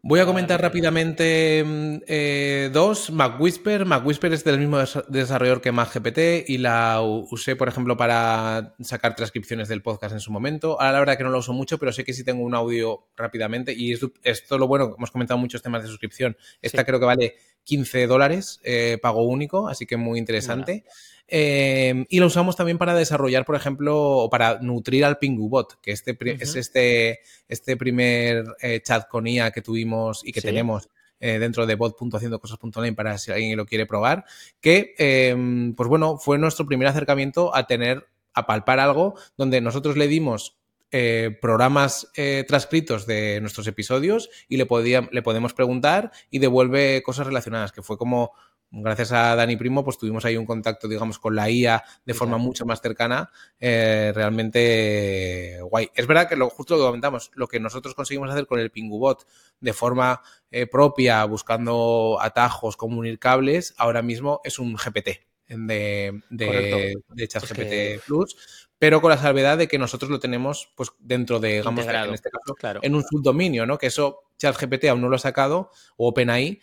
Voy 0.00 0.20
a 0.20 0.26
comentar 0.26 0.62
rápidamente 0.62 1.64
mm, 1.66 1.96
eh, 2.06 2.70
dos. 2.72 3.10
MacWhisper. 3.10 3.84
MacWhisper 3.84 4.32
es 4.32 4.44
del 4.44 4.58
mismo 4.58 4.78
desarrollador 5.08 5.60
que 5.60 5.72
MacGPT 5.72 6.48
y 6.48 6.58
la 6.58 7.00
usé, 7.02 7.56
por 7.56 7.68
ejemplo, 7.68 7.96
para 7.96 8.76
sacar 8.80 9.16
transcripciones 9.16 9.66
del 9.66 9.82
podcast 9.82 10.12
en 10.12 10.20
su 10.20 10.30
momento. 10.30 10.80
Ahora 10.80 10.92
la 10.92 10.98
verdad 11.00 11.18
que 11.18 11.24
no 11.24 11.30
lo 11.30 11.38
uso 11.38 11.52
mucho, 11.52 11.78
pero 11.78 11.92
sé 11.92 12.04
que 12.04 12.12
sí 12.12 12.22
tengo 12.22 12.44
un 12.44 12.54
audio 12.54 13.08
rápidamente. 13.16 13.74
Y 13.76 13.92
esto 13.92 14.12
es 14.22 14.48
lo 14.50 14.68
bueno, 14.68 14.94
hemos 14.96 15.10
comentado 15.10 15.36
muchos 15.36 15.62
temas 15.62 15.82
de 15.82 15.88
suscripción. 15.88 16.36
Esta 16.62 16.84
creo 16.84 17.00
que 17.00 17.06
vale 17.06 17.34
15 17.64 18.06
dólares, 18.06 18.60
eh, 18.62 18.98
pago 19.02 19.24
único, 19.24 19.68
así 19.68 19.84
que 19.84 19.96
muy 19.96 20.20
interesante. 20.20 20.84
Em, 21.30 22.06
y 22.08 22.20
lo 22.20 22.26
usamos 22.26 22.56
también 22.56 22.78
para 22.78 22.94
desarrollar, 22.94 23.44
por 23.44 23.54
ejemplo, 23.54 24.00
o 24.00 24.30
para 24.30 24.60
nutrir 24.60 25.04
al 25.04 25.18
PinguBot, 25.18 25.78
que 25.82 25.92
este 25.92 26.16
es 26.40 26.56
este, 26.56 27.20
este 27.48 27.76
primer 27.76 28.46
eh, 28.62 28.80
chat 28.82 29.06
con 29.08 29.26
IA 29.26 29.50
que 29.50 29.60
tuvimos 29.60 30.22
y 30.24 30.32
que 30.32 30.40
tenemos 30.40 30.88
eh, 31.20 31.38
dentro 31.38 31.66
de 31.66 31.74
bot.haciendocosas.online 31.74 32.94
para 32.94 33.18
si 33.18 33.30
alguien 33.30 33.58
lo 33.58 33.66
quiere 33.66 33.84
probar, 33.84 34.24
que, 34.62 34.94
em, 34.96 35.74
pues 35.74 35.88
bueno, 35.90 36.16
fue 36.16 36.38
nuestro 36.38 36.64
primer 36.64 36.88
acercamiento 36.88 37.54
a 37.54 37.66
tener, 37.66 38.06
a 38.32 38.46
palpar 38.46 38.80
algo 38.80 39.14
donde 39.36 39.60
nosotros 39.60 39.98
le 39.98 40.08
dimos 40.08 40.56
eh, 40.90 41.36
programas 41.42 42.10
transcritos 42.46 43.06
de 43.06 43.42
nuestros 43.42 43.66
episodios 43.66 44.30
y 44.48 44.56
le, 44.56 44.66
le 45.10 45.22
podemos 45.22 45.52
preguntar 45.52 46.10
y 46.30 46.38
devuelve 46.38 47.02
cosas 47.02 47.26
relacionadas, 47.26 47.72
que 47.72 47.82
fue 47.82 47.98
como 47.98 48.32
gracias 48.70 49.12
a 49.12 49.34
Dani 49.34 49.56
Primo, 49.56 49.84
pues 49.84 49.98
tuvimos 49.98 50.24
ahí 50.24 50.36
un 50.36 50.46
contacto, 50.46 50.88
digamos, 50.88 51.18
con 51.18 51.34
la 51.34 51.50
IA 51.50 51.82
de 52.04 52.14
forma 52.14 52.38
mucho 52.38 52.66
más 52.66 52.80
cercana, 52.80 53.30
eh, 53.58 54.12
realmente 54.14 55.58
guay. 55.62 55.90
Es 55.94 56.06
verdad 56.06 56.28
que 56.28 56.36
lo, 56.36 56.50
justo 56.50 56.74
lo 56.74 56.80
que 56.82 56.86
comentamos, 56.86 57.30
lo 57.34 57.46
que 57.46 57.60
nosotros 57.60 57.94
conseguimos 57.94 58.30
hacer 58.30 58.46
con 58.46 58.60
el 58.60 58.70
Pingubot 58.70 59.26
de 59.60 59.72
forma 59.72 60.20
eh, 60.50 60.66
propia, 60.66 61.24
buscando 61.24 62.18
atajos, 62.20 62.76
comunicables, 62.76 63.18
cables, 63.18 63.74
ahora 63.78 64.02
mismo 64.02 64.40
es 64.44 64.58
un 64.58 64.76
GPT 64.76 65.28
de, 65.48 66.20
de, 66.30 66.94
de 67.08 67.28
ChatGPT 67.28 68.04
Plus, 68.06 68.68
pero 68.78 69.00
con 69.00 69.10
la 69.10 69.16
salvedad 69.16 69.56
de 69.58 69.66
que 69.66 69.78
nosotros 69.78 70.10
lo 70.10 70.20
tenemos 70.20 70.70
pues 70.76 70.92
dentro 70.98 71.40
de, 71.40 71.58
digamos, 71.58 71.86
en 71.86 72.14
este 72.14 72.30
caso, 72.30 72.80
en 72.82 72.94
un 72.94 73.02
subdominio, 73.02 73.66
¿no? 73.66 73.78
Que 73.78 73.86
eso 73.86 74.24
ChatGPT 74.38 74.86
aún 74.86 75.00
no 75.00 75.08
lo 75.08 75.16
ha 75.16 75.20
sacado, 75.20 75.70
o 75.96 76.08
OpenAI, 76.08 76.60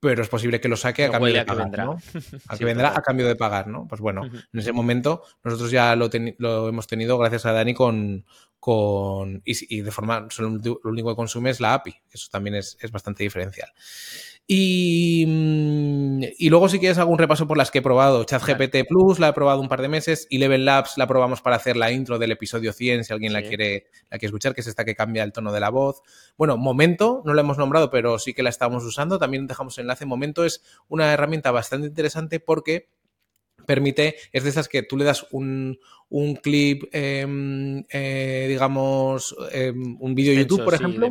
pero 0.00 0.22
es 0.22 0.28
posible 0.28 0.60
que 0.60 0.68
lo 0.68 0.76
saque 0.76 1.04
a 1.04 1.10
cambio 1.10 1.34
de 1.34 1.44
pagar, 1.44 1.64
vendrá. 1.64 1.84
¿no? 1.84 1.98
A 2.48 2.56
que 2.56 2.64
vendrá 2.64 2.96
a 2.96 3.02
cambio 3.02 3.28
de 3.28 3.36
pagar, 3.36 3.66
¿no? 3.66 3.86
Pues 3.86 4.00
bueno, 4.00 4.22
en 4.52 4.58
ese 4.58 4.72
momento 4.72 5.22
nosotros 5.44 5.70
ya 5.70 5.94
lo, 5.94 6.08
lo, 6.38 6.68
hemos 6.68 6.86
tenido 6.86 7.18
gracias 7.18 7.44
a 7.46 7.52
Dani 7.52 7.74
con, 7.74 8.24
con 8.60 9.42
y, 9.44 9.80
de 9.80 9.90
forma, 9.90 10.28
solo 10.30 10.50
lo 10.60 10.90
único 10.90 11.08
que 11.08 11.16
consume 11.16 11.50
es 11.50 11.60
la 11.60 11.74
API, 11.74 11.94
eso 12.12 12.28
también 12.30 12.54
es, 12.56 12.76
es 12.80 12.92
bastante 12.92 13.24
diferencial. 13.24 13.72
Y, 14.52 15.24
mm, 15.28 16.22
y, 16.36 16.50
luego, 16.50 16.68
si 16.68 16.80
quieres, 16.80 16.98
un 16.98 17.18
repaso 17.18 17.46
por 17.46 17.56
las 17.56 17.70
que 17.70 17.78
he 17.78 17.82
probado. 17.82 18.24
ChatGPT 18.24 18.78
Plus 18.88 19.20
la 19.20 19.28
he 19.28 19.32
probado 19.32 19.60
un 19.60 19.68
par 19.68 19.80
de 19.80 19.86
meses. 19.86 20.26
y 20.28 20.38
Level 20.38 20.64
Labs 20.64 20.98
la 20.98 21.06
probamos 21.06 21.40
para 21.40 21.54
hacer 21.54 21.76
la 21.76 21.92
intro 21.92 22.18
del 22.18 22.32
episodio 22.32 22.72
100, 22.72 23.04
si 23.04 23.12
alguien 23.12 23.32
la, 23.32 23.42
quiere, 23.42 23.86
la 24.10 24.18
quiere 24.18 24.26
escuchar, 24.26 24.52
que 24.52 24.62
es 24.62 24.66
esta 24.66 24.84
que 24.84 24.96
cambia 24.96 25.22
el 25.22 25.32
tono 25.32 25.52
de 25.52 25.60
la 25.60 25.70
voz. 25.70 26.02
Bueno, 26.36 26.56
Momento, 26.56 27.22
no 27.24 27.32
la 27.32 27.42
hemos 27.42 27.58
nombrado, 27.58 27.90
pero 27.90 28.18
sí 28.18 28.34
que 28.34 28.42
la 28.42 28.50
estamos 28.50 28.84
usando. 28.84 29.20
También 29.20 29.46
dejamos 29.46 29.78
enlace. 29.78 30.04
Momento 30.04 30.44
es 30.44 30.64
una 30.88 31.12
herramienta 31.12 31.52
bastante 31.52 31.86
interesante 31.86 32.40
porque 32.40 32.88
permite, 33.66 34.16
es 34.32 34.42
de 34.42 34.50
esas 34.50 34.68
que 34.68 34.82
tú 34.82 34.96
le 34.96 35.04
das 35.04 35.28
un, 35.30 35.78
un 36.10 36.34
clip, 36.34 36.84
em, 36.92 37.84
eh, 37.88 38.46
digamos, 38.48 39.34
em, 39.52 39.96
un 40.00 40.14
vídeo 40.14 40.34
YouTube, 40.34 40.64
por 40.64 40.74
ejemplo, 40.74 41.08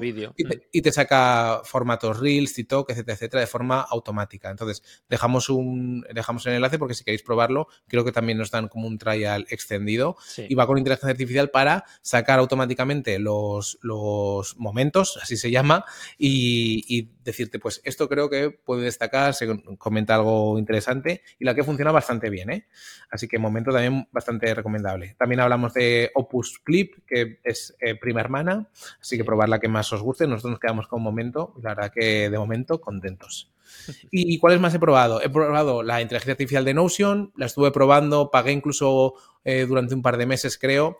y, 0.71 0.81
te, 0.81 0.91
saca 0.91 1.61
formatos 1.63 2.19
Reels, 2.19 2.53
TikTok, 2.53 2.89
etcétera, 2.91 3.15
etcétera, 3.15 3.41
de 3.41 3.47
forma 3.47 3.81
automática. 3.81 4.49
Entonces, 4.49 4.83
dejamos 5.09 5.49
un 5.49 6.05
dejamos 6.13 6.45
el 6.47 6.53
enlace 6.53 6.77
porque 6.77 6.93
si 6.93 7.05
queréis 7.05 7.23
probarlo, 7.23 7.67
creo 7.87 8.03
que 8.03 8.11
también 8.11 8.37
nos 8.37 8.51
dan 8.51 8.67
como 8.67 8.87
un 8.87 8.97
trial 8.97 9.45
extendido 9.49 10.17
y 10.37 10.53
va 10.55 10.67
con 10.67 10.77
inteligencia 10.77 11.11
artificial 11.11 11.49
para 11.49 11.85
sacar 12.01 12.39
automáticamente 12.39 13.19
los, 13.19 13.79
los 13.81 14.57
momentos, 14.57 15.17
así 15.21 15.37
se 15.37 15.49
llama, 15.49 15.85
y, 16.17 17.09
decirte, 17.23 17.59
pues 17.59 17.79
esto 17.83 18.09
creo 18.09 18.29
que 18.29 18.49
puede 18.49 18.83
destacar, 18.83 19.33
se 19.35 19.47
comenta 19.77 20.15
algo 20.15 20.57
interesante 20.57 21.21
y 21.37 21.45
la 21.45 21.53
que 21.53 21.63
funciona 21.63 21.91
bastante 21.91 22.29
bien, 22.29 22.49
¿eh? 22.49 22.67
Así 23.11 23.27
que 23.27 23.37
momento 23.37 23.71
también 23.71 24.07
bastante 24.11 24.53
recomendable. 24.53 24.88
También 25.17 25.39
hablamos 25.39 25.73
de 25.73 26.11
Opus 26.15 26.59
Clip, 26.59 26.95
que 27.05 27.39
es 27.43 27.75
eh, 27.79 27.95
prima 27.95 28.21
hermana, 28.21 28.67
así 28.99 29.17
que 29.17 29.23
probar 29.23 29.49
la 29.49 29.59
que 29.59 29.67
más 29.67 29.91
os 29.93 30.01
guste. 30.01 30.27
Nosotros 30.27 30.51
nos 30.51 30.59
quedamos 30.59 30.87
con 30.87 30.97
un 30.97 31.03
momento, 31.03 31.53
la 31.61 31.75
verdad 31.75 31.91
que 31.93 32.29
de 32.29 32.37
momento 32.37 32.81
contentos. 32.81 33.51
¿Y 34.11 34.37
cuáles 34.39 34.59
más 34.59 34.73
he 34.73 34.79
probado? 34.79 35.21
He 35.21 35.29
probado 35.29 35.83
la 35.83 36.01
inteligencia 36.01 36.33
artificial 36.33 36.65
de 36.65 36.73
Notion, 36.73 37.31
la 37.35 37.45
estuve 37.45 37.71
probando, 37.71 38.31
pagué 38.31 38.51
incluso 38.51 39.15
eh, 39.43 39.65
durante 39.67 39.95
un 39.95 40.01
par 40.01 40.17
de 40.17 40.25
meses, 40.25 40.57
creo. 40.57 40.99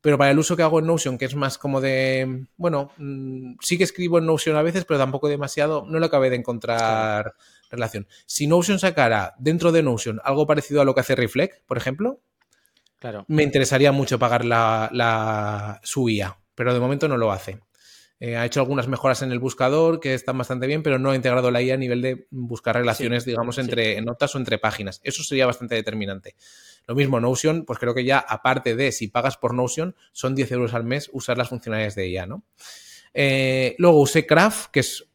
Pero 0.00 0.18
para 0.18 0.30
el 0.30 0.38
uso 0.38 0.56
que 0.56 0.62
hago 0.62 0.78
en 0.78 0.86
Notion, 0.86 1.18
que 1.18 1.24
es 1.24 1.34
más 1.34 1.58
como 1.58 1.80
de, 1.80 2.46
bueno, 2.56 2.92
mm, 2.96 3.54
sí 3.60 3.76
que 3.76 3.84
escribo 3.84 4.18
en 4.18 4.26
Notion 4.26 4.56
a 4.56 4.62
veces, 4.62 4.84
pero 4.84 5.00
tampoco 5.00 5.28
demasiado, 5.28 5.84
no 5.88 5.98
lo 5.98 6.06
acabé 6.06 6.30
de 6.30 6.36
encontrar 6.36 7.34
relación. 7.70 8.06
Si 8.24 8.46
Notion 8.46 8.78
sacara 8.78 9.34
dentro 9.38 9.72
de 9.72 9.82
Notion 9.82 10.20
algo 10.22 10.46
parecido 10.46 10.80
a 10.80 10.84
lo 10.84 10.94
que 10.94 11.00
hace 11.00 11.16
Reflect, 11.16 11.64
por 11.66 11.76
ejemplo, 11.76 12.20
me 13.28 13.42
interesaría 13.42 13.92
mucho 13.92 14.18
pagar 14.18 14.44
la, 14.44 14.88
la, 14.92 15.80
su 15.82 16.08
IA, 16.08 16.38
pero 16.54 16.74
de 16.74 16.80
momento 16.80 17.08
no 17.08 17.16
lo 17.16 17.32
hace. 17.32 17.60
Eh, 18.18 18.36
ha 18.36 18.46
hecho 18.46 18.60
algunas 18.60 18.88
mejoras 18.88 19.20
en 19.20 19.30
el 19.30 19.38
buscador 19.38 20.00
que 20.00 20.14
están 20.14 20.38
bastante 20.38 20.66
bien, 20.66 20.82
pero 20.82 20.98
no 20.98 21.10
ha 21.10 21.16
integrado 21.16 21.50
la 21.50 21.60
IA 21.60 21.74
a 21.74 21.76
nivel 21.76 22.00
de 22.00 22.26
buscar 22.30 22.74
relaciones, 22.74 23.26
digamos, 23.26 23.58
entre 23.58 24.00
notas 24.00 24.34
o 24.34 24.38
entre 24.38 24.58
páginas. 24.58 25.00
Eso 25.04 25.22
sería 25.22 25.44
bastante 25.44 25.74
determinante. 25.74 26.34
Lo 26.86 26.94
mismo, 26.94 27.20
Notion, 27.20 27.64
pues 27.66 27.78
creo 27.78 27.94
que 27.94 28.04
ya, 28.04 28.18
aparte 28.18 28.74
de 28.74 28.92
si 28.92 29.08
pagas 29.08 29.36
por 29.36 29.52
Notion, 29.52 29.94
son 30.12 30.34
10 30.34 30.50
euros 30.52 30.72
al 30.72 30.84
mes 30.84 31.10
usar 31.12 31.36
las 31.36 31.50
funcionalidades 31.50 31.94
de 31.94 32.08
IA, 32.08 32.26
¿no? 32.26 32.44
Eh, 33.12 33.74
luego 33.78 34.00
usé 34.00 34.26
Craft, 34.26 34.70
que 34.70 34.80
es 34.80 35.08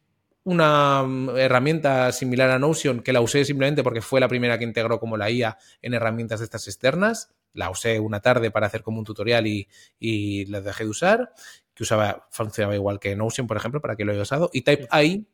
una 0.44 1.02
mm, 1.02 1.36
herramienta 1.36 2.12
similar 2.12 2.50
a 2.50 2.58
Notion, 2.58 3.00
que 3.00 3.12
la 3.12 3.20
usé 3.20 3.44
simplemente 3.44 3.82
porque 3.82 4.00
fue 4.00 4.20
la 4.20 4.28
primera 4.28 4.58
que 4.58 4.64
integró 4.64 4.98
como 4.98 5.16
la 5.16 5.30
IA 5.30 5.58
en 5.82 5.94
herramientas 5.94 6.40
de 6.40 6.44
estas 6.44 6.66
externas 6.66 7.34
la 7.54 7.70
usé 7.70 8.00
una 8.00 8.20
tarde 8.20 8.50
para 8.50 8.66
hacer 8.66 8.82
como 8.82 8.98
un 8.98 9.04
tutorial 9.04 9.46
y, 9.46 9.68
y 9.98 10.46
la 10.46 10.60
dejé 10.60 10.84
de 10.84 10.90
usar, 10.90 11.32
que 11.74 11.82
usaba, 11.82 12.26
funcionaba 12.30 12.74
igual 12.74 12.98
que 12.98 13.14
Notion, 13.16 13.46
por 13.46 13.56
ejemplo, 13.56 13.80
para 13.80 13.96
que 13.96 14.04
lo 14.04 14.12
haya 14.12 14.22
usado. 14.22 14.50
Y 14.52 14.62
Type 14.62 14.86
AI, 14.90 15.26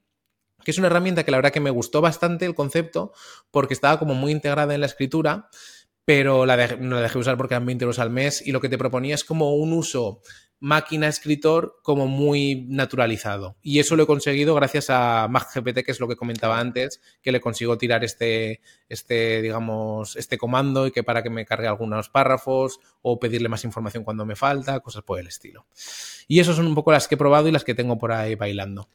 que 0.65 0.71
es 0.71 0.79
una 0.79 0.89
herramienta 0.89 1.25
que 1.25 1.31
la 1.31 1.39
verdad 1.39 1.53
que 1.53 1.61
me 1.61 1.71
gustó 1.71 2.01
bastante 2.01 2.45
el 2.45 2.55
concepto 2.55 3.13
porque 3.51 3.75
estaba 3.75 3.99
como 3.99 4.15
muy 4.15 4.33
integrada 4.33 4.75
en 4.75 4.81
la 4.81 4.87
escritura, 4.87 5.49
pero 6.05 6.47
la 6.47 6.57
no 6.77 6.97
la 6.97 7.03
dejé 7.03 7.19
usar 7.19 7.37
porque 7.37 7.55
eran 7.55 7.67
20 7.67 7.85
euros 7.85 7.99
al 7.99 8.11
mes 8.11 8.45
y 8.47 8.53
lo 8.53 8.61
que 8.61 8.69
te 8.69 8.79
proponía 8.79 9.15
es 9.15 9.25
como 9.25 9.55
un 9.55 9.73
uso 9.73 10.23
máquina-escritor 10.61 11.79
como 11.83 12.07
muy 12.07 12.67
naturalizado. 12.69 13.57
Y 13.63 13.79
eso 13.79 13.97
lo 13.97 14.03
he 14.03 14.07
conseguido 14.07 14.55
gracias 14.55 14.91
a 14.91 15.29
MacGPT, 15.29 15.85
que 15.85 15.93
es 15.93 16.01
lo 16.01 16.09
que 16.09 16.17
comentaba 16.17 16.59
antes, 16.59 17.01
que 17.23 17.33
le 17.33 17.41
consigo 17.41 17.79
tirar 17.79 18.05
este, 18.05 18.61
este, 18.89 19.43
digamos, 19.43 20.17
este 20.17 20.39
comando 20.39 20.87
y 20.87 20.91
que 20.91 21.05
para 21.05 21.23
que 21.23 21.31
me 21.31 21.47
cargue 21.47 21.69
algunos 21.69 22.09
párrafos 22.09 22.81
o 23.03 23.19
pedirle 23.19 23.49
más 23.49 23.65
información 23.65 24.05
cuando 24.05 24.27
me 24.27 24.37
falta, 24.37 24.81
cosas 24.81 25.03
por 25.03 25.21
el 25.21 25.29
estilo. 25.29 25.67
Y 26.27 26.41
esas 26.41 26.57
son 26.57 26.67
un 26.67 26.75
poco 26.75 26.93
las 26.93 27.09
que 27.09 27.15
he 27.15 27.19
probado 27.19 27.49
y 27.49 27.53
las 27.53 27.65
que 27.65 27.75
tengo 27.75 27.99
por 27.99 28.13
ahí 28.13 28.35
bailando. 28.35 28.89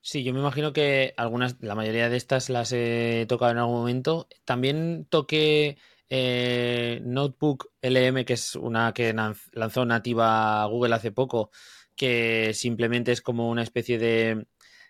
Sí, 0.00 0.22
yo 0.22 0.32
me 0.32 0.40
imagino 0.40 0.72
que 0.72 1.12
algunas, 1.16 1.56
la 1.60 1.74
mayoría 1.74 2.08
de 2.08 2.16
estas 2.16 2.50
las 2.50 2.72
he 2.72 3.26
tocado 3.28 3.52
en 3.52 3.58
algún 3.58 3.76
momento. 3.76 4.28
También 4.44 5.06
toqué 5.10 5.76
eh, 6.10 7.00
Notebook 7.04 7.70
LM, 7.82 8.24
que 8.24 8.34
es 8.34 8.54
una 8.54 8.92
que 8.92 9.12
lanzó 9.52 9.84
nativa 9.84 10.64
Google 10.66 10.94
hace 10.94 11.12
poco, 11.12 11.50
que 11.96 12.52
simplemente 12.54 13.12
es 13.12 13.20
como 13.22 13.48
una 13.50 13.62
especie 13.62 13.98
de 13.98 14.46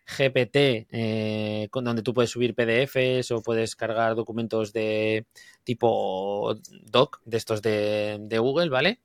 GPT, 0.06 0.86
eh, 0.90 1.68
donde 1.72 2.02
tú 2.02 2.14
puedes 2.14 2.30
subir 2.30 2.54
PDFs 2.54 3.30
o 3.32 3.42
puedes 3.42 3.76
cargar 3.76 4.14
documentos 4.14 4.72
de 4.72 5.26
tipo 5.64 6.54
doc, 6.82 7.20
de 7.24 7.36
estos 7.36 7.62
de, 7.62 8.18
de 8.20 8.38
Google, 8.38 8.70
¿vale? 8.70 9.00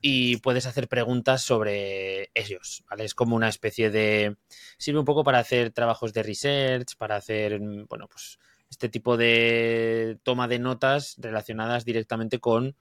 y 0.00 0.36
puedes 0.38 0.66
hacer 0.66 0.88
preguntas 0.88 1.42
sobre 1.42 2.30
ellos, 2.34 2.84
¿vale? 2.88 3.04
Es 3.04 3.14
como 3.14 3.36
una 3.36 3.48
especie 3.48 3.90
de... 3.90 4.36
Sirve 4.78 5.00
un 5.00 5.04
poco 5.04 5.24
para 5.24 5.38
hacer 5.38 5.72
trabajos 5.72 6.12
de 6.12 6.22
research, 6.22 6.96
para 6.96 7.16
hacer, 7.16 7.60
mm, 7.60 7.86
bueno, 7.88 8.06
pues 8.08 8.38
este 8.70 8.88
tipo 8.88 9.16
de 9.16 10.18
toma 10.22 10.48
de 10.48 10.58
notas 10.58 11.16
relacionadas 11.18 11.84
directamente 11.84 12.38
con 12.38 12.76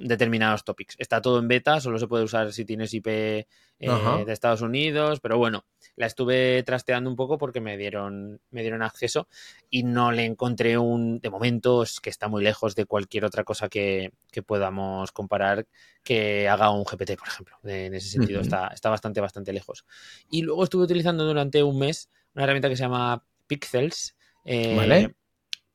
determinados 0.00 0.64
topics. 0.64 0.94
Está 0.98 1.22
todo 1.22 1.38
en 1.38 1.48
beta, 1.48 1.80
solo 1.80 1.98
se 1.98 2.06
puede 2.06 2.24
usar 2.24 2.52
si 2.52 2.64
tienes 2.64 2.92
IP 2.92 3.06
eh, 3.06 3.46
de 3.78 4.32
Estados 4.32 4.60
Unidos, 4.60 5.20
pero 5.20 5.38
bueno, 5.38 5.64
la 5.96 6.06
estuve 6.06 6.62
trasteando 6.64 7.08
un 7.08 7.16
poco 7.16 7.38
porque 7.38 7.62
me 7.62 7.78
dieron, 7.78 8.40
me 8.50 8.60
dieron 8.60 8.82
acceso 8.82 9.26
y 9.70 9.82
no 9.82 10.12
le 10.12 10.26
encontré 10.26 10.76
un, 10.76 11.18
de 11.20 11.30
momento 11.30 11.82
es 11.82 12.00
que 12.00 12.10
está 12.10 12.28
muy 12.28 12.42
lejos 12.42 12.74
de 12.74 12.84
cualquier 12.84 13.24
otra 13.24 13.42
cosa 13.42 13.68
que, 13.68 14.12
podamos 14.46 15.12
comparar 15.12 15.66
que 16.02 16.48
haga 16.48 16.70
un 16.70 16.84
GPT, 16.84 17.16
por 17.16 17.28
ejemplo. 17.28 17.56
en 17.64 17.94
ese 17.94 18.08
sentido 18.08 18.40
está, 18.40 18.68
está 18.68 18.90
bastante, 18.90 19.20
bastante 19.20 19.52
lejos. 19.52 19.86
Y 20.30 20.42
luego 20.42 20.64
estuve 20.64 20.84
utilizando 20.84 21.24
durante 21.24 21.62
un 21.62 21.78
mes 21.78 22.10
una 22.34 22.44
herramienta 22.44 22.68
que 22.68 22.76
se 22.76 22.82
llama 22.82 23.24
Pixels. 23.46 24.14
Eh, 24.44 24.74
¿Vale? 24.76 25.14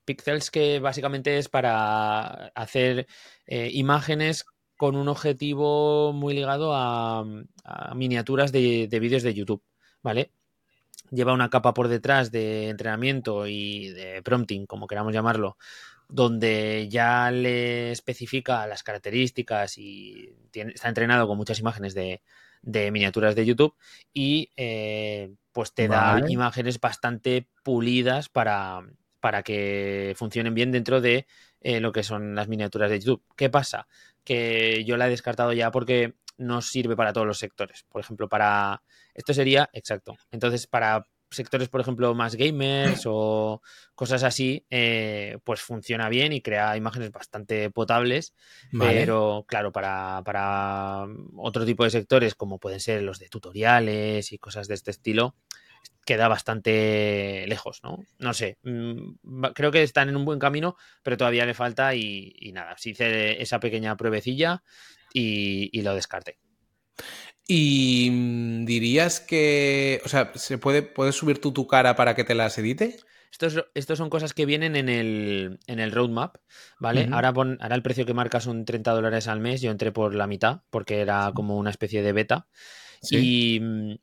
Pixels 0.06 0.52
que 0.52 0.80
básicamente 0.80 1.38
es 1.38 1.50
para 1.50 2.48
hacer 2.56 3.08
eh, 3.48 3.70
imágenes 3.74 4.46
con 4.78 4.96
un 4.96 5.08
objetivo 5.08 6.14
muy 6.14 6.34
ligado 6.34 6.72
a, 6.74 7.26
miniaturas 7.96 8.52
de, 8.52 8.88
vídeos 8.92 9.24
de 9.24 9.34
YouTube, 9.34 9.64
¿vale? 10.02 10.32
Lleva 11.12 11.34
una 11.34 11.50
capa 11.50 11.74
por 11.74 11.88
detrás 11.88 12.32
de 12.32 12.70
entrenamiento 12.70 13.48
y 13.48 13.90
de 13.90 14.22
prompting, 14.22 14.66
como 14.66 14.88
queramos 14.88 15.14
llamarlo, 15.14 15.58
donde 16.08 16.88
ya 16.90 17.32
le 17.32 17.92
especifica 17.92 18.68
las 18.68 18.84
características 18.84 19.78
y 19.78 20.36
está 20.54 20.90
entrenado 20.90 21.28
con 21.28 21.38
muchas 21.38 21.60
imágenes 21.60 21.94
de, 21.94 22.22
miniaturas 22.64 23.36
de 23.36 23.46
YouTube 23.46 23.76
y 24.14 24.52
eh, 24.58 25.32
pues 25.52 25.74
te 25.74 25.88
da 25.88 26.22
imágenes 26.28 26.80
bastante 26.80 27.48
pulidas 27.64 28.28
para, 28.30 28.84
para 29.26 29.42
que 29.42 30.14
funcionen 30.16 30.54
bien 30.54 30.72
dentro 30.72 31.02
de 31.02 31.26
eh, 31.60 31.80
lo 31.80 31.92
que 31.92 32.04
son 32.04 32.36
las 32.36 32.48
miniaturas 32.48 32.92
de 32.92 33.00
YouTube. 33.00 33.24
¿Qué 33.36 33.50
pasa? 33.50 33.88
Que 34.24 34.84
yo 34.86 34.98
la 34.98 35.08
he 35.08 35.10
descartado 35.10 35.52
ya 35.52 35.72
porque 35.72 36.14
no 36.38 36.62
sirve 36.62 36.96
para 36.96 37.12
todos 37.12 37.26
los 37.26 37.40
sectores. 37.40 37.88
Por 37.90 38.02
ejemplo, 38.02 38.30
para... 38.30 38.84
Esto 39.16 39.34
sería, 39.34 39.68
exacto. 39.74 40.16
Entonces, 40.30 40.68
para 40.68 41.08
sectores, 41.32 41.70
por 41.70 41.82
ejemplo, 41.82 42.14
más 42.14 42.36
gamers 42.36 43.02
o 43.08 43.64
cosas 43.96 44.22
así, 44.22 44.64
eh, 44.70 45.40
pues 45.44 45.60
funciona 45.60 46.08
bien 46.08 46.32
y 46.32 46.42
crea 46.42 46.78
imágenes 46.78 47.12
bastante 47.12 47.72
potables. 47.72 48.36
Pero, 48.78 49.44
claro, 49.48 49.72
para, 49.72 50.22
para 50.24 51.08
otro 51.36 51.66
tipo 51.66 51.84
de 51.84 51.90
sectores, 51.90 52.36
como 52.36 52.60
pueden 52.60 52.80
ser 52.80 53.02
los 53.02 53.18
de 53.18 53.30
tutoriales 53.30 54.32
y 54.32 54.38
cosas 54.38 54.68
de 54.68 54.76
este 54.76 54.92
estilo, 54.92 55.34
queda 56.06 56.28
bastante 56.28 57.46
lejos, 57.48 57.82
¿no? 57.84 58.00
No 58.20 58.34
sé, 58.34 58.58
mm, 58.64 59.44
creo 59.54 59.72
que 59.72 59.84
están 59.84 60.10
en 60.10 60.16
un 60.16 60.26
buen 60.26 60.40
camino, 60.40 60.78
pero 61.04 61.18
todavía 61.18 61.46
le 61.46 61.54
falta 61.54 61.96
y, 61.96 62.52
nada, 62.54 62.78
se 62.78 62.92
hice 62.92 63.42
esa 63.42 63.60
pequeña 63.60 63.98
pruebecilla 63.98 64.64
y, 65.14 65.82
lo 65.82 65.96
descarté. 65.96 66.38
¿Y 67.48 68.10
mm, 68.12 68.66
dirías 68.66 69.20
que, 69.20 70.02
o 70.06 70.10
sea, 70.10 70.32
¿se 70.36 70.58
puede, 70.58 70.84
puedes 70.84 71.16
subir 71.16 71.42
tú 71.42 71.52
tu 71.52 71.68
cara 71.68 71.96
para 71.96 72.16
que 72.16 72.24
te 72.24 72.36
las 72.36 72.58
edite? 72.58 72.98
Estos, 73.74 73.98
son 73.98 74.10
cosas 74.10 74.34
que 74.34 74.46
vienen 74.46 74.76
en 74.76 74.88
el, 74.88 75.60
en 75.68 75.80
el 75.80 75.92
roadmap, 75.92 76.38
¿vale? 76.80 77.10
ahora, 77.12 77.30
ahora 77.30 77.76
el 77.76 77.82
precio 77.82 78.06
que 78.06 78.14
marca 78.14 78.40
son 78.40 78.64
30 78.64 78.92
dólares 78.92 79.28
al 79.28 79.42
mes, 79.42 79.60
yo 79.60 79.72
entré 79.72 79.92
por 79.92 80.16
la 80.16 80.26
mitad 80.26 80.62
porque 80.70 81.02
era 81.02 81.32
como 81.36 81.58
una 81.58 81.70
especie 81.70 82.02
de 82.02 82.14
beta. 82.14 82.48
Y, 83.12 83.60
mm, 83.62 83.96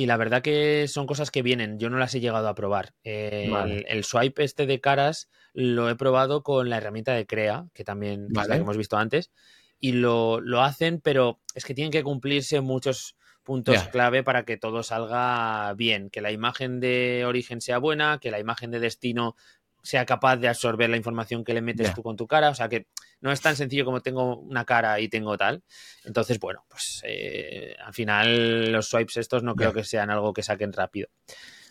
y 0.00 0.06
la 0.06 0.16
verdad 0.16 0.40
que 0.40 0.88
son 0.88 1.06
cosas 1.06 1.30
que 1.30 1.42
vienen, 1.42 1.78
yo 1.78 1.90
no 1.90 1.98
las 1.98 2.14
he 2.14 2.20
llegado 2.20 2.48
a 2.48 2.54
probar. 2.54 2.94
el, 3.04 4.02
swipe 4.02 4.42
este 4.42 4.64
de 4.64 4.80
caras 4.80 5.28
lo 5.52 5.90
he 5.90 5.94
probado 5.94 6.42
con 6.42 6.70
la 6.70 6.78
herramienta 6.78 7.12
de 7.12 7.26
Crea, 7.26 7.66
que 7.74 7.84
también 7.84 8.28
hemos 8.50 8.78
visto 8.78 8.96
antes, 8.96 9.30
y 9.78 9.92
lo, 9.92 10.40
hacen, 10.62 11.02
pero 11.02 11.38
es 11.54 11.66
que 11.66 11.74
tienen 11.74 11.92
que 11.92 12.02
cumplirse 12.02 12.62
muchos 12.62 13.14
puntos 13.42 13.76
clave 13.88 14.22
para 14.22 14.46
que 14.46 14.56
todo 14.56 14.82
salga 14.82 15.74
bien, 15.74 16.08
que 16.08 16.22
la 16.22 16.32
imagen 16.32 16.80
de 16.80 17.24
origen 17.26 17.60
sea 17.60 17.76
buena, 17.76 18.20
que 18.22 18.30
la 18.30 18.40
imagen 18.40 18.70
de 18.70 18.80
destino 18.80 19.36
sea 19.82 20.04
capaz 20.04 20.36
de 20.36 20.48
absorber 20.48 20.90
la 20.90 20.96
información 20.96 21.44
que 21.44 21.54
le 21.54 21.60
metes 21.60 21.94
tú 21.94 22.02
con 22.02 22.16
tu 22.16 22.26
cara. 22.26 22.50
O 22.50 22.54
sea 22.54 22.68
que 22.68 22.86
no 23.20 23.32
es 23.32 23.40
tan 23.40 23.56
sencillo 23.56 23.84
como 23.84 24.00
tengo 24.00 24.36
una 24.36 24.64
cara 24.64 25.00
y 25.00 25.08
tengo 25.08 25.36
tal. 25.36 25.62
Entonces, 26.04 26.38
bueno, 26.38 26.64
pues 26.68 27.02
eh, 27.04 27.74
al 27.84 27.94
final 27.94 28.72
los 28.72 28.88
swipes 28.88 29.16
estos 29.18 29.42
no 29.42 29.54
creo 29.54 29.72
que 29.72 29.84
sean 29.84 30.10
algo 30.10 30.32
que 30.32 30.42
saquen 30.42 30.72
rápido. 30.72 31.08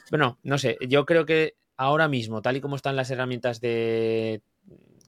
Bueno, 0.09 0.39
no 0.43 0.57
sé, 0.57 0.77
yo 0.87 1.05
creo 1.05 1.25
que 1.25 1.55
ahora 1.77 2.07
mismo, 2.07 2.41
tal 2.41 2.57
y 2.57 2.61
como 2.61 2.75
están 2.75 2.95
las 2.95 3.09
herramientas 3.11 3.61
de 3.61 4.41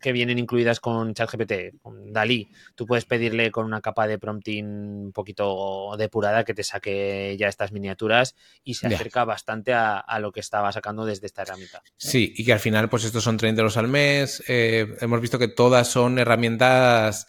que 0.02 0.12
vienen 0.12 0.40
incluidas 0.40 0.80
con 0.80 1.14
ChatGPT, 1.14 1.82
con 1.82 2.12
Dalí. 2.12 2.52
Tú 2.76 2.86
puedes 2.86 3.06
pedirle 3.06 3.52
con 3.52 3.66
una 3.66 3.82
capa 3.82 4.08
de 4.08 4.18
prompting 4.18 4.66
un 4.66 5.12
poquito 5.14 5.96
depurada 5.98 6.44
que 6.44 6.54
te 6.54 6.64
saque 6.64 7.36
ya 7.40 7.48
estas 7.48 7.72
miniaturas 7.72 8.36
y 8.64 8.74
se 8.74 8.88
acerca 8.88 9.24
bastante 9.24 9.74
a, 9.74 10.20
lo 10.20 10.32
que 10.32 10.40
estaba 10.40 10.72
sacando 10.72 11.06
desde 11.06 11.28
esta 11.28 11.44
herramienta. 11.44 11.82
Sí, 11.98 12.34
y 12.36 12.44
que 12.44 12.54
al 12.54 12.60
final, 12.60 12.90
pues 12.90 13.04
estos 13.04 13.24
son 13.24 13.38
30 13.38 13.62
euros 13.62 13.78
al 13.78 13.88
mes. 13.88 14.44
Eh, 14.48 14.96
hemos 15.00 15.22
visto 15.22 15.40
que 15.40 15.48
todas 15.48 15.88
son 15.88 16.20
herramientas 16.20 17.28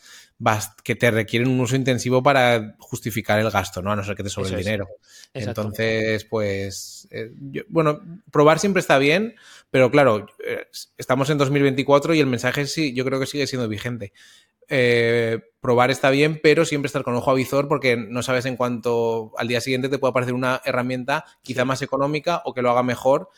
que 0.82 0.94
te 0.94 1.10
requieren 1.10 1.48
un 1.48 1.60
uso 1.60 1.76
intensivo 1.76 2.22
para 2.22 2.76
justificar 2.78 3.38
el 3.38 3.50
gasto, 3.50 3.82
¿no? 3.82 3.92
A 3.92 3.96
no 3.96 4.04
ser 4.04 4.16
que 4.16 4.22
te 4.22 4.30
sobre 4.30 4.50
el 4.50 4.56
dinero. 4.56 4.88
Entonces, 5.34 6.24
pues, 6.24 7.08
eh, 7.10 7.30
bueno, 7.68 8.00
probar 8.30 8.58
siempre 8.58 8.80
está 8.80 8.98
bien, 8.98 9.34
pero 9.70 9.90
claro, 9.90 10.26
eh, 10.44 10.66
estamos 10.98 11.30
en 11.30 11.38
2024 11.38 12.14
y 12.14 12.20
el 12.20 12.26
mensaje 12.26 12.66
sí, 12.66 12.92
yo 12.92 13.04
creo 13.04 13.20
que 13.20 13.26
sigue 13.26 13.46
siendo 13.46 13.68
vigente. 13.68 14.12
Eh, 14.68 15.40
probar 15.60 15.90
está 15.90 16.10
bien, 16.10 16.40
pero 16.42 16.64
siempre 16.64 16.86
estar 16.86 17.02
con 17.02 17.14
ojo 17.14 17.30
a 17.30 17.34
visor 17.34 17.68
porque 17.68 17.96
no 17.96 18.22
sabes 18.22 18.46
en 18.46 18.56
cuánto 18.56 19.32
al 19.36 19.48
día 19.48 19.60
siguiente 19.60 19.88
te 19.88 19.98
puede 19.98 20.10
aparecer 20.10 20.34
una 20.34 20.60
herramienta 20.64 21.24
quizá 21.42 21.64
más 21.64 21.82
económica 21.82 22.42
o 22.44 22.54
que 22.54 22.62
lo 22.62 22.70
haga 22.70 22.82
mejor 22.82 23.28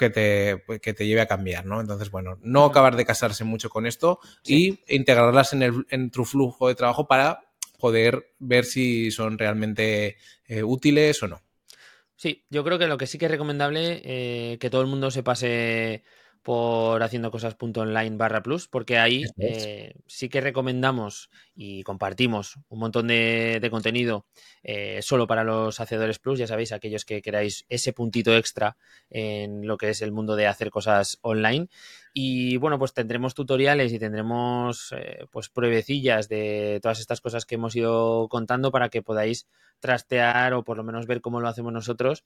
que 0.00 0.10
te, 0.10 0.56
pues, 0.66 0.80
que 0.80 0.94
te 0.94 1.06
lleve 1.06 1.20
a 1.20 1.26
cambiar, 1.26 1.66
¿no? 1.66 1.80
Entonces, 1.80 2.10
bueno, 2.10 2.38
no 2.42 2.64
acabar 2.64 2.96
de 2.96 3.04
casarse 3.04 3.44
mucho 3.44 3.68
con 3.68 3.86
esto 3.86 4.18
y 4.44 4.80
integrarlas 4.88 5.52
en, 5.52 5.62
el, 5.62 5.86
en 5.90 6.10
tu 6.10 6.24
flujo 6.24 6.66
de 6.66 6.74
trabajo 6.74 7.06
para 7.06 7.40
poder 7.78 8.32
ver 8.38 8.64
si 8.64 9.10
son 9.10 9.38
realmente 9.38 10.16
eh, 10.46 10.62
útiles 10.62 11.22
o 11.22 11.28
no. 11.28 11.42
Sí, 12.16 12.44
yo 12.50 12.64
creo 12.64 12.78
que 12.78 12.86
lo 12.86 12.98
que 12.98 13.06
sí 13.06 13.18
que 13.18 13.26
es 13.26 13.30
recomendable 13.30 14.02
eh, 14.04 14.58
que 14.58 14.70
todo 14.70 14.80
el 14.80 14.88
mundo 14.88 15.10
se 15.10 15.22
pase 15.22 16.02
por 16.42 17.02
haciendo 17.02 17.30
cosas.online 17.30 18.16
barra 18.16 18.42
plus, 18.42 18.66
porque 18.68 18.98
ahí 18.98 19.24
eh, 19.38 19.94
sí 20.06 20.28
que 20.28 20.40
recomendamos 20.40 21.30
y 21.54 21.82
compartimos 21.82 22.56
un 22.68 22.78
montón 22.78 23.08
de, 23.08 23.68
contenido 23.70 24.26
eh, 24.62 25.00
solo 25.02 25.26
para 25.26 25.44
los 25.44 25.80
hacedores 25.80 26.18
plus, 26.18 26.38
ya 26.38 26.46
sabéis, 26.46 26.72
aquellos 26.72 27.04
que 27.04 27.20
queráis 27.20 27.66
ese 27.68 27.92
puntito 27.92 28.34
extra 28.34 28.76
en 29.10 29.66
lo 29.66 29.76
que 29.76 29.90
es 29.90 30.00
el 30.00 30.12
mundo 30.12 30.36
de 30.36 30.46
hacer 30.46 30.70
cosas 30.70 31.18
online. 31.20 31.68
Y 32.12 32.56
bueno, 32.56 32.78
pues 32.78 32.92
tendremos 32.92 33.34
tutoriales 33.34 33.92
y 33.92 33.98
tendremos 33.98 34.92
eh, 34.96 35.26
pues 35.30 35.48
pruebecillas 35.48 36.28
de 36.28 36.80
todas 36.82 37.00
estas 37.00 37.20
cosas 37.20 37.46
que 37.46 37.54
hemos 37.54 37.76
ido 37.76 38.28
contando 38.28 38.72
para 38.72 38.88
que 38.88 39.02
podáis 39.02 39.46
trastear 39.78 40.52
o 40.54 40.62
por 40.62 40.76
lo 40.76 40.84
menos 40.84 41.06
ver 41.06 41.20
cómo 41.20 41.40
lo 41.40 41.48
hacemos 41.48 41.72
nosotros 41.72 42.24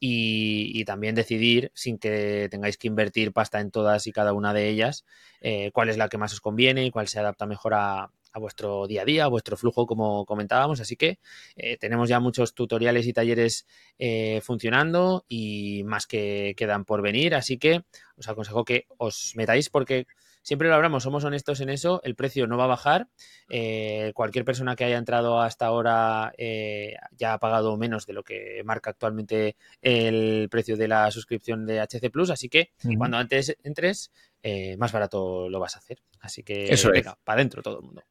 y, 0.00 0.84
también 0.84 1.14
decidir 1.14 1.70
sin 1.74 1.98
que 1.98 2.48
tengáis 2.50 2.76
que 2.76 2.88
invertir 2.88 3.32
pasta 3.32 3.60
en 3.60 3.70
todas 3.70 4.06
y 4.06 4.12
cada 4.12 4.34
una 4.34 4.52
de 4.52 4.68
ellas 4.68 5.04
eh, 5.40 5.70
cuál 5.72 5.88
es 5.88 5.96
la 5.96 6.08
que 6.08 6.18
más 6.18 6.32
os 6.32 6.40
conviene 6.40 6.84
y 6.84 6.90
cuál 6.90 7.08
se 7.08 7.18
adapta 7.18 7.46
mejor 7.46 7.74
a, 7.74 8.10
vuestro 8.38 8.86
día 8.86 9.02
a 9.02 9.04
día, 9.04 9.24
a 9.24 9.28
vuestro 9.28 9.56
flujo, 9.56 9.86
como 9.86 10.24
comentábamos. 10.26 10.80
Así 10.80 10.96
que 10.96 11.18
eh, 11.56 11.76
tenemos 11.78 12.08
ya 12.08 12.20
muchos 12.20 12.54
tutoriales 12.54 13.06
y 13.06 13.12
talleres 13.12 13.66
eh, 13.98 14.40
funcionando 14.42 15.24
y 15.28 15.82
más 15.84 16.06
que 16.06 16.54
quedan 16.56 16.84
por 16.84 17.02
venir. 17.02 17.34
Así 17.34 17.58
que 17.58 17.84
os 18.16 18.28
aconsejo 18.28 18.64
que 18.64 18.86
os 18.98 19.32
metáis 19.36 19.70
porque 19.70 20.06
siempre 20.44 20.68
lo 20.68 20.74
hablamos, 20.74 21.02
somos 21.02 21.24
honestos 21.24 21.60
en 21.60 21.70
eso, 21.70 22.00
el 22.04 22.14
precio 22.14 22.46
no 22.46 22.56
va 22.56 22.64
a 22.64 22.68
bajar. 22.68 23.08
Eh, 23.48 24.12
cualquier 24.14 24.44
persona 24.44 24.76
que 24.76 24.84
haya 24.84 24.98
entrado 24.98 25.40
hasta 25.40 25.66
ahora 25.66 26.32
eh, 26.38 26.94
ya 27.16 27.32
ha 27.32 27.38
pagado 27.40 27.76
menos 27.76 28.06
de 28.06 28.12
lo 28.12 28.22
que 28.22 28.62
marca 28.64 28.90
actualmente 28.90 29.56
el 29.82 30.48
precio 30.50 30.76
de 30.76 30.86
la 30.86 31.10
suscripción 31.10 31.66
de 31.66 31.80
HC 31.80 32.10
Plus, 32.12 32.30
así 32.30 32.48
que 32.48 32.70
cuando 32.98 33.16
antes 33.16 33.56
entres, 33.64 34.12
eh, 34.42 34.76
más 34.76 34.92
barato 34.92 35.48
lo 35.48 35.58
vas 35.58 35.74
a 35.74 35.78
hacer. 35.78 36.02
Así 36.20 36.42
que 36.42 36.72
eso 36.72 36.90
venga, 36.90 37.18
para 37.24 37.40
adentro 37.40 37.62
todo 37.62 37.78
el 37.78 37.84
mundo. 37.84 38.02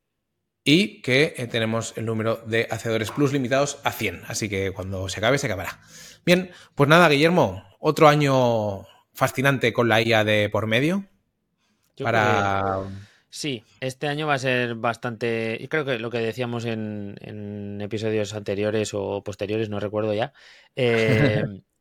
Y 0.64 1.01
que 1.01 1.47
tenemos 1.51 1.93
el 1.97 2.05
número 2.05 2.38
de 2.45 2.68
hacedores 2.72 3.11
plus 3.11 3.34
limitados 3.34 3.80
a 3.84 3.91
100. 3.91 4.24
Así 4.28 4.47
que 4.47 4.72
cuando 4.72 5.09
se 5.09 5.20
acabe, 5.20 5.38
se 5.38 5.47
acabará. 5.47 5.82
Bien, 6.26 6.51
pues 6.76 6.88
nada, 6.89 7.09
Guillermo, 7.09 7.64
otro 7.80 8.07
año 8.07 8.86
fascinante 9.14 9.74
con 9.74 9.89
la 9.89 10.01
IA 10.01 10.24
de 10.24 10.49
por 10.49 10.68
medio 10.68 11.05
para... 12.01 12.84
Sí, 13.30 13.64
este 13.80 14.07
año 14.07 14.28
va 14.28 14.36
a 14.36 14.39
ser 14.39 14.76
bastante. 14.76 15.57
Y 15.59 15.68
creo 15.68 15.86
que 15.86 15.97
lo 15.97 16.11
que 16.11 16.20
decíamos 16.20 16.66
en, 16.66 17.80
episodios 17.82 18.36
anteriores 18.36 18.93
o 18.93 19.24
posteriores, 19.24 19.70
no 19.70 19.80
recuerdo 19.80 20.14
ya. 20.14 20.34
Eh, 20.76 21.43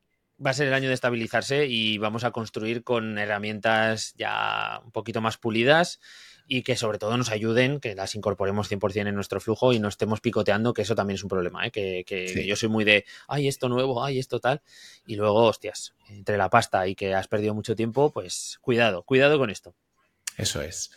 va 0.45 0.51
a 0.51 0.55
ser 0.55 0.69
el 0.69 0.75
año 0.75 0.89
de 0.89 0.95
estabilizarse 0.95 1.67
y 1.67 1.99
vamos 1.99 2.25
a 2.25 2.31
construir 2.31 2.85
con 2.85 3.19
herramientas 3.19 4.15
ya 4.17 4.81
un 4.83 4.93
poquito 4.93 5.21
más 5.21 5.37
pulidas 5.37 6.01
y 6.47 6.63
que 6.63 6.77
sobre 6.77 6.99
todo 6.99 7.17
nos 7.17 7.31
ayuden, 7.31 7.81
que 7.81 7.95
las 7.95 8.15
incorporemos 8.15 8.71
100% 8.71 9.09
en 9.09 9.15
nuestro 9.15 9.41
flujo 9.41 9.73
y 9.73 9.79
no 9.79 9.89
estemos 9.89 10.21
picoteando, 10.21 10.75
que 10.75 10.83
eso 10.83 10.95
también 10.95 11.17
es 11.17 11.23
un 11.23 11.31
problema, 11.31 11.67
¿eh? 11.67 11.71
que, 11.71 12.45
yo 12.47 12.57
soy 12.57 12.69
muy 12.69 12.85
de, 12.85 13.05
ay, 13.29 13.49
esto 13.49 13.69
nuevo, 13.69 14.05
ay, 14.05 14.19
esto 14.19 14.41
tal, 14.41 14.63
y 15.07 15.17
luego, 15.17 15.45
hostias, 15.45 15.95
entre 16.09 16.37
la 16.37 16.51
pasta 16.51 16.87
y 16.87 16.95
que 16.95 17.15
has 17.15 17.29
perdido 17.29 17.55
mucho 17.55 17.75
tiempo, 17.77 18.11
pues 18.11 18.59
cuidado, 18.61 19.03
cuidado 19.03 19.39
con 19.39 19.51
esto. 19.51 19.75
Eso 20.37 20.63
es. 20.63 20.91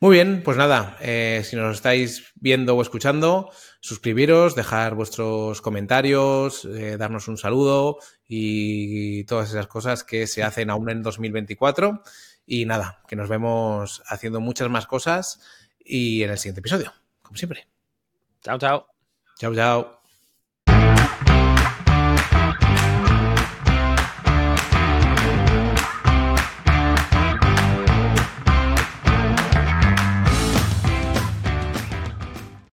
Muy 0.00 0.16
bien, 0.16 0.42
pues 0.44 0.56
nada, 0.56 0.98
eh, 1.00 1.42
si 1.44 1.56
nos 1.56 1.76
estáis 1.76 2.32
viendo 2.34 2.76
o 2.76 2.82
escuchando, 2.82 3.50
suscribiros, 3.80 4.54
dejar 4.54 4.94
vuestros 4.94 5.62
comentarios, 5.62 6.64
eh, 6.64 6.96
darnos 6.98 7.28
un 7.28 7.38
saludo 7.38 7.98
y 8.26 9.24
todas 9.24 9.50
esas 9.50 9.66
cosas 9.68 10.02
que 10.04 10.26
se 10.26 10.42
hacen 10.42 10.70
aún 10.70 10.90
en 10.90 11.02
2024. 11.02 12.02
Y 12.46 12.66
nada, 12.66 13.02
que 13.08 13.16
nos 13.16 13.28
vemos 13.28 14.02
haciendo 14.06 14.40
muchas 14.40 14.68
más 14.68 14.86
cosas 14.86 15.40
y 15.78 16.22
en 16.22 16.30
el 16.30 16.38
siguiente 16.38 16.60
episodio, 16.60 16.92
como 17.22 17.36
siempre. 17.36 17.68
Chao, 18.42 18.58
chao. 18.58 18.86
Chao, 19.38 19.54
chao. 19.54 20.03